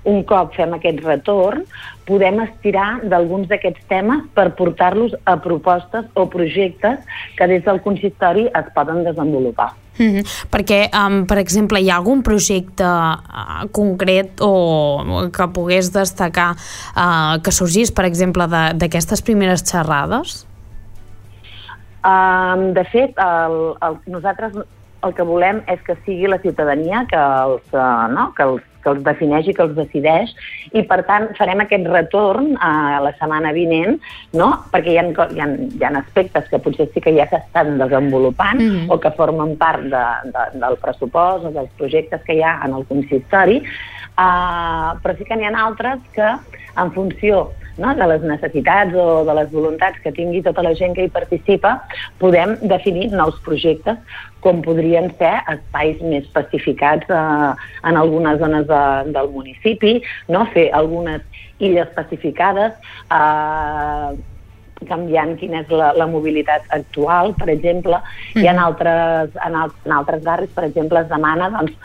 un 0.09 0.23
cop 0.27 0.55
fem 0.57 0.75
aquest 0.75 1.03
retorn, 1.05 1.63
podem 2.09 2.41
estirar 2.43 3.03
d'alguns 3.07 3.49
d'aquests 3.51 3.87
temes 3.91 4.25
per 4.35 4.49
portar-los 4.59 5.15
a 5.25 5.37
propostes 5.43 6.09
o 6.19 6.27
projectes 6.31 6.99
que 7.39 7.47
des 7.47 7.63
del 7.65 7.81
consistori 7.85 8.49
es 8.49 8.75
poden 8.75 9.05
desenvolupar. 9.05 9.73
Mm 9.99 10.11
-hmm. 10.11 10.25
Perquè, 10.51 10.89
um, 10.97 11.27
per 11.27 11.39
exemple, 11.39 11.81
hi 11.81 11.91
ha 11.91 11.97
algun 11.97 12.23
projecte 12.23 12.85
uh, 12.85 13.69
concret 13.71 14.41
o 14.41 15.29
que 15.31 15.49
pogués 15.49 15.93
destacar 15.93 16.57
uh, 16.97 17.41
que 17.43 17.53
sorgís, 17.53 17.93
per 17.93 18.05
exemple, 18.05 18.47
d'aquestes 18.75 19.23
primeres 19.23 19.63
xerrades? 19.71 20.47
Um, 22.05 22.73
de 22.73 22.85
fet, 22.85 23.15
el, 23.19 23.77
el, 23.81 23.97
nosaltres 24.07 24.53
el 25.03 25.15
que 25.15 25.23
volem 25.23 25.63
és 25.67 25.81
que 25.87 25.97
sigui 26.05 26.27
la 26.27 26.39
ciutadania 26.39 27.07
que 27.11 27.17
els, 27.17 27.63
uh, 27.73 28.09
no? 28.11 28.33
que 28.35 28.43
els 28.43 28.63
que 28.83 28.91
els 28.93 29.03
defineix 29.07 29.49
i 29.49 29.55
que 29.57 29.65
els 29.65 29.75
decideix, 29.77 30.35
i 30.73 30.83
per 30.89 31.01
tant 31.09 31.29
farem 31.39 31.63
aquest 31.65 31.89
retorn 31.91 32.53
a 32.61 33.01
la 33.05 33.15
setmana 33.19 33.53
vinent, 33.57 33.99
no? 34.39 34.51
perquè 34.73 34.95
hi 34.95 35.01
ha, 35.01 35.07
hi 35.09 35.43
ha, 35.45 35.49
hi 35.49 35.87
ha 35.87 35.93
aspectes 36.03 36.49
que 36.51 36.61
potser 36.63 36.89
sí 36.93 37.05
que 37.05 37.15
ja 37.17 37.29
s'estan 37.31 37.79
desenvolupant 37.79 38.61
mm 38.61 38.71
-hmm. 38.71 38.91
o 38.91 39.01
que 39.01 39.15
formen 39.17 39.57
part 39.57 39.83
de, 39.83 40.05
de, 40.35 40.45
del 40.59 40.77
pressupost 40.83 41.45
o 41.47 41.51
dels 41.51 41.71
projectes 41.79 42.23
que 42.27 42.35
hi 42.35 42.43
ha 42.43 42.61
en 42.65 42.75
el 42.75 42.85
consistori, 42.87 43.63
uh, 44.19 44.91
però 45.03 45.17
sí 45.17 45.25
que 45.25 45.37
n'hi 45.37 45.47
ha 45.47 45.65
altres 45.67 45.99
que 46.15 46.29
en 46.77 46.93
funció 46.93 47.51
no, 47.79 47.95
de 47.97 48.09
les 48.11 48.25
necessitats 48.27 48.97
o 48.99 49.23
de 49.29 49.37
les 49.39 49.51
voluntats 49.53 50.01
que 50.05 50.13
tingui 50.15 50.43
tota 50.45 50.65
la 50.65 50.75
gent 50.79 50.97
que 50.97 51.07
hi 51.07 51.13
participa, 51.13 51.77
podem 52.23 52.57
definir 52.63 53.11
nous 53.13 53.39
projectes 53.47 54.01
com 54.43 54.61
podrien 54.65 55.09
ser 55.21 55.37
espais 55.53 56.03
més 56.03 56.27
pacificats 56.35 57.09
eh, 57.09 57.53
en 57.89 58.01
algunes 58.01 58.41
zones 58.43 58.67
de, 58.69 58.83
del 59.15 59.31
municipi, 59.37 60.01
no? 60.29 60.45
fer 60.53 60.69
algunes 60.75 61.23
illes 61.63 61.89
pacificades, 61.95 62.75
eh, 63.15 64.13
canviant 64.89 65.37
quina 65.39 65.61
és 65.63 65.71
la, 65.71 65.93
la 65.95 66.09
mobilitat 66.11 66.67
actual, 66.75 67.37
per 67.39 67.49
exemple, 67.53 68.01
mm. 68.35 68.43
i 68.43 68.51
en 68.51 68.59
altres, 68.59 69.37
en, 69.47 69.59
al, 69.65 69.75
en 69.87 69.99
altres 70.01 70.25
barris, 70.27 70.51
per 70.57 70.67
exemple, 70.67 71.05
es 71.05 71.11
demana 71.13 71.53
doncs, 71.55 71.77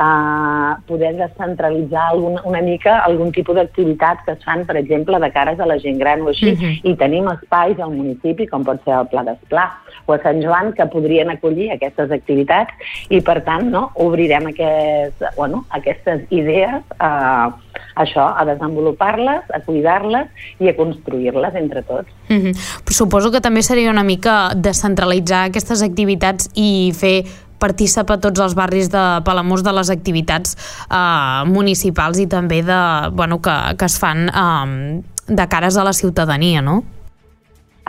eh, 0.00 0.72
poder 0.86 1.14
descentralitzar 1.16 2.08
algun, 2.12 2.38
una 2.44 2.62
mica 2.62 2.98
algun 3.04 3.32
tipus 3.32 3.56
d'activitats 3.58 4.24
que 4.24 4.32
es 4.32 4.44
fan, 4.44 4.64
per 4.66 4.76
exemple, 4.80 5.20
de 5.20 5.30
cares 5.32 5.60
a 5.60 5.68
la 5.68 5.78
gent 5.78 5.98
gran 6.00 6.22
o 6.22 6.28
així, 6.28 6.52
uh 6.52 6.56
mhm. 6.56 6.64
-huh. 6.64 6.80
i 6.90 6.96
tenim 6.96 7.28
espais 7.28 7.78
al 7.78 7.92
municipi, 7.92 8.46
com 8.46 8.64
pot 8.64 8.82
ser 8.84 8.94
el 8.94 9.08
Pla 9.08 9.24
d'Esplà 9.24 9.66
o 10.06 10.12
a 10.12 10.22
Sant 10.22 10.42
Joan, 10.42 10.72
que 10.72 10.86
podrien 10.86 11.30
acollir 11.30 11.70
aquestes 11.72 12.10
activitats 12.10 12.72
i, 13.08 13.20
per 13.20 13.42
tant, 13.44 13.70
no, 13.70 13.90
obrirem 13.94 14.46
aquest, 14.46 15.22
bueno, 15.36 15.64
aquestes 15.70 16.22
idees 16.30 16.82
a, 16.98 17.50
això, 17.96 18.32
a 18.36 18.44
desenvolupar-les, 18.44 19.42
a 19.52 19.60
cuidar-les 19.60 20.26
i 20.58 20.68
a 20.68 20.76
construir-les 20.76 21.54
entre 21.54 21.82
tots. 21.82 22.08
Uh 22.28 22.34
mhm. 22.34 22.46
-huh. 22.46 22.90
suposo 22.90 23.30
que 23.30 23.40
també 23.40 23.62
seria 23.62 23.90
una 23.90 24.04
mica 24.04 24.50
descentralitzar 24.54 25.44
aquestes 25.44 25.82
activitats 25.82 26.50
i 26.54 26.92
fer 26.94 27.24
participa 27.60 28.16
a 28.16 28.22
tots 28.22 28.40
els 28.40 28.56
barris 28.58 28.90
de 28.92 29.04
Palamós 29.26 29.62
de 29.66 29.74
les 29.76 29.92
activitats 29.92 30.56
eh, 30.88 31.42
municipals 31.46 32.18
i 32.18 32.26
també 32.26 32.62
de, 32.66 32.80
bueno, 33.12 33.40
que, 33.44 33.56
que 33.76 33.90
es 33.90 33.98
fan 34.00 34.28
eh, 34.28 35.02
de 35.28 35.46
cares 35.48 35.76
a 35.76 35.84
la 35.84 35.92
ciutadania, 35.92 36.62
no? 36.62 36.82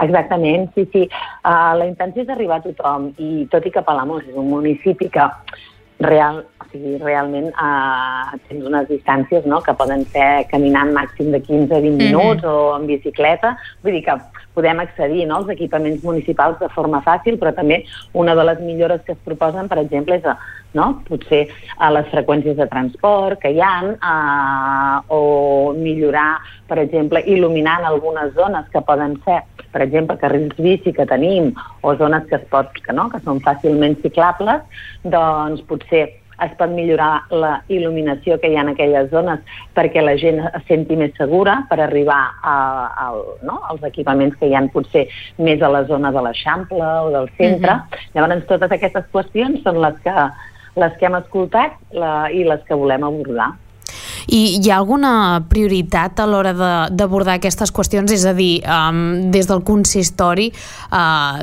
Exactament, 0.01 0.69
sí, 0.73 0.87
sí. 0.91 1.03
Uh, 1.45 1.73
la 1.77 1.85
intenció 1.85 2.23
és 2.23 2.31
arribar 2.31 2.61
a 2.61 2.63
tothom 2.63 3.11
i 3.21 3.45
tot 3.51 3.65
i 3.67 3.73
que 3.73 3.83
Palamós 3.85 4.23
és 4.29 4.37
un 4.37 4.47
municipi 4.49 5.09
que 5.13 5.27
real, 6.01 6.41
o 6.61 6.67
sigui, 6.71 6.95
realment 7.03 7.51
uh, 7.51 8.31
tens 8.47 8.65
unes 8.65 8.87
distàncies 8.89 9.45
no? 9.45 9.61
que 9.61 9.75
poden 9.77 10.05
ser 10.13 10.47
caminant 10.49 10.93
màxim 10.95 11.29
de 11.35 11.41
15 11.43 11.75
a 11.75 11.81
20 11.83 11.91
mhm. 11.91 11.97
minuts 12.01 12.41
mm 12.41 12.47
-hmm. 12.47 12.71
o 12.71 12.77
en 12.79 12.87
bicicleta, 12.87 13.57
vull 13.83 13.93
dir 13.93 14.03
que 14.05 14.15
podem 14.53 14.79
accedir 14.83 15.25
no, 15.27 15.41
als 15.41 15.51
equipaments 15.55 16.03
municipals 16.03 16.59
de 16.59 16.69
forma 16.75 17.01
fàcil, 17.05 17.37
però 17.39 17.53
també 17.55 17.81
una 18.13 18.35
de 18.35 18.45
les 18.47 18.59
millores 18.63 19.01
que 19.05 19.15
es 19.15 19.21
proposen, 19.25 19.69
per 19.71 19.79
exemple, 19.81 20.17
és 20.19 20.27
a, 20.27 20.37
no, 20.77 20.87
potser 21.07 21.45
a 21.77 21.91
les 21.95 22.07
freqüències 22.11 22.57
de 22.59 22.67
transport 22.71 23.41
que 23.41 23.51
hi 23.55 23.61
ha, 23.63 23.73
a, 23.99 24.15
o 25.11 25.73
millorar, 25.77 26.39
per 26.67 26.79
exemple, 26.83 27.23
il·luminant 27.27 27.87
algunes 27.87 28.33
zones 28.37 28.69
que 28.71 28.83
poden 28.87 29.17
ser, 29.25 29.41
per 29.71 29.83
exemple, 29.85 30.19
carrils 30.19 30.57
bici 30.59 30.93
que 30.95 31.07
tenim 31.07 31.51
o 31.81 31.95
zones 31.99 32.27
que, 32.29 32.39
es 32.39 32.47
pot, 32.51 32.71
que, 32.79 32.95
no, 32.95 33.09
que 33.11 33.21
són 33.23 33.43
fàcilment 33.43 33.99
ciclables, 34.03 34.65
doncs 35.03 35.63
potser 35.67 36.07
es 36.45 36.53
pot 36.59 36.71
millorar 36.73 37.25
la 37.29 37.53
il·luminació 37.69 38.37
que 38.41 38.51
hi 38.51 38.57
ha 38.57 38.65
en 38.65 38.73
aquelles 38.73 39.09
zones 39.11 39.41
perquè 39.77 40.03
la 40.03 40.15
gent 40.19 40.41
es 40.47 40.67
senti 40.67 40.97
més 40.99 41.13
segura 41.17 41.61
per 41.69 41.79
arribar 41.83 42.21
a, 42.41 42.55
a, 43.05 43.09
no? 43.47 43.59
als 43.71 43.83
equipaments 43.91 44.37
que 44.39 44.49
hi 44.49 44.55
han 44.57 44.71
potser 44.73 45.07
més 45.37 45.61
a 45.61 45.71
la 45.71 45.83
zona 45.89 46.11
de 46.11 46.25
l'Eixample 46.25 46.91
o 47.07 47.09
del 47.13 47.29
centre. 47.37 47.73
Uh 47.73 47.81
-huh. 47.81 48.05
Llavors, 48.15 48.47
totes 48.47 48.71
aquestes 48.71 49.05
qüestions 49.13 49.63
són 49.63 49.81
les 49.81 49.95
que, 50.03 50.15
les 50.75 50.93
que 50.97 51.05
hem 51.05 51.15
escoltat 51.15 51.77
la, 51.91 52.31
i 52.31 52.43
les 52.43 52.61
que 52.67 52.75
volem 52.75 53.03
abordar. 53.03 53.51
I 54.27 54.59
hi 54.61 54.69
ha 54.69 54.77
alguna 54.77 55.43
prioritat 55.49 56.19
a 56.19 56.27
l'hora 56.29 56.53
d'abordar 56.93 57.35
aquestes 57.39 57.73
qüestions? 57.73 58.11
És 58.13 58.25
a 58.25 58.33
dir, 58.37 58.61
um, 58.63 59.31
des 59.31 59.47
del 59.49 59.63
consistori, 59.63 60.51
uh, 60.91 61.41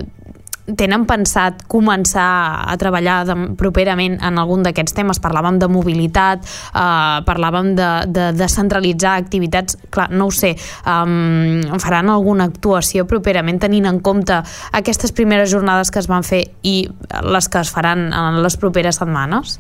tenen 0.76 1.06
pensat 1.08 1.62
començar 1.70 2.28
a 2.68 2.76
treballar 2.80 3.20
de, 3.28 3.36
properament 3.58 4.18
en 4.24 4.40
algun 4.40 4.64
d'aquests 4.66 4.96
temes? 4.96 5.20
Parlàvem 5.22 5.60
de 5.60 5.68
mobilitat, 5.72 6.44
eh, 6.44 7.18
parlàvem 7.28 7.74
de, 7.78 7.90
de 8.12 8.30
descentralitzar 8.36 9.16
activitats, 9.22 9.78
clar, 9.94 10.10
no 10.10 10.28
ho 10.28 10.34
sé, 10.34 10.54
um, 10.84 11.62
faran 11.80 12.10
alguna 12.12 12.48
actuació 12.50 13.06
properament 13.08 13.60
tenint 13.62 13.88
en 13.88 14.02
compte 14.04 14.42
aquestes 14.72 15.12
primeres 15.12 15.50
jornades 15.52 15.90
que 15.90 16.02
es 16.02 16.10
van 16.10 16.26
fer 16.26 16.44
i 16.62 16.76
les 17.22 17.48
que 17.48 17.62
es 17.62 17.72
faran 17.72 18.10
en 18.12 18.42
les 18.42 18.58
properes 18.60 19.00
setmanes? 19.00 19.58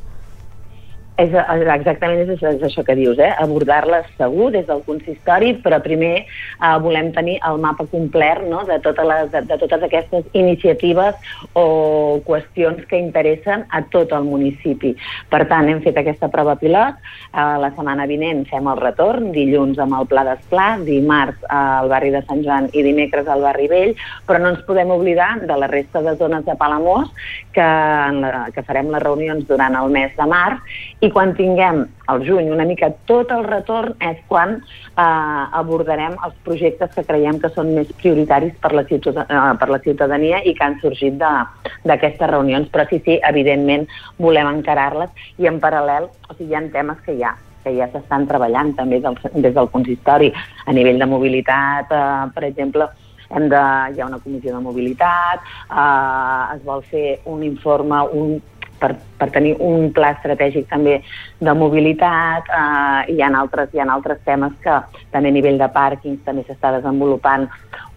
És, 1.18 1.32
exactament 1.34 2.20
és 2.22 2.28
això, 2.36 2.52
és 2.54 2.62
això 2.62 2.84
que 2.86 2.94
dius, 2.94 3.18
eh? 3.18 3.32
abordar-les 3.42 4.06
segur 4.20 4.52
des 4.54 4.68
del 4.68 4.84
consistori, 4.86 5.50
però 5.64 5.80
primer 5.82 6.12
eh, 6.22 6.76
volem 6.84 7.10
tenir 7.16 7.40
el 7.48 7.58
mapa 7.58 7.88
complet 7.90 8.44
no? 8.46 8.60
de, 8.68 8.76
totes 8.84 9.08
les, 9.08 9.32
de, 9.32 9.42
de 9.48 9.56
totes 9.58 9.86
aquestes 9.88 10.28
iniciatives 10.38 11.18
o 11.58 12.20
qüestions 12.26 12.84
que 12.86 13.00
interessen 13.02 13.64
a 13.74 13.82
tot 13.90 14.14
el 14.14 14.28
municipi. 14.28 14.92
Per 15.32 15.42
tant, 15.50 15.66
hem 15.66 15.82
fet 15.82 15.98
aquesta 15.98 16.30
prova 16.30 16.54
pilot, 16.60 17.02
eh, 17.32 17.56
la 17.64 17.72
setmana 17.74 18.06
vinent 18.06 18.44
fem 18.46 18.70
el 18.70 18.78
retorn, 18.78 19.32
dilluns 19.34 19.82
amb 19.82 19.98
el 19.98 20.06
Pla 20.12 20.22
d'Esplà, 20.28 20.68
dimarts 20.86 21.42
eh, 21.42 21.50
al 21.50 21.90
barri 21.90 22.14
de 22.14 22.22
Sant 22.28 22.46
Joan 22.46 22.70
i 22.70 22.86
dimecres 22.86 23.26
al 23.26 23.42
barri 23.42 23.66
vell, 23.74 23.96
però 24.28 24.38
no 24.38 24.54
ens 24.54 24.62
podem 24.70 24.94
oblidar 24.94 25.32
de 25.42 25.58
la 25.58 25.70
resta 25.74 26.04
de 26.06 26.14
zones 26.22 26.46
de 26.46 26.54
Palamós 26.62 27.10
que, 27.58 27.66
en 27.66 28.22
la, 28.22 28.46
que 28.54 28.62
farem 28.62 28.94
les 28.94 29.02
reunions 29.02 29.50
durant 29.50 29.74
el 29.82 29.90
mes 29.90 30.14
de 30.14 30.30
març 30.30 30.78
i 31.02 31.07
i 31.08 31.12
quan 31.14 31.32
tinguem 31.38 31.86
al 32.12 32.22
juny 32.26 32.50
una 32.52 32.66
mica 32.68 32.90
tot 33.08 33.30
el 33.32 33.44
retorn 33.46 33.94
és 34.04 34.20
quan 34.28 34.58
eh, 34.58 35.42
abordarem 35.60 36.16
els 36.26 36.36
projectes 36.44 36.92
que 36.94 37.04
creiem 37.08 37.40
que 37.40 37.50
són 37.54 37.72
més 37.76 37.90
prioritaris 38.02 38.56
per 38.62 38.74
la, 38.76 38.84
ciutadania, 38.90 39.40
eh, 39.40 39.56
per 39.60 39.68
la 39.72 39.80
ciutadania 39.84 40.42
i 40.44 40.54
que 40.58 40.66
han 40.66 40.78
sorgit 40.82 41.16
d'aquestes 41.18 42.30
reunions. 42.30 42.68
Però 42.72 42.84
sí, 42.90 43.00
sí, 43.06 43.18
evidentment 43.30 43.88
volem 44.18 44.50
encarar-les 44.52 45.28
i 45.40 45.48
en 45.48 45.60
paral·lel, 45.64 46.10
o 46.28 46.36
sigui, 46.36 46.52
hi 46.52 46.58
ha 46.58 46.64
temes 46.74 47.04
que 47.06 47.16
ja 47.20 47.36
que 47.64 47.72
ja 47.74 47.88
s'estan 47.92 48.24
treballant 48.28 48.70
també 48.78 49.00
del, 49.02 49.16
des 49.34 49.54
del 49.54 49.68
consistori 49.72 50.28
a 50.64 50.72
nivell 50.72 51.00
de 51.00 51.08
mobilitat, 51.10 51.90
eh, 51.92 52.28
per 52.34 52.44
exemple, 52.46 52.86
hem 53.28 53.48
de, 53.52 53.64
hi 53.92 54.00
ha 54.00 54.06
una 54.06 54.20
comissió 54.22 54.54
de 54.54 54.62
mobilitat, 54.64 55.48
eh, 55.68 56.54
es 56.54 56.62
vol 56.68 56.84
fer 56.92 57.18
un 57.28 57.42
informe, 57.44 58.04
un, 58.12 58.38
per, 58.80 58.94
per 59.18 59.30
tenir 59.34 59.54
un 59.64 59.90
pla 59.92 60.12
estratègic 60.16 60.68
també 60.70 60.98
de 61.40 61.54
mobilitat, 61.54 62.48
eh, 62.48 63.14
hi, 63.14 63.20
ha 63.22 63.30
altres, 63.40 63.72
hi 63.74 63.82
ha 63.82 63.88
altres 63.92 64.20
temes 64.24 64.54
que 64.64 64.76
també 65.12 65.32
a 65.32 65.36
nivell 65.36 65.58
de 65.60 65.70
pàrquings 65.74 66.24
també 66.26 66.44
s'està 66.46 66.72
desenvolupant 66.78 67.48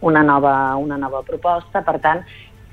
una 0.01 0.23
nova, 0.23 0.75
una 0.81 0.97
nova 0.97 1.21
proposta, 1.27 1.83
per 1.85 1.99
tant, 2.03 2.25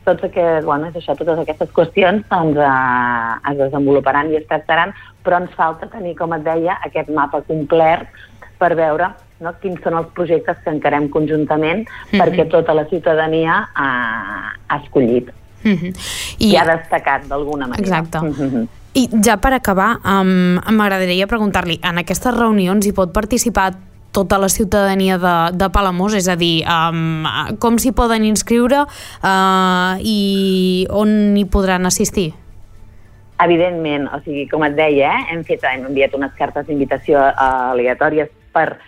tots 0.08 0.24
aquest, 0.24 0.64
bueno, 0.64 0.88
és 0.88 0.96
això, 0.96 1.14
totes 1.18 1.42
aquestes 1.42 1.70
qüestions 1.76 2.24
doncs, 2.30 2.56
eh, 2.56 3.52
es 3.52 3.60
desenvoluparan 3.60 4.32
i 4.32 4.40
es 4.40 4.48
tractaran, 4.48 4.94
però 5.24 5.42
ens 5.42 5.54
falta 5.56 5.90
tenir, 5.92 6.16
com 6.16 6.32
et 6.36 6.44
deia, 6.46 6.78
aquest 6.88 7.12
mapa 7.12 7.42
complet 7.48 8.08
per 8.58 8.74
veure 8.74 9.12
no, 9.44 9.52
quins 9.62 9.82
són 9.84 9.96
els 9.98 10.08
projectes 10.16 10.58
que 10.64 10.72
encarem 10.72 11.08
conjuntament 11.14 11.84
mm 11.84 11.86
-hmm. 11.86 12.20
perquè 12.20 12.48
tota 12.50 12.74
la 12.74 12.86
ciutadania 12.86 13.68
ha, 13.74 13.90
ha 14.68 14.76
escollit. 14.82 15.30
Mm 15.62 15.74
-hmm. 15.74 15.92
I, 16.38 16.52
I 16.52 16.56
ha 16.56 16.64
destacat 16.76 17.26
d'alguna 17.28 17.66
manera. 17.66 17.82
Exacte. 17.82 18.18
Mm 18.18 18.32
-hmm. 18.32 18.68
I 18.94 19.08
ja 19.24 19.36
per 19.36 19.52
acabar, 19.52 19.98
um, 20.04 20.58
m'agradaria 20.74 21.26
preguntar-li, 21.26 21.78
en 21.82 21.98
aquestes 21.98 22.34
reunions 22.34 22.86
hi 22.86 22.92
pot 22.92 23.12
participar 23.12 23.74
tota 24.12 24.38
la 24.38 24.48
ciutadania 24.48 25.18
de, 25.18 25.56
de 25.56 25.68
Palamós, 25.70 26.14
és 26.14 26.28
a 26.28 26.36
dir, 26.36 26.64
um, 26.66 27.24
com 27.58 27.78
s'hi 27.78 27.92
poden 27.92 28.24
inscriure 28.24 28.80
uh, 28.82 29.94
i 30.00 30.86
on 30.90 31.36
hi 31.36 31.44
podran 31.44 31.86
assistir? 31.86 32.32
Evidentment, 33.38 34.08
o 34.10 34.18
sigui, 34.24 34.48
com 34.50 34.64
et 34.66 34.74
deia, 34.74 35.12
eh, 35.12 35.26
hem, 35.32 35.44
fet, 35.44 35.62
hem 35.62 35.86
enviat 35.86 36.14
unes 36.18 36.32
cartes 36.34 36.66
d'invitació 36.66 37.20
aleatòries 37.20 38.32
per 38.52 38.80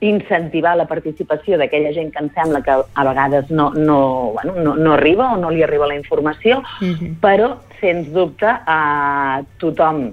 incentivar 0.00 0.76
la 0.76 0.84
participació 0.84 1.56
d'aquella 1.56 1.92
gent 1.96 2.10
que 2.12 2.20
em 2.20 2.28
sembla 2.34 2.60
que 2.62 2.74
a 2.74 3.04
vegades 3.08 3.50
no, 3.50 3.70
no, 3.72 4.32
bueno, 4.34 4.54
no, 4.60 4.74
no 4.76 4.92
arriba 4.92 5.32
o 5.32 5.38
no 5.40 5.50
li 5.50 5.62
arriba 5.64 5.88
la 5.88 5.96
informació, 5.96 6.58
uh 6.58 6.84
mhm. 6.84 6.94
-huh. 7.00 7.20
però, 7.20 7.56
sens 7.80 8.12
dubte, 8.12 8.46
a 8.46 9.42
tothom 9.58 10.12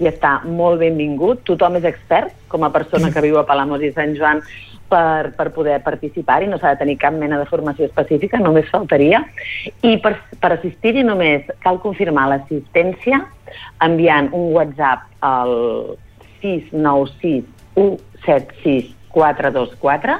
hi 0.00 0.06
està 0.08 0.42
molt 0.44 0.80
benvingut, 0.80 1.44
tothom 1.44 1.76
és 1.76 1.84
expert, 1.84 2.32
com 2.48 2.64
a 2.64 2.72
persona 2.72 3.12
que 3.12 3.20
viu 3.20 3.38
a 3.38 3.46
Palamós 3.46 3.82
i 3.82 3.92
Sant 3.92 4.16
Joan, 4.16 4.40
per, 4.88 5.32
per 5.36 5.52
poder 5.54 5.80
participar 5.82 6.42
i 6.42 6.48
no 6.50 6.58
s'ha 6.58 6.74
de 6.74 6.80
tenir 6.82 6.98
cap 6.98 7.14
mena 7.14 7.38
de 7.38 7.46
formació 7.46 7.86
específica, 7.86 8.38
només 8.38 8.68
faltaria. 8.68 9.22
I 9.82 9.96
per, 9.98 10.16
per 10.40 10.52
assistir-hi 10.56 11.04
només 11.06 11.42
cal 11.60 11.78
confirmar 11.78 12.28
l'assistència 12.28 13.22
enviant 13.86 14.32
un 14.32 14.52
WhatsApp 14.56 15.00
al 15.20 15.96
696 16.42 17.44
176 17.74 18.99
424 19.14 20.18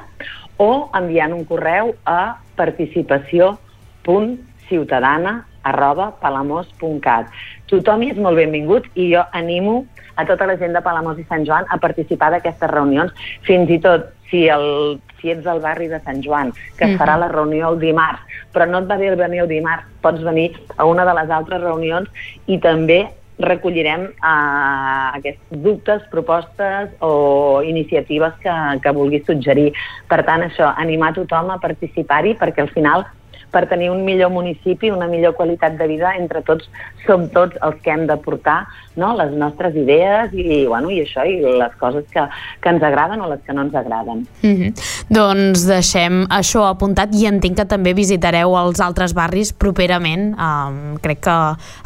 o 0.60 0.90
enviant 0.98 1.32
un 1.32 1.44
correu 1.48 1.94
a 2.04 2.36
participació.ciutadana 2.58 5.46
arroba 5.62 6.10
palamós.cat. 6.20 7.26
Tothom 7.70 8.02
hi 8.02 8.10
és 8.14 8.20
molt 8.20 8.36
benvingut 8.40 8.84
i 8.94 9.14
jo 9.14 9.22
animo 9.36 9.84
a 10.20 10.26
tota 10.28 10.46
la 10.46 10.56
gent 10.60 10.74
de 10.76 10.82
Palamós 10.84 11.20
i 11.20 11.26
Sant 11.28 11.46
Joan 11.48 11.68
a 11.68 11.78
participar 11.80 12.30
d'aquestes 12.34 12.70
reunions, 12.72 13.12
fins 13.46 13.70
i 13.72 13.78
tot 13.80 14.10
si, 14.30 14.44
el, 14.52 15.00
si 15.20 15.32
ets 15.32 15.44
del 15.44 15.62
barri 15.64 15.88
de 15.88 16.00
Sant 16.04 16.20
Joan, 16.24 16.52
que 16.78 16.90
es 16.90 16.98
farà 17.00 17.16
la 17.20 17.30
reunió 17.32 17.72
el 17.72 17.80
dimarts, 17.80 18.22
però 18.54 18.68
no 18.68 18.82
et 18.82 18.90
va 18.90 18.98
bé 19.00 19.14
venir 19.16 19.44
el 19.44 19.50
dimarts, 19.50 19.88
pots 20.04 20.22
venir 20.26 20.50
a 20.76 20.86
una 20.88 21.06
de 21.08 21.16
les 21.20 21.32
altres 21.34 21.62
reunions 21.62 22.28
i 22.46 22.60
també 22.62 23.02
recollirem 23.44 24.06
uh, 24.08 25.16
aquests 25.18 25.60
dubtes, 25.64 26.02
propostes 26.12 26.90
o 27.04 27.62
iniciatives 27.66 28.36
que, 28.42 28.56
que 28.84 28.94
vulgui 28.96 29.22
suggerir. 29.26 29.70
Per 30.10 30.20
tant, 30.28 30.44
això, 30.46 30.72
animar 30.76 31.14
tothom 31.16 31.50
a 31.54 31.60
participar-hi 31.62 32.36
perquè 32.40 32.64
al 32.64 32.72
final 32.74 33.06
per 33.50 33.66
tenir 33.68 33.90
un 33.90 34.04
millor 34.04 34.30
municipi, 34.30 34.90
una 34.90 35.08
millor 35.10 35.34
qualitat 35.34 35.76
de 35.78 35.86
vida, 35.90 36.14
entre 36.18 36.42
tots 36.46 36.68
som 37.06 37.28
tots 37.32 37.56
els 37.64 37.80
que 37.82 37.92
hem 37.92 38.06
de 38.06 38.16
portar 38.20 38.64
no? 39.00 39.12
les 39.18 39.32
nostres 39.32 39.74
idees 39.76 40.32
i, 40.34 40.64
bueno, 40.68 40.90
i 40.92 41.00
això, 41.04 41.24
i 41.26 41.40
les 41.40 41.74
coses 41.80 42.06
que, 42.12 42.24
que 42.62 42.72
ens 42.72 42.84
agraden 42.86 43.22
o 43.24 43.30
les 43.30 43.42
que 43.46 43.54
no 43.56 43.64
ens 43.66 43.74
agraden. 43.74 44.26
Mm 44.42 44.54
-hmm. 44.54 44.70
Doncs 45.08 45.66
deixem 45.66 46.24
això 46.28 46.68
apuntat 46.68 47.14
i 47.14 47.26
entenc 47.26 47.56
que 47.56 47.64
també 47.64 47.94
visitareu 47.94 48.56
els 48.56 48.80
altres 48.80 49.14
barris 49.14 49.52
properament. 49.52 50.34
Um, 50.38 50.96
crec 51.02 51.20
que 51.20 51.38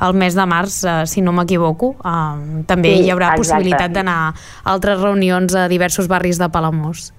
el 0.06 0.14
mes 0.14 0.34
de 0.34 0.46
març, 0.46 0.84
uh, 0.84 1.06
si 1.06 1.20
no 1.20 1.32
m'equivoco, 1.32 1.96
um, 2.04 2.64
també 2.66 2.96
sí, 2.96 3.02
hi 3.04 3.10
haurà 3.10 3.32
exacte. 3.32 3.40
possibilitat 3.40 3.90
d'anar 3.92 4.28
a 4.28 4.34
altres 4.64 5.00
reunions 5.00 5.54
a 5.54 5.68
diversos 5.68 6.08
barris 6.08 6.38
de 6.38 6.48
Palamós. 6.48 7.12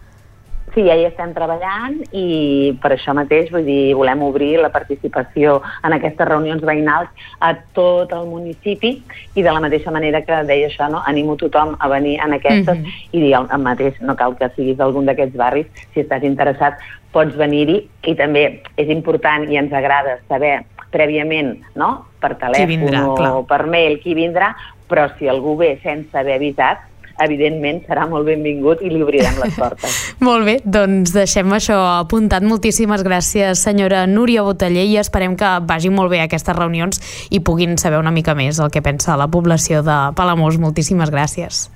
Sí, 0.75 0.83
ja 0.83 0.95
hi 0.99 1.05
estem 1.07 1.31
treballant 1.31 2.01
i 2.11 2.75
per 2.83 2.89
això 2.91 3.13
mateix 3.15 3.47
vull 3.53 3.63
dir, 3.63 3.93
volem 3.95 4.25
obrir 4.25 4.57
la 4.59 4.67
participació 4.73 5.61
en 5.87 5.95
aquestes 5.95 6.27
reunions 6.27 6.65
veïnals 6.67 7.07
a 7.39 7.53
tot 7.77 8.11
el 8.11 8.25
municipi 8.27 8.91
i 9.39 9.45
de 9.45 9.53
la 9.55 9.61
mateixa 9.63 9.93
manera 9.95 10.19
que 10.27 10.41
deia 10.49 10.67
això, 10.67 10.89
no? 10.91 10.99
animo 11.07 11.37
tothom 11.39 11.77
a 11.79 11.87
venir 11.93 12.17
en 12.19 12.35
aquestes 12.35 12.75
mm 12.75 12.83
-hmm. 12.83 13.07
i 13.11 13.21
dir 13.21 13.33
el, 13.39 13.47
mateix, 13.63 14.01
no 14.01 14.17
cal 14.19 14.35
que 14.35 14.49
siguis 14.55 14.75
d'algun 14.77 15.05
d'aquests 15.05 15.37
barris, 15.37 15.67
si 15.93 16.01
estàs 16.01 16.23
interessat 16.23 16.75
pots 17.13 17.37
venir-hi 17.37 17.87
i 18.03 18.15
també 18.15 18.61
és 18.75 18.89
important 18.89 19.47
i 19.49 19.55
ens 19.55 19.71
agrada 19.71 20.19
saber 20.27 20.65
prèviament, 20.91 21.61
no? 21.75 22.05
per 22.19 22.35
telèfon 22.35 22.67
vindrà, 22.67 23.07
o 23.07 23.15
clar. 23.15 23.31
per 23.47 23.65
mail 23.67 23.99
qui 24.01 24.13
vindrà, 24.13 24.55
però 24.89 25.07
si 25.17 25.27
algú 25.27 25.55
ve 25.55 25.79
sense 25.83 26.17
haver 26.17 26.35
avisat, 26.35 26.77
evidentment 27.23 27.81
serà 27.85 28.05
molt 28.09 28.27
benvingut 28.27 28.81
i 28.83 28.89
li 28.91 29.01
obrirem 29.03 29.37
les 29.41 29.55
portes. 29.59 29.99
molt 30.27 30.47
bé, 30.47 30.57
doncs 30.65 31.13
deixem 31.15 31.53
això 31.55 31.77
apuntat. 32.01 32.45
Moltíssimes 32.45 33.05
gràcies, 33.05 33.61
senyora 33.61 34.05
Núria 34.09 34.43
Boteller, 34.45 34.85
i 34.89 34.99
esperem 35.01 35.37
que 35.39 35.55
vagi 35.67 35.93
molt 35.93 36.11
bé 36.13 36.23
aquestes 36.25 36.57
reunions 36.57 37.01
i 37.31 37.39
puguin 37.39 37.77
saber 37.81 38.01
una 38.01 38.13
mica 38.15 38.35
més 38.35 38.59
el 38.59 38.73
que 38.73 38.83
pensa 38.85 39.17
la 39.19 39.29
població 39.31 39.83
de 39.85 39.97
Palamós. 40.17 40.59
Moltíssimes 40.61 41.13
gràcies. 41.13 41.69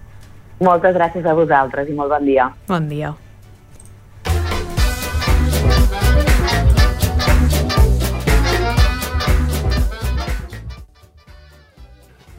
Moltes 0.59 0.95
gràcies 0.95 1.25
a 1.25 1.33
vosaltres 1.37 1.87
i 1.87 1.95
molt 1.95 2.11
bon 2.11 2.27
dia. 2.27 2.51
Bon 2.67 2.91
dia. 2.91 3.15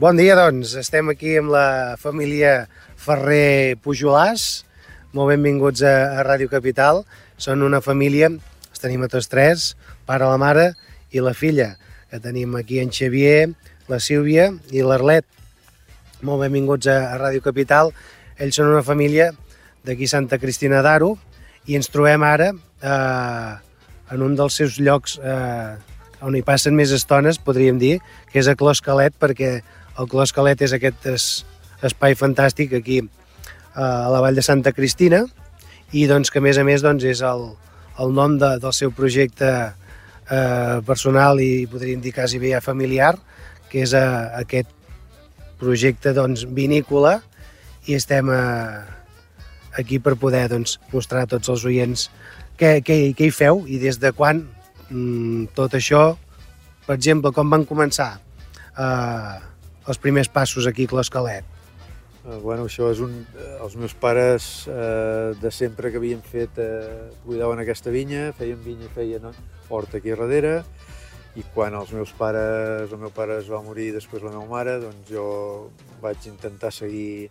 Bon 0.00 0.16
dia, 0.16 0.32
doncs. 0.32 0.70
Estem 0.80 1.10
aquí 1.12 1.34
amb 1.36 1.52
la 1.52 1.96
família 2.00 2.62
Ferrer 3.00 3.80
Pujolàs. 3.80 4.64
Molt 5.16 5.32
benvinguts 5.32 5.82
a, 5.82 6.20
a 6.20 6.24
Ràdio 6.26 6.50
Capital. 6.52 7.02
Són 7.40 7.64
una 7.66 7.80
família, 7.80 8.28
els 8.30 8.82
tenim 8.82 9.06
a 9.06 9.10
tots 9.10 9.30
tres, 9.32 9.72
pare, 10.06 10.28
la 10.28 10.38
mare 10.40 10.70
i 11.10 11.24
la 11.24 11.34
filla, 11.34 11.72
que 12.10 12.20
tenim 12.22 12.54
aquí 12.60 12.78
en 12.82 12.92
Xavier, 12.92 13.50
la 13.90 13.98
Sílvia 13.98 14.50
i 14.70 14.84
l'Arlet. 14.84 15.26
Molt 16.22 16.44
benvinguts 16.44 16.90
a, 16.92 16.98
a 17.14 17.18
Ràdio 17.18 17.42
Capital. 17.42 17.94
Ells 18.38 18.60
són 18.60 18.70
una 18.70 18.84
família 18.86 19.30
d'aquí 19.86 20.06
Santa 20.08 20.38
Cristina 20.38 20.84
d'Aro 20.84 21.14
i 21.66 21.76
ens 21.78 21.88
trobem 21.92 22.22
ara 22.24 22.50
eh, 22.52 23.52
en 24.12 24.24
un 24.26 24.36
dels 24.36 24.56
seus 24.60 24.76
llocs 24.80 25.16
eh, 25.18 25.76
on 26.20 26.36
hi 26.36 26.42
passen 26.44 26.76
més 26.76 26.92
estones, 26.92 27.40
podríem 27.40 27.78
dir, 27.80 27.98
que 28.32 28.40
és 28.42 28.48
a 28.50 28.56
Closcalet, 28.58 29.16
perquè 29.16 29.52
el 29.60 30.08
Closcalet 30.10 30.60
és 30.66 30.74
aquest 30.76 31.06
es, 31.08 31.28
espai 31.86 32.16
fantàstic 32.18 32.74
aquí 32.78 33.00
eh, 33.00 33.80
a 33.80 34.08
la 34.12 34.20
vall 34.22 34.38
de 34.38 34.44
Santa 34.44 34.72
Cristina. 34.76 35.24
I 35.92 36.06
doncs 36.06 36.30
que 36.30 36.38
a 36.38 36.44
més 36.44 36.58
a 36.58 36.64
més 36.66 36.84
doncs, 36.84 37.04
és 37.04 37.22
el, 37.26 37.48
el 37.98 38.14
nom 38.14 38.36
de, 38.38 38.54
del 38.62 38.74
seu 38.76 38.92
projecte 38.94 39.50
eh, 39.50 40.76
personal 40.86 41.40
i 41.42 41.66
podríem 41.70 42.02
dir 42.04 42.14
quasi 42.14 42.38
bé 42.38 42.54
familiar, 42.62 43.16
que 43.70 43.82
és 43.86 43.94
eh, 43.96 44.06
aquest 44.42 44.70
projecte 45.60 46.14
doncs, 46.16 46.46
vinícola. 46.46 47.18
I 47.88 47.96
estem 47.98 48.30
eh, 48.30 48.80
aquí 49.80 49.98
per 49.98 50.16
poder 50.20 50.46
doncs, 50.52 50.78
mostrar 50.92 51.24
a 51.24 51.30
tots 51.30 51.50
els 51.50 51.64
oients 51.66 52.08
què, 52.60 52.80
què, 52.84 52.96
què 53.16 53.28
hi 53.28 53.32
feu 53.34 53.64
i 53.66 53.78
des 53.80 53.98
de 54.00 54.12
quan 54.12 54.42
mm, 54.90 55.52
tot 55.56 55.74
això, 55.78 56.02
per 56.86 56.98
exemple, 56.98 57.32
com 57.32 57.48
van 57.52 57.64
començar 57.68 58.10
eh, 58.76 59.38
els 59.88 60.02
primers 60.02 60.28
passos 60.28 60.68
aquí 60.68 60.86
a 60.90 60.98
l'Escalet? 60.98 61.59
Bueno, 62.24 62.66
això 62.68 62.90
és 62.92 63.00
un... 63.00 63.14
Uh, 63.32 63.48
els 63.64 63.76
meus 63.80 63.94
pares 63.96 64.66
uh, 64.68 65.32
de 65.40 65.50
sempre 65.54 65.90
que 65.90 66.00
havien 66.00 66.20
fet... 66.24 66.58
Uh, 66.60 67.10
cuidaven 67.24 67.62
aquesta 67.62 67.92
vinya, 67.94 68.30
feien 68.36 68.60
vinya 68.64 68.88
i 68.88 68.94
feien 68.94 69.28
horta 69.70 70.00
aquí 70.00 70.12
darrere, 70.12 70.60
i 71.38 71.44
quan 71.54 71.76
els 71.78 71.92
meus 71.94 72.12
pares, 72.18 72.90
el 72.90 73.00
meu 73.00 73.12
pare 73.14 73.38
es 73.40 73.48
va 73.48 73.62
morir 73.62 73.92
després 73.94 74.24
la 74.26 74.34
meva 74.34 74.48
mare, 74.50 74.80
doncs 74.82 75.08
jo 75.08 75.26
vaig 76.02 76.26
intentar 76.28 76.72
seguir 76.74 77.30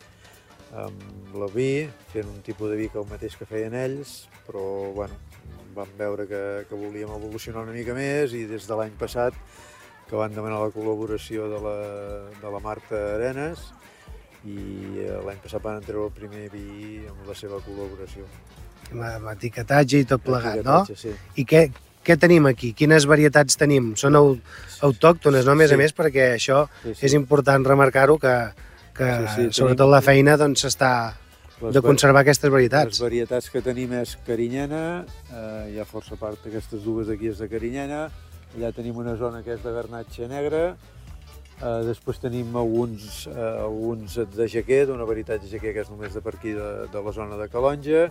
amb 0.79 1.33
la 1.41 1.49
vi, 1.51 1.89
fent 2.13 2.29
un 2.29 2.43
tipus 2.45 2.69
de 2.71 2.77
vi 2.79 2.87
que 2.93 3.01
el 3.01 3.09
mateix 3.09 3.35
que 3.35 3.47
feien 3.49 3.75
ells, 3.75 4.29
però 4.45 4.63
bueno, 4.95 5.17
vam 5.75 5.89
veure 5.97 6.27
que, 6.29 6.43
que 6.69 6.77
volíem 6.77 7.11
evolucionar 7.15 7.65
una 7.65 7.75
mica 7.75 7.95
més 7.97 8.33
i 8.37 8.45
des 8.49 8.67
de 8.69 8.77
l'any 8.77 8.95
passat 8.99 9.35
que 10.09 10.17
van 10.17 10.33
demanar 10.33 10.61
la 10.63 10.73
col·laboració 10.73 11.49
de 11.51 11.59
la, 11.61 11.75
de 12.39 12.53
la 12.53 12.61
Marta 12.63 13.01
Arenas 13.17 13.67
i 14.47 14.55
eh, 15.03 15.19
l'any 15.25 15.39
passat 15.43 15.63
van 15.63 15.83
treure 15.83 16.07
el 16.07 16.15
primer 16.15 16.47
vi 16.53 17.03
amb 17.09 17.27
la 17.27 17.35
seva 17.35 17.59
col·laboració. 17.65 18.25
Amb 18.95 19.27
etiquetatge 19.35 20.01
i 20.01 20.07
tot 20.09 20.23
plegat, 20.25 20.63
no? 20.65 20.81
Sí. 20.97 21.11
I 21.37 21.45
què, 21.45 21.67
què 22.05 22.15
tenim 22.17 22.47
aquí? 22.49 22.71
Quines 22.77 23.05
varietats 23.09 23.59
tenim? 23.59 23.93
Són 23.99 24.17
au, 24.17 24.35
autòctones, 24.87 25.45
no? 25.45 25.53
A 25.53 25.59
més 25.59 25.73
sí. 25.73 25.77
a 25.77 25.81
més, 25.81 25.93
perquè 25.95 26.31
això 26.37 26.63
sí, 26.81 26.93
sí. 26.93 27.05
és 27.09 27.17
important 27.17 27.67
remarcar-ho, 27.67 28.17
que, 28.21 28.35
que 28.97 29.09
sí, 29.09 29.27
sí, 29.35 29.49
sobretot 29.59 29.85
tenim... 29.85 29.97
la 29.97 30.03
feina 30.05 30.37
doncs, 30.39 30.65
està 30.71 30.93
de 31.59 31.81
conservar 31.83 32.23
aquestes 32.23 32.51
varietats. 32.51 32.95
Les 32.95 33.03
varietats 33.03 33.51
que 33.51 33.61
tenim 33.61 33.93
és 33.99 34.15
carinyena, 34.27 34.83
eh, 35.27 35.73
hi 35.73 35.79
ha 35.79 35.85
força 35.87 36.15
part 36.19 36.39
d'aquestes 36.45 36.85
dues 36.85 37.11
aquí 37.11 37.29
és 37.33 37.41
de 37.43 37.49
carinyena, 37.51 38.05
allà 38.55 38.71
tenim 38.75 38.97
una 38.97 39.17
zona 39.19 39.43
que 39.43 39.53
és 39.57 39.63
de 39.65 39.73
garnatge 39.75 40.29
negre, 40.31 40.63
eh, 41.59 41.81
després 41.87 42.19
tenim 42.23 42.55
alguns, 42.57 43.27
eh, 43.27 43.53
alguns 43.63 44.17
de 44.35 44.47
jaquer, 44.47 44.85
d'una 44.89 45.07
varietat 45.07 45.43
de 45.43 45.51
jaquer 45.51 45.73
que 45.75 45.83
és 45.85 45.91
només 45.91 46.15
de 46.15 46.23
per 46.25 46.35
aquí, 46.37 46.55
de, 46.57 46.69
de 46.91 47.03
la 47.05 47.13
zona 47.15 47.37
de 47.39 47.49
Calonja, 47.51 48.09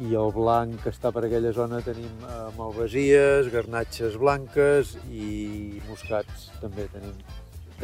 i 0.00 0.16
el 0.16 0.32
blanc 0.32 0.80
que 0.80 0.92
està 0.94 1.12
per 1.12 1.26
aquella 1.26 1.52
zona 1.52 1.82
tenim 1.84 2.24
eh, 2.24 2.40
malvasies, 2.56 3.50
garnatxes 3.52 4.16
blanques 4.20 4.96
i 5.12 5.80
moscats 5.90 6.48
també 6.62 6.88
tenim. 6.92 7.16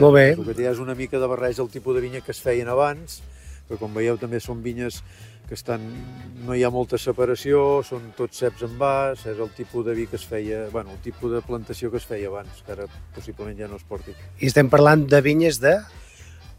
Molt 0.00 0.16
bé. 0.16 0.26
El 0.32 0.44
que 0.44 0.66
ha 0.66 0.72
és 0.72 0.80
una 0.80 0.96
mica 0.96 1.20
de 1.20 1.28
barreja 1.28 1.62
el 1.64 1.72
tipus 1.72 1.96
de 1.96 2.04
vinya 2.04 2.20
que 2.24 2.32
es 2.32 2.40
feien 2.40 2.68
abans, 2.68 3.20
que 3.68 3.78
com 3.80 3.92
veieu 3.96 4.16
també 4.20 4.40
són 4.40 4.62
vinyes 4.64 5.02
que 5.46 5.54
estan, 5.54 5.82
no 6.46 6.54
hi 6.58 6.64
ha 6.66 6.70
molta 6.74 6.98
separació, 6.98 7.82
són 7.86 8.08
tots 8.18 8.40
ceps 8.42 8.64
en 8.66 8.72
vas, 8.80 9.20
és 9.30 9.38
el 9.38 9.50
tipus 9.54 9.84
de 9.86 9.94
vi 9.94 10.06
que 10.10 10.16
es 10.18 10.24
feia, 10.26 10.64
bueno, 10.72 10.90
el 10.96 10.98
tipus 11.04 11.30
de 11.32 11.42
plantació 11.46 11.90
que 11.92 12.00
es 12.02 12.06
feia 12.08 12.26
abans, 12.32 12.64
que 12.66 12.72
ara 12.74 12.88
possiblement 13.14 13.58
ja 13.60 13.68
no 13.70 13.76
es 13.78 13.84
porti. 13.86 14.10
I 14.42 14.50
estem 14.50 14.68
parlant 14.72 15.06
de 15.06 15.20
vinyes 15.22 15.60
de, 15.62 15.76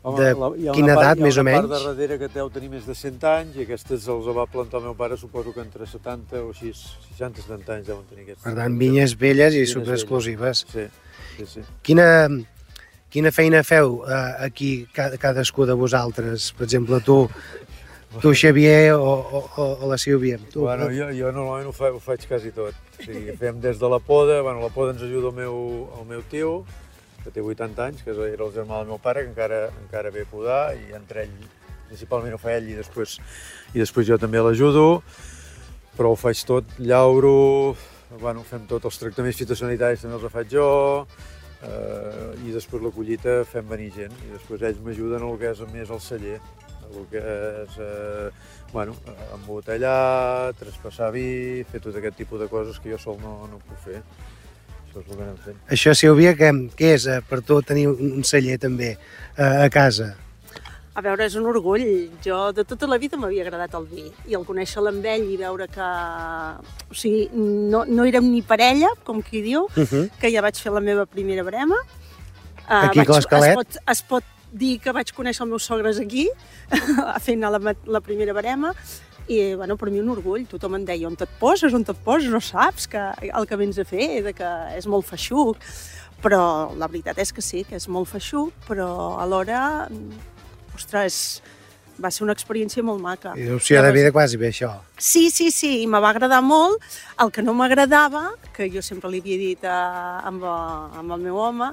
Home, 0.07 0.21
de 0.23 0.29
la, 0.39 0.47
hi 0.55 0.67
ha 0.69 0.73
quina 0.77 0.93
una 0.93 0.95
edat, 1.01 1.09
part, 1.17 1.19
més 1.25 1.35
o 1.35 1.41
Hi 1.41 1.41
ha 1.41 1.47
menys? 1.49 1.59
una 1.59 1.67
part 1.73 1.83
de 1.83 1.91
darrere 1.97 2.17
que 2.21 2.27
deu 2.31 2.49
tenir 2.55 2.69
més 2.77 2.85
de 2.88 2.95
100 2.95 3.23
anys 3.33 3.55
i 3.59 3.65
aquestes 3.65 4.07
els 4.13 4.29
va 4.38 4.45
plantar 4.47 4.79
el 4.79 4.85
meu 4.88 4.95
pare, 4.95 5.17
suposo 5.19 5.51
que 5.51 5.59
entre 5.65 5.83
70 5.89 6.43
o 6.47 6.53
6, 6.55 6.83
60-70 7.19 7.73
anys 7.75 7.88
deuen 7.91 8.05
tenir 8.07 8.23
aquests. 8.29 8.43
Per 8.45 8.55
tant, 8.55 8.77
vinyes 8.79 9.17
velles 9.19 9.57
i 9.57 9.65
superexclusives. 9.67 10.63
Sí, 10.71 10.85
sí, 11.35 11.45
sí. 11.57 11.65
Quina, 11.83 12.07
quina 13.11 13.31
feina 13.35 13.63
feu 13.67 13.99
eh, 14.07 14.21
aquí 14.47 14.71
ca- 14.95 15.11
cadascú 15.19 15.65
de 15.67 15.75
vosaltres? 15.75 16.53
Per 16.55 16.69
exemple, 16.69 17.01
tu, 17.03 17.25
tu 18.22 18.34
Xavier 18.34 18.93
o, 18.95 19.03
o, 19.03 19.43
o, 19.58 19.66
o 19.84 19.89
la 19.91 19.97
Sílvia. 19.97 20.39
Tu, 20.51 20.62
Bueno, 20.62 20.89
jo, 20.93 21.10
jo 21.14 21.32
normalment 21.36 21.70
ho, 21.70 21.76
fa, 21.76 21.91
ho 21.91 21.99
faig 22.01 22.26
quasi 22.28 22.51
tot. 22.55 22.76
O 22.97 23.03
sigui, 23.03 23.36
fem 23.38 23.60
des 23.62 23.80
de 23.80 23.89
la 23.91 23.99
poda, 23.99 24.41
bueno, 24.41 24.64
la 24.64 24.72
poda 24.74 24.95
ens 24.95 25.03
ajuda 25.03 25.30
el 25.30 25.36
meu, 25.36 25.58
el 25.99 26.08
meu 26.10 26.24
tio, 26.32 26.64
que 27.24 27.34
té 27.36 27.43
80 27.43 27.84
anys, 27.84 28.03
que 28.05 28.16
era 28.16 28.45
el 28.45 28.53
germà 28.55 28.82
del 28.82 28.91
meu 28.93 28.99
pare, 29.03 29.26
que 29.26 29.32
encara, 29.34 29.68
encara 29.84 30.12
ve 30.16 30.24
a 30.24 30.32
podar, 30.32 30.62
i 30.80 30.95
entre 30.95 31.26
ell, 31.28 31.38
principalment 31.89 32.38
ho 32.38 32.41
fa 32.41 32.55
ell, 32.55 32.72
i 32.72 32.78
després, 32.78 33.18
i 33.76 33.84
després 33.84 34.08
jo 34.08 34.18
també 34.22 34.41
l'ajudo, 34.41 35.01
però 35.97 36.14
ho 36.14 36.20
faig 36.20 36.43
tot, 36.47 36.78
llauro, 36.80 37.76
bueno, 38.22 38.45
fem 38.47 38.64
tot, 38.70 38.86
els 38.88 39.01
tractaments 39.01 39.39
fitosanitaris 39.39 40.05
també 40.05 40.16
els 40.16 40.32
faig 40.32 40.53
jo, 40.55 40.70
eh, 41.68 42.32
i 42.47 42.55
després 42.55 42.84
la 42.84 42.93
collita 42.95 43.41
fem 43.49 43.68
venir 43.68 43.91
gent, 43.97 44.16
i 44.24 44.32
després 44.38 44.64
ells 44.64 44.80
m'ajuden 44.86 45.28
el 45.28 45.38
que 45.41 45.51
és 45.51 45.66
més 45.74 45.91
el 45.91 46.01
celler, 46.03 46.39
el 46.93 47.07
que 47.11 47.23
és 47.63 47.79
eh, 47.79 48.29
bueno, 48.73 48.95
embotellar, 49.35 50.53
traspassar 50.59 51.11
vi, 51.15 51.63
fer 51.71 51.81
tot 51.83 51.95
aquest 51.95 52.17
tipus 52.17 52.39
de 52.41 52.47
coses 52.51 52.79
que 52.79 52.91
jo 52.91 52.99
sol 53.01 53.17
no, 53.23 53.47
no 53.51 53.59
puc 53.63 53.79
fer. 53.85 54.03
Això 54.88 55.01
és 55.01 55.09
el 55.09 55.15
que 55.15 55.23
anem 55.23 55.41
fent. 55.45 55.57
Això, 55.75 55.93
Sílvia, 55.97 56.35
què, 56.38 56.53
què 56.77 56.93
és 56.95 57.07
eh, 57.07 57.19
per 57.27 57.41
tu 57.45 57.59
tenir 57.61 57.88
un 57.91 58.23
celler 58.23 58.57
també 58.61 58.95
eh, 58.95 59.43
a 59.43 59.67
casa? 59.73 60.15
A 60.97 61.01
veure, 61.05 61.27
és 61.29 61.35
un 61.38 61.45
orgull. 61.45 61.83
Jo 62.25 62.51
de 62.57 62.63
tota 62.65 62.88
la 62.89 62.97
vida 62.97 63.19
m'havia 63.21 63.43
agradat 63.45 63.75
el 63.77 63.85
vi 63.85 64.07
i 64.25 64.33
el 64.33 64.45
conèixer 64.47 64.81
amb 64.81 65.05
ell 65.05 65.27
i 65.29 65.38
veure 65.38 65.67
que... 65.69 65.89
O 66.89 66.97
sigui, 66.97 67.27
no, 67.35 67.83
no 67.85 68.07
érem 68.09 68.31
ni 68.31 68.41
parella, 68.41 68.89
com 69.05 69.21
qui 69.21 69.43
diu, 69.45 69.67
Uh 69.75 69.85
-huh. 69.85 70.09
que 70.19 70.31
ja 70.33 70.41
vaig 70.41 70.57
fer 70.57 70.73
la 70.73 70.81
meva 70.81 71.05
primera 71.05 71.43
brema. 71.43 71.77
Uh, 72.67 72.89
Aquí 72.89 72.99
a 72.99 73.05
Clascalet? 73.05 73.49
Es 73.51 73.55
pot, 73.55 73.77
es 73.91 74.01
pot 74.01 74.23
dir 74.60 74.78
que 74.84 74.93
vaig 74.95 75.14
conèixer 75.16 75.45
els 75.45 75.51
meus 75.51 75.68
sogres 75.70 76.01
aquí, 76.03 76.28
fent 77.26 77.45
la, 77.45 77.60
la 77.62 78.01
primera 78.03 78.36
brema, 78.38 78.74
i 79.28 79.55
bueno, 79.60 79.76
per 79.76 79.91
mi 79.91 79.99
un 79.99 80.10
orgull, 80.14 80.45
tothom 80.47 80.78
em 80.78 80.86
deia 80.88 81.08
on 81.10 81.18
et 81.20 81.36
poses, 81.39 81.74
on 81.76 81.84
et 81.84 82.03
poses, 82.05 82.32
no 82.32 82.39
saps 82.43 82.88
que 82.88 83.03
el 83.28 83.47
que 83.47 83.60
vens 83.60 83.80
a 83.80 83.86
fer, 83.88 84.24
de 84.24 84.34
que 84.36 84.51
és 84.78 84.88
molt 84.88 85.08
feixuc, 85.10 85.60
però 86.24 86.41
la 86.80 86.88
veritat 86.88 87.20
és 87.22 87.34
que 87.36 87.43
sí, 87.43 87.66
que 87.68 87.76
és 87.78 87.89
molt 87.91 88.10
feixuc, 88.10 88.55
però 88.70 88.89
alhora, 89.22 89.62
ostres, 90.78 91.41
va 92.01 92.12
ser 92.14 92.24
una 92.26 92.34
experiència 92.38 92.84
molt 92.86 93.01
maca. 93.01 93.34
I 93.38 93.49
opció 93.55 93.82
de 93.84 93.91
vida 93.93 94.12
quasi 94.14 94.38
bé, 94.38 94.51
això. 94.53 94.72
Sí, 94.97 95.28
sí, 95.34 95.49
sí, 95.51 95.82
i 95.84 95.88
me 95.89 96.01
va 96.03 96.12
agradar 96.14 96.43
molt. 96.45 96.84
El 97.22 97.32
que 97.34 97.43
no 97.45 97.55
m'agradava, 97.58 98.30
que 98.55 98.70
jo 98.74 98.84
sempre 98.86 99.12
li 99.12 99.22
havia 99.24 99.41
dit 99.41 99.66
a, 99.66 99.80
amb, 100.30 100.45
amb 100.45 101.18
el 101.18 101.26
meu 101.26 101.39
home, 101.41 101.72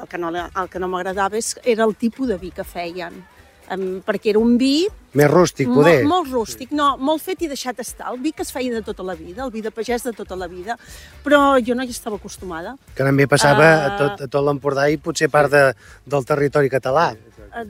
el 0.00 0.08
que 0.08 0.18
no, 0.18 0.28
el 0.34 0.68
que 0.70 0.78
no 0.78 0.88
m'agradava 0.88 1.36
és- 1.36 1.58
era 1.64 1.84
el 1.84 1.94
tipus 1.96 2.28
de 2.28 2.36
vi 2.38 2.50
que 2.50 2.64
feien. 2.64 3.24
Um, 3.68 4.00
perquè 4.00 4.30
era 4.30 4.38
un 4.38 4.56
vi 4.56 4.86
Més 5.18 5.28
rústic, 5.28 5.66
poder. 5.66 6.04
molt, 6.04 6.28
molt 6.28 6.32
rústic, 6.32 6.70
no, 6.70 6.96
molt 6.98 7.20
fet 7.20 7.42
i 7.42 7.48
deixat 7.48 7.80
estar. 7.80 8.12
El 8.12 8.20
vi 8.22 8.30
que 8.30 8.42
es 8.42 8.52
feia 8.52 8.70
de 8.72 8.80
tota 8.80 9.02
la 9.02 9.14
vida, 9.16 9.42
el 9.44 9.50
vi 9.50 9.60
de 9.60 9.72
pagès 9.72 10.04
de 10.04 10.12
tota 10.12 10.36
la 10.36 10.46
vida, 10.46 10.78
però 11.24 11.58
jo 11.58 11.74
no 11.74 11.82
hi 11.82 11.90
estava 11.90 12.14
acostumada. 12.14 12.76
Que 12.94 13.02
també 13.02 13.26
passava 13.26 13.66
Ah. 13.66 13.86
a 13.86 13.96
tot, 13.98 14.20
a 14.22 14.28
tot 14.28 14.44
l'Empordà 14.44 14.88
i 14.92 14.98
potser 14.98 15.28
part 15.28 15.50
de, 15.50 15.74
del 16.06 16.24
territori 16.24 16.70
català. 16.70 17.16
Eh, 17.56 17.64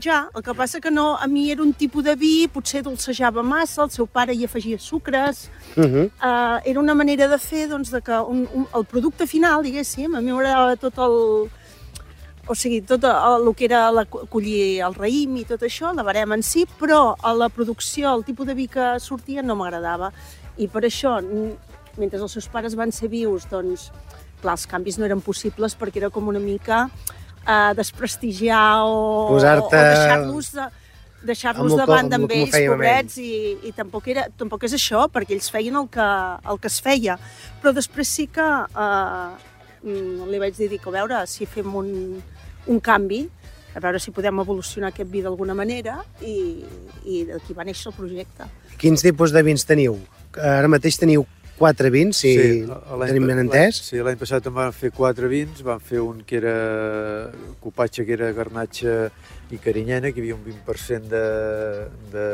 ja, 0.00 0.30
el 0.34 0.42
que 0.42 0.54
passa 0.54 0.80
que 0.80 0.90
no, 0.90 1.16
a 1.16 1.26
mi 1.26 1.50
era 1.50 1.62
un 1.62 1.72
tipus 1.74 2.04
de 2.04 2.14
vi, 2.16 2.48
potser 2.48 2.82
dolcejava 2.82 3.42
massa, 3.42 3.82
el 3.84 3.90
seu 3.90 4.06
pare 4.06 4.34
hi 4.34 4.44
afegia 4.44 4.78
sucres, 4.78 5.50
Uh 5.76 5.84
-huh. 5.84 6.06
uh, 6.20 6.60
era 6.64 6.80
una 6.80 6.94
manera 6.94 7.28
de 7.28 7.38
fer 7.38 7.68
doncs, 7.68 7.90
de 7.90 8.00
que 8.02 8.12
un, 8.12 8.48
un, 8.52 8.66
el 8.74 8.84
producte 8.84 9.26
final, 9.26 9.62
diguéssim, 9.62 10.14
a 10.14 10.20
mi 10.20 10.30
m'agradava 10.32 10.76
tot 10.76 10.98
el, 10.98 11.50
o 12.46 12.54
sigui, 12.54 12.82
tot 12.82 13.04
el, 13.04 13.46
el 13.48 13.54
que 13.54 13.64
era 13.64 13.90
la, 13.90 14.04
collir 14.04 14.80
el 14.80 14.94
raïm 14.94 15.36
i 15.36 15.44
tot 15.44 15.62
això, 15.62 15.94
la 15.94 16.02
barem 16.02 16.32
en 16.32 16.42
si, 16.42 16.66
però 16.80 17.14
a 17.22 17.32
la 17.32 17.48
producció, 17.48 18.14
el 18.14 18.24
tipus 18.24 18.46
de 18.46 18.54
vi 18.54 18.68
que 18.68 18.98
sortia 19.00 19.42
no 19.42 19.56
m'agradava. 19.56 20.12
I 20.58 20.68
per 20.68 20.82
això, 20.84 21.20
mentre 21.96 22.20
els 22.20 22.32
seus 22.32 22.48
pares 22.48 22.74
van 22.74 22.92
ser 22.92 23.08
vius, 23.08 23.48
doncs, 23.48 23.90
clar, 24.42 24.52
els 24.52 24.66
canvis 24.66 24.98
no 24.98 25.04
eren 25.04 25.20
possibles 25.20 25.76
perquè 25.78 25.96
era 26.02 26.10
com 26.10 26.28
una 26.28 26.40
mica 26.40 26.90
eh, 27.46 27.72
desprestigiar 27.78 28.84
o, 28.84 29.34
o, 29.34 29.36
o 29.36 29.68
deixar-los 29.70 30.52
de, 30.56 30.68
deixar-los 31.22 31.72
el 31.72 31.78
de 31.78 31.86
banda 31.86 32.18
amb 32.18 32.32
ells, 32.34 32.54
pobrets, 32.54 33.18
i, 33.22 33.56
i 33.68 33.72
tampoc, 33.76 34.08
era, 34.12 34.26
tampoc 34.38 34.66
és 34.68 34.76
això, 34.78 35.06
perquè 35.12 35.36
ells 35.36 35.50
feien 35.54 35.78
el 35.78 35.88
que, 35.92 36.08
el 36.50 36.60
que 36.62 36.70
es 36.70 36.78
feia. 36.82 37.18
Però 37.62 37.74
després 37.76 38.10
sí 38.10 38.28
que 38.32 38.46
eh, 38.46 39.28
mm, 39.82 40.30
li 40.30 40.42
vaig 40.42 40.56
dir, 40.58 40.70
dic, 40.72 40.86
a 40.88 40.96
veure 40.98 41.22
si 41.30 41.48
fem 41.50 41.76
un, 41.78 41.92
un 42.66 42.82
canvi, 42.82 43.24
a 43.72 43.80
veure 43.80 44.00
si 44.02 44.12
podem 44.12 44.42
evolucionar 44.42 44.90
aquest 44.92 45.08
vi 45.10 45.22
d'alguna 45.24 45.56
manera, 45.56 46.00
i, 46.20 46.64
i 47.08 47.22
d'aquí 47.30 47.56
va 47.56 47.66
néixer 47.68 47.88
el 47.92 47.96
projecte. 47.96 48.48
Quins 48.80 49.04
tipus 49.04 49.32
de 49.32 49.44
vins 49.46 49.64
teniu? 49.68 49.96
Ara 50.36 50.68
mateix 50.70 50.98
teniu 51.00 51.24
quatre 51.62 51.92
vins, 51.94 52.24
si 52.24 52.32
l'any 52.66 53.12
tenim 53.12 53.28
ben 53.30 53.44
entès. 53.44 53.78
Sí, 53.86 54.00
l'any 54.02 54.18
passat 54.18 54.48
en 54.50 54.56
van 54.56 54.74
fer 54.74 54.90
quatre 54.94 55.30
vins, 55.30 55.62
van 55.62 55.82
fer 55.82 56.02
un 56.02 56.24
que 56.26 56.40
era 56.40 56.56
copatge, 57.62 58.06
que 58.08 58.16
era 58.16 58.32
garnatxa 58.34 58.96
i 59.54 59.60
carinyena, 59.62 60.10
que 60.10 60.18
hi 60.18 60.24
havia 60.24 60.38
un 60.38 60.42
20% 60.48 61.06
de, 61.12 61.22
de, 62.14 62.26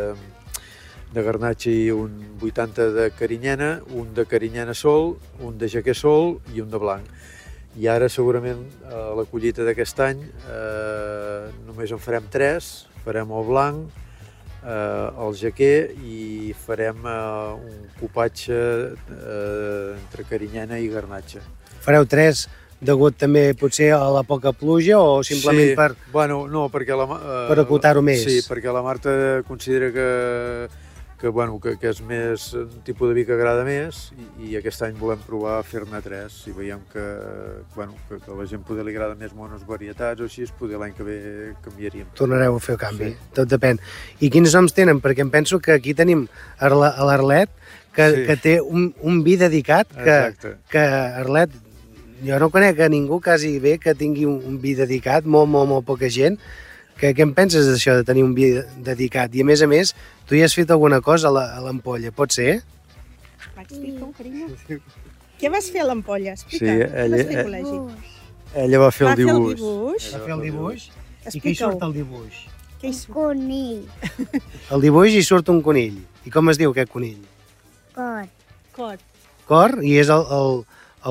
de 1.13 1.27
garnatxa 1.27 1.69
i 1.75 1.91
un 1.93 2.17
80 2.41 2.89
de 2.97 3.09
carinyena, 3.19 3.71
un 4.01 4.15
de 4.17 4.25
carinyena 4.31 4.77
sol, 4.77 5.19
un 5.45 5.61
de 5.61 5.69
jaquer 5.69 5.97
sol 5.99 6.39
i 6.55 6.65
un 6.65 6.73
de 6.73 6.81
blanc. 6.81 7.13
I 7.79 7.91
ara 7.93 8.09
segurament 8.11 8.65
a 8.89 9.11
la 9.19 9.29
collita 9.29 9.67
d'aquest 9.67 10.01
any 10.09 10.25
eh, 10.25 11.49
només 11.69 11.93
en 11.93 12.01
farem 12.03 12.33
tres, 12.33 12.89
farem 13.05 13.29
el 13.29 13.45
blanc, 13.53 14.05
eh, 14.69 15.25
el 15.25 15.37
jaquer 15.41 15.75
i 16.05 16.55
farem 16.67 17.05
eh, 17.09 17.17
un 17.57 17.83
copatge 18.01 18.55
eh, 18.55 19.97
entre 19.97 20.27
carinyena 20.29 20.79
i 20.79 20.89
garnatxa. 20.93 21.43
Fareu 21.85 22.07
tres 22.11 22.47
degut 22.79 23.17
també 23.19 23.49
potser 23.59 23.91
a 23.97 24.05
la 24.15 24.23
poca 24.27 24.53
pluja 24.55 25.01
o 25.01 25.23
simplement 25.27 25.73
sí, 25.73 25.77
per... 25.79 25.89
Bueno, 26.13 26.45
no, 26.51 26.69
perquè 26.71 26.97
la, 26.99 27.09
eh, 27.17 27.47
per 27.51 27.59
acotar-ho 27.65 28.05
més. 28.07 28.23
Sí, 28.23 28.43
perquè 28.47 28.75
la 28.75 28.85
Marta 28.87 29.15
considera 29.49 29.91
que, 29.95 30.09
que, 31.19 31.29
bueno, 31.29 31.59
que, 31.61 31.75
que 31.81 31.91
és 31.91 32.01
més 32.07 32.53
un 32.55 32.83
tipus 32.87 33.11
de 33.11 33.17
vi 33.17 33.25
que 33.27 33.35
agrada 33.35 33.65
més 33.67 34.09
i, 34.15 34.27
i 34.49 34.57
aquest 34.59 34.85
any 34.87 34.95
volem 35.01 35.21
provar 35.27 35.57
a 35.59 35.65
fer-ne 35.67 36.01
tres 36.05 36.37
i 36.47 36.55
veiem 36.55 36.85
que, 36.93 37.05
bueno, 37.75 37.97
que, 38.09 38.21
que 38.23 38.31
a 38.31 38.39
la 38.39 38.47
gent 38.51 38.63
poder 38.67 38.87
li 38.87 38.95
agrada 38.95 39.19
més 39.19 39.35
mones 39.35 39.65
varietats 39.67 40.23
o 40.23 40.29
així, 40.31 40.47
poder 40.59 40.79
l'any 40.79 40.95
que 40.95 41.07
ve 41.07 41.19
canviaríem. 41.65 42.13
Tornareu 42.19 42.59
a 42.59 42.63
fer 42.63 42.77
el 42.77 42.83
canvi, 42.85 43.11
sí. 43.13 43.31
tot 43.37 43.51
depèn. 43.51 43.83
I 44.23 44.31
quins 44.33 44.55
noms 44.55 44.77
tenen? 44.77 45.03
Perquè 45.03 45.27
em 45.27 45.33
penso 45.35 45.59
que 45.63 45.75
aquí 45.75 45.97
tenim 45.99 46.29
l'Arlet, 46.63 47.51
que, 47.99 48.11
sí. 48.15 48.27
que 48.29 48.37
té 48.39 48.55
un, 48.63 48.93
un 49.03 49.23
vi 49.27 49.35
dedicat, 49.41 49.91
que, 49.91 50.21
Exacte. 50.31 50.55
que 50.71 50.85
Arlet, 51.25 51.59
jo 52.23 52.39
no 52.39 52.51
conec 52.55 52.81
a 52.81 52.89
ningú 52.91 53.21
quasi 53.23 53.59
bé 53.63 53.77
que 53.83 53.95
tingui 53.99 54.27
un, 54.27 54.39
un 54.47 54.63
vi 54.63 54.75
dedicat, 54.79 55.27
molt, 55.27 55.51
molt, 55.51 55.71
molt 55.71 55.87
poca 55.87 56.11
gent. 56.11 56.39
Que, 56.99 57.13
què 57.15 57.23
en 57.23 57.33
penses 57.37 57.67
d'això, 57.69 57.95
de 58.01 58.05
tenir 58.07 58.25
un 58.27 58.33
vi 58.35 58.49
dedicat? 58.85 59.35
I 59.39 59.45
a 59.45 59.47
més 59.47 59.63
a 59.63 59.69
més, 59.71 59.93
tu 60.27 60.35
hi 60.35 60.43
has 60.43 60.55
fet 60.59 60.71
alguna 60.75 61.01
cosa 61.01 61.29
a 61.29 61.31
la- 61.35 61.49
a 61.57 61.61
l'ampolla, 61.63 62.11
pot 62.11 62.33
ser? 62.35 62.61
Vaig 63.57 63.69
dir 63.71 63.93
com, 64.01 64.13
carinyo? 64.13 64.49
Què 65.39 65.51
vas 65.55 65.69
fer 65.71 65.85
a 65.85 65.87
l'ampolla? 65.87 66.33
Explica. 66.35 66.59
Sí, 66.59 66.67
Què 66.67 67.05
ella- 67.05 67.17
vas 67.17 67.27
fer 67.31 67.39
a 67.39 67.45
col·legi? 67.47 67.81
Ella 68.65 68.79
va 68.83 68.91
fer 68.91 69.07
Va 69.07 69.13
el 69.13 69.17
fer 69.17 69.27
el 69.29 69.35
dibuix. 69.37 69.59
dibuix. 69.61 70.09
Va 70.15 70.21
fer 70.25 70.33
el 70.35 70.41
dibuix? 70.49 70.89
I 71.35 71.41
què 71.45 71.51
hi 71.53 71.59
surt 71.59 71.83
al 71.85 71.93
dibuix? 71.95 72.39
Què 72.81 72.89
hi 72.89 72.95
surt? 72.95 73.13
Conill. 73.15 73.83
Al 74.75 74.81
dibuix 74.81 75.13
hi 75.19 75.23
surt 75.27 75.49
un 75.53 75.59
conill. 75.67 75.97
I 76.27 76.31
com 76.31 76.49
es 76.51 76.59
diu 76.59 76.71
aquest 76.73 76.91
conill? 76.93 77.19
Cot. 77.95 78.31
Cot. 78.77 79.01
Cor, 79.51 79.75
i 79.83 79.97
és 79.99 80.09
el, 80.15 80.23
el, 80.39 80.61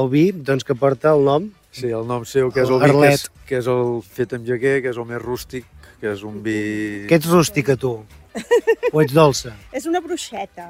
el 0.02 0.10
vi 0.14 0.24
doncs, 0.32 0.64
que 0.68 0.76
porta 0.76 1.12
el 1.16 1.24
nom 1.28 1.50
Sí, 1.78 1.92
el 1.94 2.08
nom 2.10 2.24
seu, 2.26 2.50
que 2.52 2.64
és 2.64 2.70
El 2.72 2.80
el 2.80 2.86
vi 2.88 3.02
que 3.04 3.10
és, 3.14 3.26
que 3.46 3.58
és 3.60 3.68
el 3.70 4.00
fet 4.02 4.34
amb 4.34 4.48
jaquer, 4.48 4.78
que 4.82 4.90
és 4.90 4.98
el 4.98 5.06
més 5.06 5.22
rústic, 5.22 5.66
que 6.02 6.12
és 6.14 6.24
un 6.24 6.42
vi... 6.46 7.06
Que 7.10 7.16
ets 7.20 7.28
rústica, 7.32 7.76
tu? 7.80 7.96
O 8.94 9.02
ets 9.02 9.14
dolça? 9.16 9.52
És 9.76 9.86
una 9.90 10.00
bruixeta. 10.04 10.70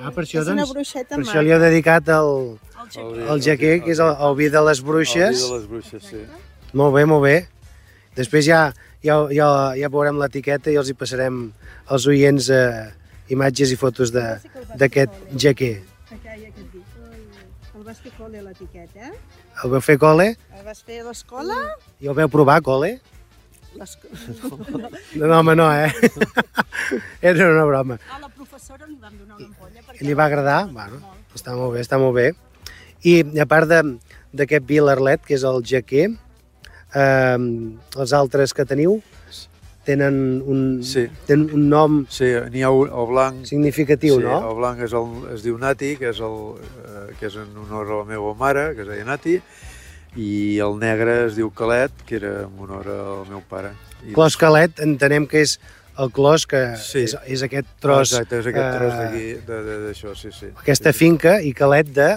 Ah, 0.00 0.10
per 0.10 0.24
això, 0.24 0.40
és 0.40 0.48
una 0.48 0.64
doncs, 0.64 0.72
bruixeta 0.74 1.12
per 1.14 1.18
maca. 1.20 1.30
això 1.30 1.42
li 1.44 1.52
heu 1.54 1.60
dedicat 1.62 2.08
el, 2.10 2.30
El, 2.98 3.20
el 3.34 3.42
jaquer, 3.44 3.74
que 3.84 3.92
és 3.94 4.00
el, 4.02 4.10
el 4.26 4.34
vi 4.38 4.48
de 4.50 4.62
les 4.66 4.80
El 4.80 4.86
bruixes. 4.88 5.36
vi 5.44 5.48
de 5.48 5.54
les 5.58 5.68
bruixes, 5.70 6.08
sí. 6.10 6.22
Molt 6.74 6.94
bé, 6.96 7.04
molt 7.06 7.22
bé. 7.22 7.34
Després 8.16 8.46
ja, 8.48 8.64
ja, 9.04 9.20
ja, 9.34 9.48
ja 9.78 9.88
veurem 9.92 10.18
l'etiqueta 10.18 10.72
i 10.72 10.76
els 10.80 10.90
hi 10.90 10.96
passarem 10.98 11.38
als 11.86 12.06
oients 12.10 12.48
eh, 12.50 12.90
imatges 13.34 13.70
i 13.74 13.78
fotos 13.78 14.10
de- 14.14 14.40
d'aquest 14.80 15.14
jaquer. 15.38 15.76
Aquell, 16.10 16.44
aquest 16.48 16.74
vi. 16.74 16.82
El 17.74 17.82
vas 17.86 18.00
fer 18.02 18.12
col·le 18.18 18.40
a 18.40 18.44
l'etiqueta, 18.48 19.10
eh? 19.12 19.14
El 19.62 19.70
vau 19.70 19.80
fer 19.84 19.96
col·le 20.02 20.28
El 20.34 20.64
vas 20.66 20.80
fer 20.82 21.00
a 21.02 21.08
l'escola? 21.12 21.60
i 22.00 22.08
el 22.10 22.14
vau 22.18 22.28
provar, 22.32 22.58
col·le? 22.66 22.96
L'esco- 23.78 24.08
No, 25.16 25.26
no, 25.26 25.38
home, 25.40 25.54
no, 25.56 25.66
eh? 25.72 25.92
Era 27.22 27.48
una 27.50 27.64
broma. 27.64 27.98
A 28.12 28.18
la 28.20 28.28
professora 28.28 28.86
li 28.86 28.96
vam 29.00 29.16
donar 29.18 29.36
una 29.38 29.46
ampolla 29.48 29.80
perquè... 29.86 30.04
Li 30.06 30.14
va 30.14 30.26
agradar? 30.30 30.60
Bueno, 30.70 31.00
està 31.34 31.54
molt 31.58 31.74
bé, 31.74 31.82
està 31.84 31.98
molt 31.98 32.14
bé. 32.18 32.28
I 33.04 33.16
a 33.42 33.46
part 33.50 33.68
de- 33.70 33.96
d'aquest 34.34 34.64
vi 34.68 34.78
l'Arlet, 34.82 35.22
que 35.26 35.34
és 35.36 35.44
el 35.46 35.62
jaquer, 35.66 36.06
eh, 36.94 37.38
els 37.98 38.12
altres 38.16 38.54
que 38.54 38.64
teniu 38.64 39.00
tenen 39.84 40.40
un, 40.48 40.80
Sí. 40.82 41.02
tenen 41.26 41.50
un 41.52 41.66
nom 41.68 42.06
Sí, 42.08 42.24
n'hi 42.50 42.62
ha 42.64 42.70
un, 42.72 42.88
el 42.88 43.06
blanc... 43.10 43.42
significatiu, 43.44 44.16
sí, 44.16 44.22
no? 44.24 44.38
el 44.50 44.56
blanc 44.56 44.80
és 44.80 44.94
el, 44.96 45.10
es 45.34 45.42
diu 45.44 45.58
Nati, 45.60 45.96
que 46.00 46.08
és, 46.08 46.20
el, 46.24 46.38
eh, 46.86 47.02
que 47.20 47.26
és 47.28 47.36
en 47.36 47.50
honor 47.66 47.90
a 47.90 47.98
la 47.98 48.04
meva 48.08 48.32
mare, 48.38 48.70
que 48.74 48.80
es 48.86 48.88
deia 48.88 49.04
Nati, 49.04 49.36
i 50.16 50.58
el 50.62 50.76
negre 50.78 51.24
es 51.26 51.34
diu 51.38 51.50
Calet, 51.50 51.92
que 52.06 52.16
era 52.20 52.32
en 52.44 52.58
honor 52.60 52.86
al 52.92 53.24
meu 53.30 53.40
pare. 53.50 53.72
I 54.06 54.12
Clos 54.14 54.36
Calet, 54.38 54.78
entenem 54.84 55.26
que 55.26 55.40
és 55.42 55.56
el 55.98 56.10
clos, 56.10 56.44
que 56.46 56.76
Sí. 56.76 57.04
és, 57.06 57.16
és 57.26 57.42
aquest 57.46 57.66
tros... 57.80 58.12
Exacte, 58.12 58.38
és 58.42 58.46
aquest 58.50 58.76
tros 58.78 58.92
eh, 58.92 58.98
d'aquí, 58.98 59.24
de- 59.46 59.78
d'això, 59.86 60.14
sí, 60.18 60.30
sí. 60.34 60.50
Aquesta 60.60 60.92
sí, 60.92 60.98
finca 60.98 61.40
i 61.42 61.52
Calet 61.54 61.92
de... 61.94 62.08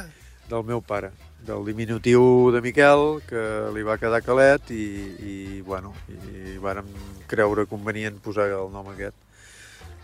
Del 0.49 0.63
meu 0.63 0.81
pare, 0.81 1.11
del 1.45 1.65
diminutiu 1.65 2.49
de 2.53 2.61
Miquel, 2.61 3.21
que 3.27 3.43
li 3.75 3.83
va 3.85 3.97
quedar 4.01 4.21
Calet, 4.25 4.71
i, 4.71 4.85
i 5.21 5.61
bueno, 5.61 5.93
i 6.09 6.57
vàrem 6.63 6.89
creure 7.27 7.65
convenient 7.69 8.17
posar 8.23 8.47
el 8.49 8.71
nom 8.73 8.87
aquest. 8.93 9.15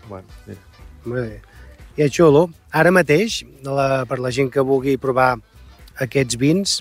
Bueno, 0.08 0.26
mira. 0.46 0.60
Molt 1.04 1.20
bé. 1.20 1.40
I 1.96 2.02
és 2.08 2.12
xulo. 2.14 2.48
Ara 2.74 2.90
mateix, 2.94 3.42
la, 3.62 4.04
per 4.08 4.18
la 4.22 4.30
gent 4.34 4.50
que 4.50 4.62
vulgui 4.66 4.96
provar 4.98 5.34
aquests 6.02 6.36
vins, 6.40 6.78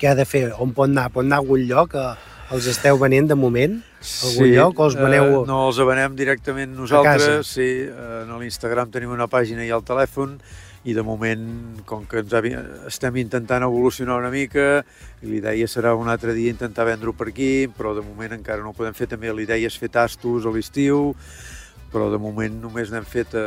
què 0.00 0.10
ha 0.10 0.16
de 0.18 0.26
fer? 0.28 0.48
On 0.62 0.72
pot 0.76 0.90
anar? 0.90 1.08
Pot 1.14 1.26
anar 1.26 1.40
a 1.40 1.44
algun 1.44 1.64
lloc? 1.68 1.96
A, 1.96 2.16
els 2.54 2.68
esteu 2.70 2.98
venent 3.00 3.26
de 3.30 3.38
moment? 3.38 3.80
A 3.80 4.28
algun 4.30 4.52
lloc? 4.52 4.78
O 4.78 4.86
els 4.90 4.98
veneu... 4.98 5.32
Eh, 5.40 5.42
no, 5.48 5.64
els 5.70 5.80
venem 5.88 6.14
directament 6.18 6.76
nosaltres. 6.76 7.50
Sí, 7.56 7.66
eh, 7.88 8.22
en 8.22 8.36
l'Instagram 8.38 8.92
tenim 8.94 9.14
una 9.16 9.28
pàgina 9.30 9.66
i 9.66 9.72
el 9.74 9.84
telèfon 9.86 10.38
i 10.86 10.94
de 10.94 11.02
moment, 11.02 11.42
com 11.88 12.04
que 12.06 12.20
ens 12.22 12.34
ha, 12.36 12.40
estem 12.86 13.16
intentant 13.18 13.64
evolucionar 13.66 14.20
una 14.20 14.30
mica, 14.30 14.84
l'idea 15.26 15.66
serà 15.66 15.96
un 15.98 16.06
altre 16.12 16.30
dia 16.36 16.52
intentar 16.54 16.86
vendre-ho 16.86 17.16
per 17.18 17.32
aquí, 17.32 17.66
però 17.66 17.96
de 17.96 18.04
moment 18.06 18.36
encara 18.36 18.62
no 18.62 18.70
ho 18.70 18.76
podem 18.76 18.94
fer. 18.94 19.10
També 19.10 19.32
l'idea 19.34 19.66
és 19.66 19.78
fer 19.82 19.90
tastos 19.90 20.46
a 20.46 20.54
l'estiu, 20.54 21.10
però 21.90 22.06
de 22.12 22.20
moment 22.22 22.60
només 22.62 22.94
n'hem 22.94 23.06
fet 23.08 23.34
a, 23.34 23.46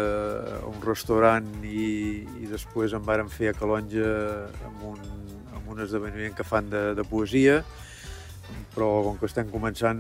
a 0.60 0.66
un 0.68 0.84
restaurant 0.84 1.47
i, 1.64 2.26
i 2.43 2.52
després 2.52 2.91
en 2.97 3.08
vàrem 3.08 3.32
fer 3.32 3.54
a 3.54 3.56
Calonja 3.56 4.12
amb 4.68 4.84
un, 4.91 5.00
un 5.72 5.82
esdeveniment 5.86 6.36
que 6.38 6.44
fan 6.48 6.70
de, 6.72 6.84
de 6.98 7.04
poesia, 7.08 7.62
però 8.74 8.90
com 9.06 9.18
que 9.20 9.28
estem 9.30 9.50
començant, 9.54 10.00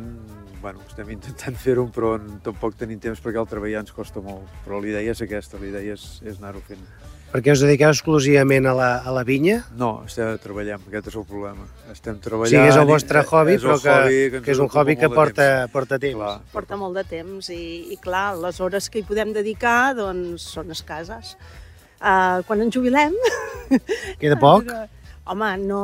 bueno, 0.63 0.81
estem 0.89 1.11
intentant 1.13 1.57
fer-ho, 1.65 1.87
però 1.93 2.15
n- 2.17 2.39
tampoc 2.45 2.75
tenim 2.79 2.99
temps 3.03 3.21
perquè 3.21 3.39
el 3.41 3.47
treballar 3.49 3.83
ens 3.85 3.93
costa 3.95 4.23
molt. 4.25 4.49
Però 4.65 4.81
l'idea 4.81 5.05
és 5.13 5.21
aquesta, 5.25 5.59
l'idea 5.61 5.93
és, 5.95 6.09
és 6.25 6.39
anar-ho 6.41 6.61
fent. 6.67 6.81
Perquè 7.29 7.53
us 7.53 7.61
dediqueu 7.61 7.91
exclusivament 7.93 8.65
a 8.65 8.71
la, 8.73 8.87
a 9.05 9.11
la 9.13 9.21
vinya? 9.21 9.59
No, 9.77 9.99
estem 10.09 10.31
treballant, 10.41 10.81
aquest 10.89 11.11
és 11.11 11.17
el 11.19 11.27
problema. 11.29 11.67
Estem 11.93 12.15
O 12.17 12.23
treballant... 12.25 12.49
sigui, 12.55 12.71
és 12.71 12.79
el 12.81 12.87
vostre 12.89 13.21
hobby, 13.21 13.57
però 13.61 13.75
que, 13.83 13.93
hobby 13.99 14.17
ens 14.39 14.45
que 14.47 14.53
és 14.55 14.61
un 14.63 14.71
hobby 14.73 14.95
que 14.97 15.09
porta, 15.13 15.45
temps. 15.45 15.73
porta 15.75 15.99
temps. 16.01 16.17
Clar, 16.17 16.31
Porta 16.55 16.79
molt 16.81 16.97
de 16.97 17.03
temps 17.11 17.51
i, 17.53 17.61
i 17.93 17.99
clar, 18.01 18.31
les 18.41 18.57
hores 18.65 18.89
que 18.89 19.03
hi 19.03 19.05
podem 19.05 19.35
dedicar 19.37 19.91
doncs, 19.99 20.47
són 20.55 20.73
escases. 20.73 21.35
Uh, 22.01 22.41
quan 22.49 22.65
ens 22.65 22.73
jubilem... 22.73 23.13
Queda 24.17 24.39
poc? 24.41 24.65
Home, 25.29 25.51
no... 25.69 25.83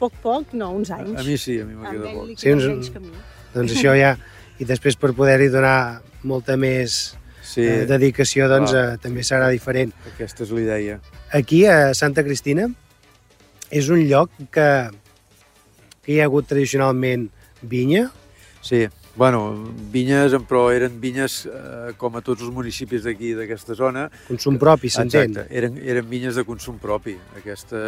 Poc, 0.00 0.14
poc, 0.22 0.52
no, 0.56 0.70
uns 0.76 0.90
anys. 0.94 1.14
A 1.20 1.24
mi 1.26 1.36
sí, 1.40 1.58
a 1.60 1.66
mi 1.68 1.76
me 1.76 1.84
Amb 1.86 1.94
queda 1.94 2.10
ell 2.10 2.18
poc. 2.22 2.40
Sí, 2.40 2.52
uns- 2.54 2.90
que 2.94 3.00
a 3.00 3.04
mi. 3.04 3.12
Doncs 3.54 3.76
això 3.76 3.94
ja... 3.98 4.16
I 4.58 4.66
després 4.66 4.96
per 4.98 5.12
poder-hi 5.14 5.52
donar 5.54 6.00
molta 6.26 6.56
més 6.58 7.14
Sí, 7.46 7.62
eh, 7.62 7.84
dedicació, 7.86 8.48
doncs 8.50 8.72
eh, 8.74 8.96
també 9.00 9.22
serà 9.22 9.46
diferent. 9.54 9.92
Aquesta 10.10 10.42
és 10.44 10.50
l'idea. 10.52 10.98
Aquí, 11.32 11.62
a 11.70 11.94
Santa 11.94 12.24
Cristina, 12.26 12.66
és 13.70 13.88
un 13.94 14.02
lloc 14.10 14.34
que, 14.52 14.66
que 16.02 16.12
hi 16.12 16.18
ha 16.20 16.26
hagut 16.26 16.48
tradicionalment 16.50 17.28
vinya? 17.62 18.08
Sí, 18.66 18.82
bueno, 19.18 19.40
vinyes, 19.90 20.36
però 20.46 20.68
eren 20.70 21.00
vinyes 21.02 21.40
eh, 21.50 21.90
com 21.98 22.14
a 22.14 22.22
tots 22.22 22.44
els 22.46 22.52
municipis 22.54 23.02
d'aquí, 23.02 23.32
d'aquesta 23.34 23.74
zona. 23.74 24.04
Consum 24.28 24.60
propi, 24.62 24.92
s'entén. 24.94 25.34
Eren, 25.50 25.80
eren 25.82 26.06
vinyes 26.06 26.38
de 26.38 26.44
consum 26.46 26.78
propi. 26.78 27.16
Aquesta, 27.40 27.80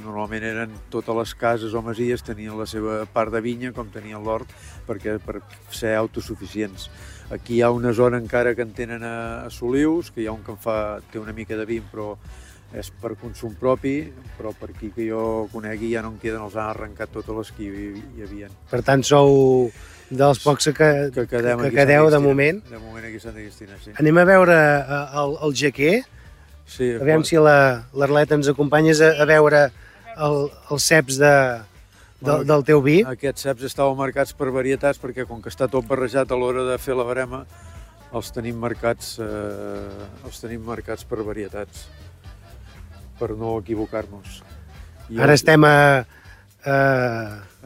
normalment 0.00 0.46
eren 0.48 0.72
totes 0.90 1.20
les 1.20 1.36
cases 1.36 1.76
o 1.76 1.84
masies 1.84 2.24
tenien 2.24 2.56
la 2.56 2.64
seva 2.70 3.02
part 3.12 3.34
de 3.36 3.44
vinya, 3.44 3.74
com 3.76 3.92
tenien 3.92 4.24
l'hort, 4.24 4.48
perquè 4.88 5.18
per 5.20 5.42
ser 5.68 5.92
autosuficients. 6.00 6.88
Aquí 7.30 7.60
hi 7.60 7.62
ha 7.62 7.70
una 7.70 7.92
zona 7.92 8.16
encara 8.16 8.56
que 8.56 8.64
en 8.64 8.72
tenen 8.72 9.04
a, 9.04 9.44
a 9.44 9.50
Solius, 9.52 10.08
que 10.10 10.24
hi 10.24 10.30
ha 10.32 10.32
un 10.32 10.40
que 10.42 10.56
en 10.56 10.64
fa, 10.64 10.78
té 11.12 11.20
una 11.20 11.36
mica 11.36 11.60
de 11.60 11.68
vi, 11.68 11.82
però 11.92 12.14
és 12.72 12.88
per 13.02 13.16
consum 13.20 13.52
propi, 13.58 13.98
però 14.38 14.56
per 14.56 14.72
aquí 14.72 14.90
que 14.94 15.04
jo 15.10 15.22
conegui 15.52 15.92
ja 15.92 16.02
no 16.02 16.14
en 16.14 16.20
queden, 16.22 16.42
els 16.46 16.56
han 16.56 16.70
arrencat 16.70 17.12
totes 17.12 17.36
les 17.36 17.56
que 17.56 17.68
hi, 17.68 17.88
hi 18.16 18.24
havia. 18.24 18.50
Per 18.70 18.80
tant, 18.86 19.04
sou 19.04 19.76
dels 20.10 20.40
pocs 20.42 20.70
que, 20.74 20.88
que, 21.14 21.26
quedem 21.30 21.62
que 21.64 21.70
quedeu 21.74 22.10
de 22.10 22.18
moment. 22.18 22.60
De 22.68 22.78
moment 22.78 23.06
aquí 23.06 23.20
a 23.20 23.22
Sant 23.22 23.36
Agustina, 23.36 23.78
sí. 23.82 23.94
Anem 24.00 24.18
a 24.18 24.26
veure 24.28 24.56
eh, 24.56 25.22
el, 25.22 25.36
el 25.46 25.56
jaquer. 25.62 25.94
Sí, 26.70 26.92
Aviam 27.00 27.24
si 27.26 27.38
l'Arleta 27.38 28.36
ens 28.38 28.50
acompanyes 28.50 29.00
a, 29.02 29.14
a 29.22 29.26
veure 29.26 29.64
el, 29.70 30.36
els 30.70 30.86
ceps 30.86 31.18
de, 31.22 31.34
del, 32.20 32.44
del 32.50 32.66
teu 32.66 32.82
vi. 32.84 33.00
Aquests 33.06 33.46
ceps 33.46 33.66
estaven 33.70 33.98
marcats 33.98 34.34
per 34.36 34.50
varietats 34.54 35.00
perquè 35.02 35.26
com 35.28 35.42
que 35.42 35.50
està 35.52 35.70
tot 35.70 35.86
barrejat 35.88 36.30
a 36.30 36.38
l'hora 36.38 36.66
de 36.68 36.78
fer 36.82 36.98
la 36.98 37.06
barema, 37.06 37.44
els 38.14 38.30
tenim 38.34 38.58
marcats, 38.58 39.16
eh, 39.22 40.26
els 40.26 40.42
tenim 40.42 40.62
marcats 40.66 41.06
per 41.06 41.22
varietats 41.26 41.86
per 43.20 43.34
no 43.38 43.58
equivocar-nos. 43.60 44.40
Ara 45.20 45.34
estem 45.36 45.64
a, 45.66 45.74
a... 46.64 46.76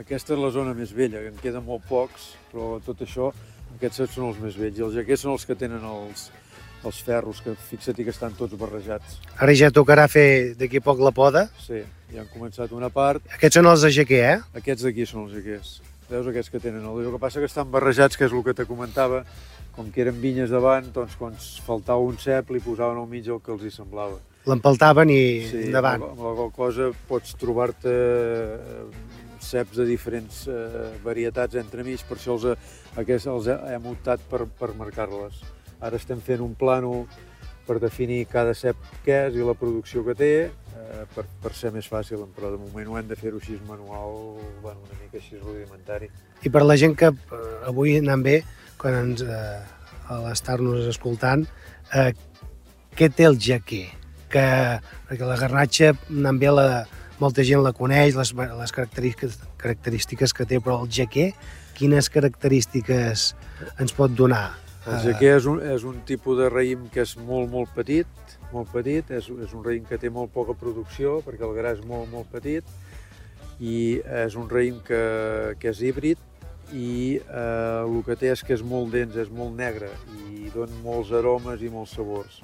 Aquesta 0.01 0.35
és 0.35 0.41
la 0.41 0.51
zona 0.55 0.75
més 0.75 0.93
vella, 0.95 1.21
que 1.23 1.31
en 1.33 1.37
queden 1.43 1.65
molt 1.67 1.85
pocs, 1.89 2.33
però 2.51 2.79
tot 2.85 3.03
això, 3.05 3.31
aquests 3.77 4.15
són 4.15 4.29
els 4.31 4.41
més 4.43 4.59
vells. 4.59 4.81
I 4.81 4.87
els 4.89 4.97
jaquers 4.99 5.25
són 5.25 5.35
els 5.35 5.47
que 5.47 5.57
tenen 5.59 5.85
els, 5.87 6.29
els 6.85 7.01
ferros, 7.07 7.41
que 7.45 7.55
fixa't 7.71 8.03
que 8.03 8.13
estan 8.13 8.35
tots 8.39 8.59
barrejats. 8.59 9.21
Ara 9.39 9.55
ja 9.57 9.73
tocarà 9.75 10.07
fer 10.11 10.55
d'aquí 10.59 10.83
poc 10.85 11.03
la 11.03 11.15
poda. 11.15 11.47
Sí, 11.63 11.83
ja 12.13 12.23
han 12.25 12.31
començat 12.35 12.75
una 12.75 12.91
part. 12.91 13.25
Aquests 13.39 13.61
són 13.61 13.71
els 13.71 13.87
de 13.87 13.95
jaquer, 13.95 14.23
eh? 14.35 14.39
Aquests 14.61 14.87
d'aquí 14.89 15.09
són 15.09 15.27
els 15.27 15.39
jaquers. 15.39 15.79
Veus 16.11 16.29
aquests 16.29 16.53
que 16.53 16.61
tenen 16.61 16.85
el 16.85 17.11
que 17.15 17.23
passa 17.23 17.41
que 17.41 17.49
estan 17.49 17.71
barrejats, 17.73 18.19
que 18.19 18.27
és 18.29 18.35
el 18.35 18.45
que 18.45 18.55
te 18.55 18.69
comentava, 18.69 19.25
com 19.75 19.89
que 19.91 20.05
eren 20.05 20.21
vinyes 20.21 20.53
davant, 20.53 20.93
doncs 20.95 21.17
quan 21.19 21.35
faltava 21.65 22.05
un 22.05 22.21
cep 22.21 22.53
li 22.53 22.63
posaven 22.63 23.01
al 23.01 23.11
mig 23.11 23.27
el 23.27 23.41
que 23.43 23.55
els 23.55 23.65
hi 23.65 23.73
semblava 23.75 24.21
l'empaltaven 24.49 25.11
i 25.13 25.21
sí, 25.49 25.67
endavant. 25.69 26.03
Amb, 26.03 26.19
amb 26.19 26.25
la 26.25 26.35
qual 26.37 26.53
cosa 26.57 26.91
pots 27.09 27.37
trobar-te 27.41 27.93
eh, 27.93 28.81
ceps 29.45 29.79
de 29.81 29.87
diferents 29.89 30.45
eh, 30.49 30.89
varietats 31.05 31.61
entremig, 31.61 32.03
per 32.09 32.19
això 32.19 32.37
els, 32.39 32.73
aquests 33.01 33.29
els 33.31 33.51
hem 33.55 33.89
optat 33.93 34.25
per, 34.31 34.45
per 34.59 34.73
marcar-les. 34.79 35.41
Ara 35.85 36.01
estem 36.01 36.21
fent 36.25 36.45
un 36.45 36.55
plano 36.57 37.05
per 37.65 37.79
definir 37.81 38.25
cada 38.29 38.53
cep 38.57 38.77
què 39.05 39.25
és 39.31 39.39
i 39.39 39.45
la 39.45 39.57
producció 39.57 40.05
que 40.05 40.17
té, 40.19 40.33
eh, 40.51 41.05
per, 41.15 41.25
per 41.43 41.55
ser 41.57 41.73
més 41.75 41.89
fàcil, 41.89 42.27
però 42.37 42.53
de 42.53 42.61
moment 42.61 42.93
ho 42.93 42.99
hem 43.01 43.09
de 43.09 43.17
fer-ho 43.17 43.41
així 43.41 43.57
manual, 43.69 44.37
bueno, 44.65 44.85
una 44.85 45.01
mica 45.01 45.21
així 45.21 45.41
rudimentari. 45.41 46.11
I 46.45 46.53
per 46.53 46.65
la 46.65 46.77
gent 46.81 46.97
que 47.01 47.13
eh, 47.13 47.43
avui 47.69 47.97
anant 48.01 48.25
bé, 48.25 48.43
quan 48.81 49.01
ens, 49.01 49.25
eh, 49.25 49.61
a 50.13 50.21
l'estar-nos 50.27 50.89
escoltant, 50.91 51.47
eh, 51.97 52.11
què 52.95 53.09
té 53.09 53.25
el 53.29 53.41
jaquer? 53.41 53.87
Que, 54.35 54.45
perquè 55.09 55.29
la 55.29 55.39
garnatxa 55.39 55.95
anant 56.11 56.41
bé 56.43 56.51
la, 56.53 56.69
molta 57.21 57.45
gent 57.47 57.63
la 57.63 57.73
coneix, 57.77 58.17
les, 58.19 58.33
les 58.35 58.75
característiques, 58.75 59.39
característiques 59.61 60.35
que 60.35 60.47
té, 60.49 60.61
però 60.63 60.81
el 60.83 60.91
jaquer, 60.93 61.31
quines 61.79 62.11
característiques 62.13 63.33
ens 63.81 63.95
pot 63.97 64.15
donar? 64.15 64.51
El 64.85 64.99
jaquer 65.07 65.31
és 65.39 65.47
un, 65.49 65.63
és 65.65 65.85
un 65.89 66.03
tipus 66.09 66.37
de 66.43 66.51
raïm 66.53 66.89
que 66.93 67.05
és 67.05 67.15
molt, 67.17 67.49
molt 67.53 67.71
petit, 67.77 68.35
molt 68.53 68.69
petit, 68.75 69.09
és, 69.17 69.31
és 69.47 69.55
un 69.57 69.65
raïm 69.65 69.87
que 69.89 69.99
té 70.01 70.11
molt 70.13 70.35
poca 70.35 70.57
producció, 70.59 71.21
perquè 71.25 71.47
el 71.47 71.55
gra 71.57 71.73
és 71.77 71.81
molt, 71.89 72.11
molt 72.13 72.29
petit, 72.35 72.69
i 73.63 74.03
és 74.27 74.37
un 74.37 74.51
raïm 74.51 74.83
que, 74.85 75.01
que 75.63 75.71
és 75.73 75.81
híbrid, 75.87 76.21
i 76.75 77.21
eh, 77.21 77.85
el 77.85 77.97
que 78.05 78.17
té 78.19 78.33
és 78.33 78.43
que 78.45 78.57
és 78.57 78.65
molt 78.67 78.93
dens, 78.93 79.17
és 79.21 79.31
molt 79.33 79.55
negre, 79.57 79.89
i 80.27 80.51
dona 80.53 80.83
molts 80.85 81.13
aromes 81.15 81.63
i 81.63 81.73
molts 81.73 81.95
sabors 81.97 82.43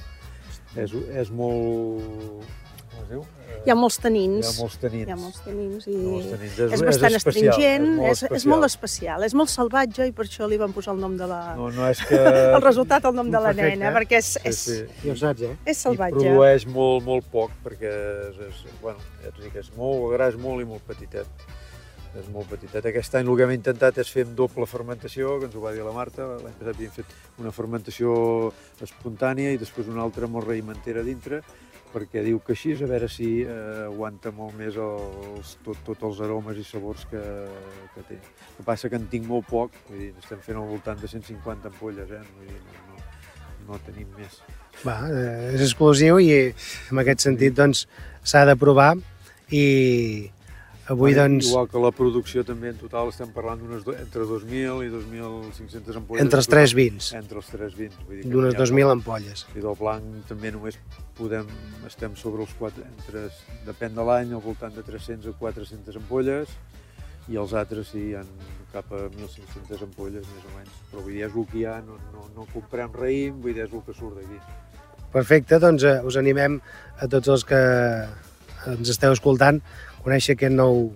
és, 0.77 0.97
és 1.25 1.31
molt... 1.35 2.49
Com 2.91 3.05
es 3.05 3.11
diu? 3.11 3.23
Hi 3.61 3.73
ha 3.73 3.77
molts 3.77 3.99
tanins. 4.01 4.41
Hi 4.41 4.49
ha 4.49 4.63
molts 4.63 4.77
tanins. 4.81 5.09
Hi 5.09 5.13
ha 5.13 5.17
molts 5.21 5.41
tanins 5.45 5.87
i 5.91 5.95
molts 5.99 6.29
tanins. 6.31 6.55
És, 6.55 6.73
és 6.77 6.85
bastant 6.87 7.11
és 7.11 7.17
especial, 7.19 7.51
astringent, 7.51 7.89
és 7.91 7.99
molt, 7.99 8.11
és, 8.11 8.23
és 8.39 8.47
molt 8.49 8.67
especial, 8.69 9.25
és 9.27 9.35
molt 9.37 9.53
salvatge 9.53 10.07
i 10.09 10.15
per 10.17 10.25
això 10.25 10.49
li 10.49 10.59
van 10.61 10.73
posar 10.73 10.95
el 10.97 11.03
nom 11.03 11.17
de 11.21 11.29
la... 11.29 11.41
No, 11.59 11.69
no 11.77 11.89
és 11.91 12.01
que... 12.09 12.21
el 12.57 12.63
resultat, 12.65 13.05
el 13.11 13.19
nom 13.19 13.29
de 13.29 13.37
la 13.37 13.53
Perfecte, 13.53 13.77
nena, 13.77 13.91
eh? 13.91 13.97
perquè 13.99 14.23
és, 14.23 14.31
és, 14.41 14.63
Sí, 14.65 14.79
sí. 14.79 15.05
Ja 15.05 15.13
ho 15.13 15.21
saps, 15.21 15.45
eh? 15.51 15.53
és 15.75 15.83
salvatge. 15.85 16.23
I 16.23 16.31
produeix 16.31 16.67
molt, 16.73 17.05
molt 17.05 17.29
poc, 17.35 17.53
perquè 17.67 17.93
és, 18.31 18.41
és, 18.49 18.63
bueno, 18.81 19.05
ja 19.27 19.35
t'ho 19.35 19.45
dic, 19.45 19.59
és 19.61 19.73
molt, 19.77 20.07
el 20.07 20.17
gra 20.17 20.31
és 20.33 20.41
molt 20.41 20.65
i 20.65 20.71
molt 20.71 20.87
petitet. 20.89 21.49
És 22.19 22.27
molt 22.35 22.49
petitet. 22.51 22.87
Aquest 22.91 23.15
any 23.15 23.29
el 23.29 23.37
que 23.39 23.47
hem 23.47 23.53
intentat 23.55 24.01
és 24.03 24.11
fer 24.11 24.25
amb 24.27 24.35
doble 24.39 24.67
fermentació, 24.67 25.37
que 25.39 25.47
ens 25.47 25.55
ho 25.55 25.63
va 25.63 25.71
dir 25.77 25.85
la 25.87 25.95
Marta. 25.95 26.27
L'any 26.43 26.57
passat 26.59 26.75
havíem 26.75 26.95
fet 26.95 27.13
una 27.39 27.53
fermentació 27.55 28.15
espontània 28.83 29.53
i 29.55 29.61
després 29.61 29.91
una 29.93 30.03
altra 30.03 30.27
amb 30.27 30.41
el 30.41 30.49
raïmentera 30.49 31.05
dintre, 31.07 31.39
perquè 31.93 32.25
diu 32.27 32.41
que 32.47 32.55
així, 32.57 32.75
a 32.75 32.89
veure 32.91 33.09
si 33.11 33.29
eh, 33.43 33.53
aguanta 33.87 34.33
molt 34.35 34.57
més 34.59 34.79
els, 34.79 35.55
tot, 35.67 35.79
tots 35.87 36.07
els 36.11 36.23
aromes 36.27 36.59
i 36.59 36.67
sabors 36.67 37.07
que, 37.11 37.23
que 37.95 38.05
té. 38.09 38.19
El 38.19 38.59
que 38.59 38.67
passa 38.67 38.91
que 38.91 38.99
en 38.99 39.07
tinc 39.13 39.27
molt 39.31 39.47
poc, 39.51 39.79
vull 39.89 40.03
dir, 40.03 40.11
estem 40.23 40.43
fent 40.43 40.59
al 40.59 40.67
voltant 40.71 40.99
de 40.99 41.11
150 41.11 41.71
ampolles, 41.71 42.11
eh? 42.11 42.25
Vull 42.35 42.51
dir, 42.51 42.59
no, 42.67 42.83
no, 42.91 43.07
no 43.71 43.81
tenim 43.87 44.11
més. 44.19 44.43
Va, 44.83 44.99
eh, 45.07 45.55
és 45.55 45.63
exclusiu 45.67 46.19
i 46.23 46.31
en 46.51 47.03
aquest 47.03 47.27
sentit 47.27 47.55
doncs 47.59 47.87
s'ha 48.27 48.47
de 48.49 48.59
provar 48.59 48.93
i 49.55 49.65
avui 50.87 51.13
Bueno, 51.13 51.23
doncs 51.23 51.51
Igual 51.51 51.69
que 51.71 51.83
la 51.83 51.91
producció 51.93 52.45
també 52.47 52.71
en 52.73 52.79
total 52.81 53.11
estem 53.13 53.31
parlant 53.35 53.61
d'unes 53.61 53.85
entre 54.01 54.25
2.000 54.29 54.85
i 54.87 54.91
2.500 54.93 56.01
ampolles. 56.01 56.25
Entre 56.25 56.41
els 56.41 56.51
tres 56.51 56.75
vins. 56.75 57.13
Entre 57.19 57.39
els 57.39 57.51
tres 57.53 57.77
vins. 57.79 57.97
D'unes 58.09 58.55
n'hi 58.55 58.59
ha 58.59 58.65
2.000 58.65 58.73
molt. 58.73 58.97
ampolles. 58.99 59.47
I 59.55 59.65
del 59.65 59.77
blanc 59.79 60.27
també 60.31 60.53
només 60.55 60.79
podem, 61.19 61.47
estem 61.87 62.17
sobre 62.17 62.43
els 62.47 62.55
quatre, 62.59 62.87
entre, 62.97 63.29
depèn 63.67 63.95
de 63.95 64.07
l'any, 64.07 64.33
al 64.33 64.45
voltant 64.45 64.75
de 64.75 64.83
300 64.87 65.31
o 65.31 65.37
400 65.39 66.01
ampolles, 66.01 66.57
i 67.29 67.37
els 67.37 67.53
altres 67.55 67.93
sí, 67.93 68.11
hi 68.11 68.17
ha 68.19 68.25
cap 68.73 68.91
a 68.95 69.05
1.500 69.11 69.85
ampolles, 69.87 70.27
més 70.27 70.47
o 70.47 70.57
menys. 70.57 70.81
Però 70.91 71.05
vull 71.05 71.15
dir, 71.15 71.27
és 71.27 71.37
el 71.37 71.47
que 71.51 71.61
hi 71.61 71.67
ha, 71.69 71.77
no, 71.87 71.99
no, 72.15 72.27
no 72.37 72.47
comprem 72.55 72.93
raïm, 72.95 73.41
vull 73.43 73.55
dir, 73.55 73.67
és 73.67 73.75
el 73.75 73.85
que 73.87 73.95
surt 73.95 74.19
d'aquí. 74.19 74.41
Perfecte, 75.11 75.59
doncs 75.63 75.85
eh, 75.87 75.99
us 76.07 76.17
animem 76.21 76.61
a 77.03 77.09
tots 77.11 77.31
els 77.35 77.45
que 77.47 77.61
ens 78.71 78.91
esteu 78.93 79.15
escoltant 79.17 79.59
conèixer 80.05 80.37
aquest 80.37 80.55
nou, 80.55 80.91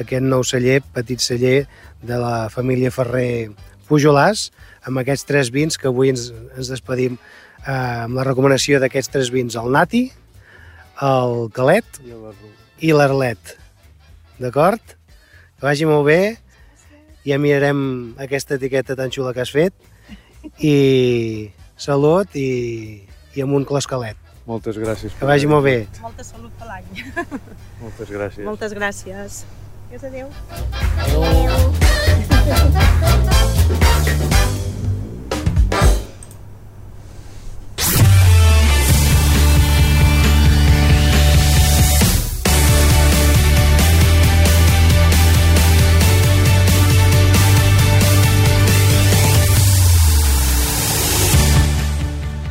aquest 0.00 0.24
nou 0.24 0.44
celler, 0.46 0.80
petit 0.94 1.22
celler 1.22 1.64
de 2.02 2.18
la 2.20 2.48
família 2.52 2.92
Ferrer 2.94 3.50
Pujolàs, 3.88 4.48
amb 4.86 5.02
aquests 5.02 5.26
tres 5.28 5.50
vins 5.54 5.76
que 5.76 5.90
avui 5.90 6.12
ens, 6.12 6.30
ens 6.56 6.70
despedim 6.70 7.16
eh, 7.18 7.72
amb 8.06 8.16
la 8.18 8.26
recomanació 8.28 8.80
d'aquests 8.80 9.12
tres 9.16 9.32
vins, 9.34 9.56
el 9.58 9.72
Nati, 9.74 10.06
el 11.00 11.48
Calet 11.56 12.00
I 12.04 12.14
la, 12.14 12.32
i 12.80 12.92
l'Arlet. 12.94 13.56
D'acord? 14.40 14.96
Que 15.58 15.66
vagi 15.66 15.88
molt 15.88 16.06
bé, 16.08 16.20
ja 17.26 17.36
mirarem 17.40 17.80
aquesta 18.20 18.56
etiqueta 18.56 18.96
tan 18.96 19.12
xula 19.12 19.34
que 19.36 19.44
has 19.44 19.52
fet 19.52 19.74
i 20.64 21.50
salut 21.76 22.36
i, 22.36 23.04
i 23.36 23.44
amb 23.44 23.58
un 23.58 23.66
closcalet. 23.68 24.29
Moltes 24.50 24.76
gràcies. 24.82 25.14
Que 25.18 25.26
vagi 25.30 25.46
molt 25.50 25.64
bé. 25.68 25.76
Molta 26.02 26.26
salut 26.26 26.52
per 26.58 26.66
l'any. 26.70 26.86
Moltes 27.84 28.08
gràcies. 28.10 28.44
Moltes 28.48 28.72
gràcies. 28.76 29.44
Adéu, 29.90 30.06
adéu. 30.10 30.28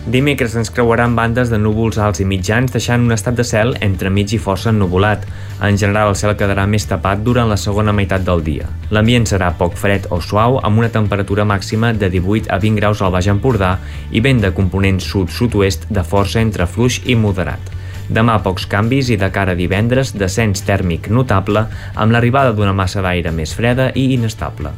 Dimecres 0.09 0.55
ens 0.57 0.71
creuaran 0.73 1.13
bandes 1.13 1.51
de 1.53 1.57
núvols 1.61 1.99
alts 2.01 2.23
i 2.23 2.25
mitjans, 2.25 2.71
deixant 2.73 3.03
un 3.05 3.13
estat 3.13 3.35
de 3.37 3.43
cel 3.45 3.75
entre 3.85 4.09
mig 4.09 4.31
i 4.33 4.39
força 4.41 4.71
ennuvolat. 4.71 5.27
En 5.61 5.77
general, 5.77 6.09
el 6.09 6.17
cel 6.17 6.33
quedarà 6.39 6.63
més 6.65 6.87
tapat 6.89 7.21
durant 7.21 7.45
la 7.51 7.59
segona 7.61 7.93
meitat 7.93 8.25
del 8.25 8.41
dia. 8.41 8.71
L'ambient 8.89 9.29
serà 9.29 9.51
poc 9.59 9.77
fred 9.77 10.09
o 10.09 10.17
suau, 10.17 10.57
amb 10.65 10.81
una 10.81 10.89
temperatura 10.89 11.45
màxima 11.45 11.93
de 11.93 12.09
18 12.09 12.49
a 12.49 12.57
20 12.57 12.81
graus 12.81 13.03
al 13.05 13.13
Baix 13.13 13.29
Empordà 13.29 13.75
i 14.09 14.25
vent 14.25 14.41
de 14.41 14.49
component 14.49 14.97
sud-sud-oest 14.97 15.85
de 15.93 16.01
força 16.01 16.41
entre 16.41 16.65
fluix 16.65 17.03
i 17.05 17.13
moderat. 17.13 17.69
Demà 18.09 18.41
pocs 18.41 18.65
canvis 18.65 19.13
i 19.13 19.21
de 19.21 19.29
cara 19.29 19.53
a 19.53 19.59
divendres 19.59 20.17
descens 20.17 20.65
tèrmic 20.65 21.13
notable 21.13 21.67
amb 21.93 22.15
l'arribada 22.15 22.57
d'una 22.57 22.73
massa 22.73 23.05
d'aire 23.05 23.29
més 23.29 23.53
freda 23.53 23.91
i 23.93 24.15
inestable. 24.17 24.73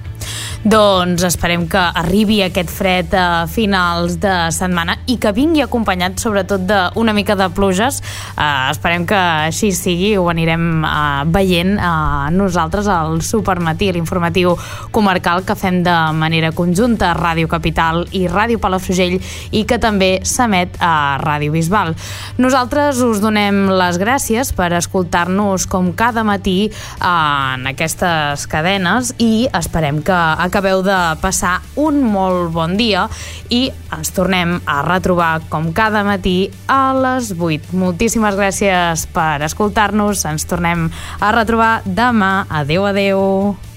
Doncs 0.61 1.23
esperem 1.25 1.63
que 1.65 1.79
arribi 1.79 2.35
aquest 2.45 2.69
fred 2.69 3.15
a 3.17 3.47
finals 3.49 4.19
de 4.21 4.33
setmana 4.53 4.93
i 5.09 5.15
que 5.17 5.31
vingui 5.33 5.63
acompanyat 5.65 6.21
sobretot 6.21 6.67
d'una 6.69 7.15
mica 7.17 7.33
de 7.35 7.47
pluges. 7.49 7.97
Uh, 8.35 8.69
esperem 8.69 9.07
que 9.09 9.17
així 9.17 9.71
sigui, 9.73 10.11
ho 10.21 10.27
anirem 10.29 10.85
uh, 10.85 11.23
veient 11.33 11.73
uh, 11.79 12.29
nosaltres 12.35 12.85
al 12.93 13.23
Supermatí, 13.25 13.89
l'informatiu 13.95 14.53
comarcal 14.93 15.41
que 15.47 15.55
fem 15.57 15.81
de 15.81 15.95
manera 16.13 16.51
conjunta 16.53 17.15
Ràdio 17.17 17.49
Capital 17.49 18.03
i 18.13 18.27
Ràdio 18.29 18.61
Palafrugell 18.61 19.17
i 19.49 19.63
que 19.65 19.81
també 19.81 20.11
s'emet 20.21 20.77
a 20.77 21.17
Ràdio 21.23 21.55
Bisbal. 21.57 21.95
Nosaltres 22.37 23.01
us 23.01 23.23
donem 23.23 23.63
les 23.81 23.97
gràcies 23.97 24.53
per 24.53 24.69
escoltar-nos 24.77 25.65
com 25.65 25.89
cada 25.97 26.21
matí 26.27 26.69
uh, 26.69 27.57
en 27.57 27.65
aquestes 27.73 28.45
cadenes 28.51 29.15
i 29.17 29.49
esperem 29.57 30.03
que 30.11 30.19
acabeu 30.43 30.81
de 30.83 30.97
passar 31.23 31.61
un 31.79 32.01
molt 32.03 32.51
bon 32.51 32.75
dia 32.79 33.05
i 33.47 33.63
ens 33.95 34.11
tornem 34.15 34.57
a 34.67 34.81
retrobar 34.83 35.45
com 35.51 35.71
cada 35.75 36.03
matí 36.07 36.51
a 36.67 36.91
les 36.97 37.31
8. 37.37 37.71
Moltíssimes 37.79 38.35
gràcies 38.39 39.07
per 39.15 39.39
escoltar-nos. 39.47 40.27
Ens 40.27 40.47
tornem 40.49 40.89
a 41.19 41.33
retrobar 41.35 41.73
demà. 41.85 42.33
Adeu, 42.61 42.87
adeu. 42.91 43.70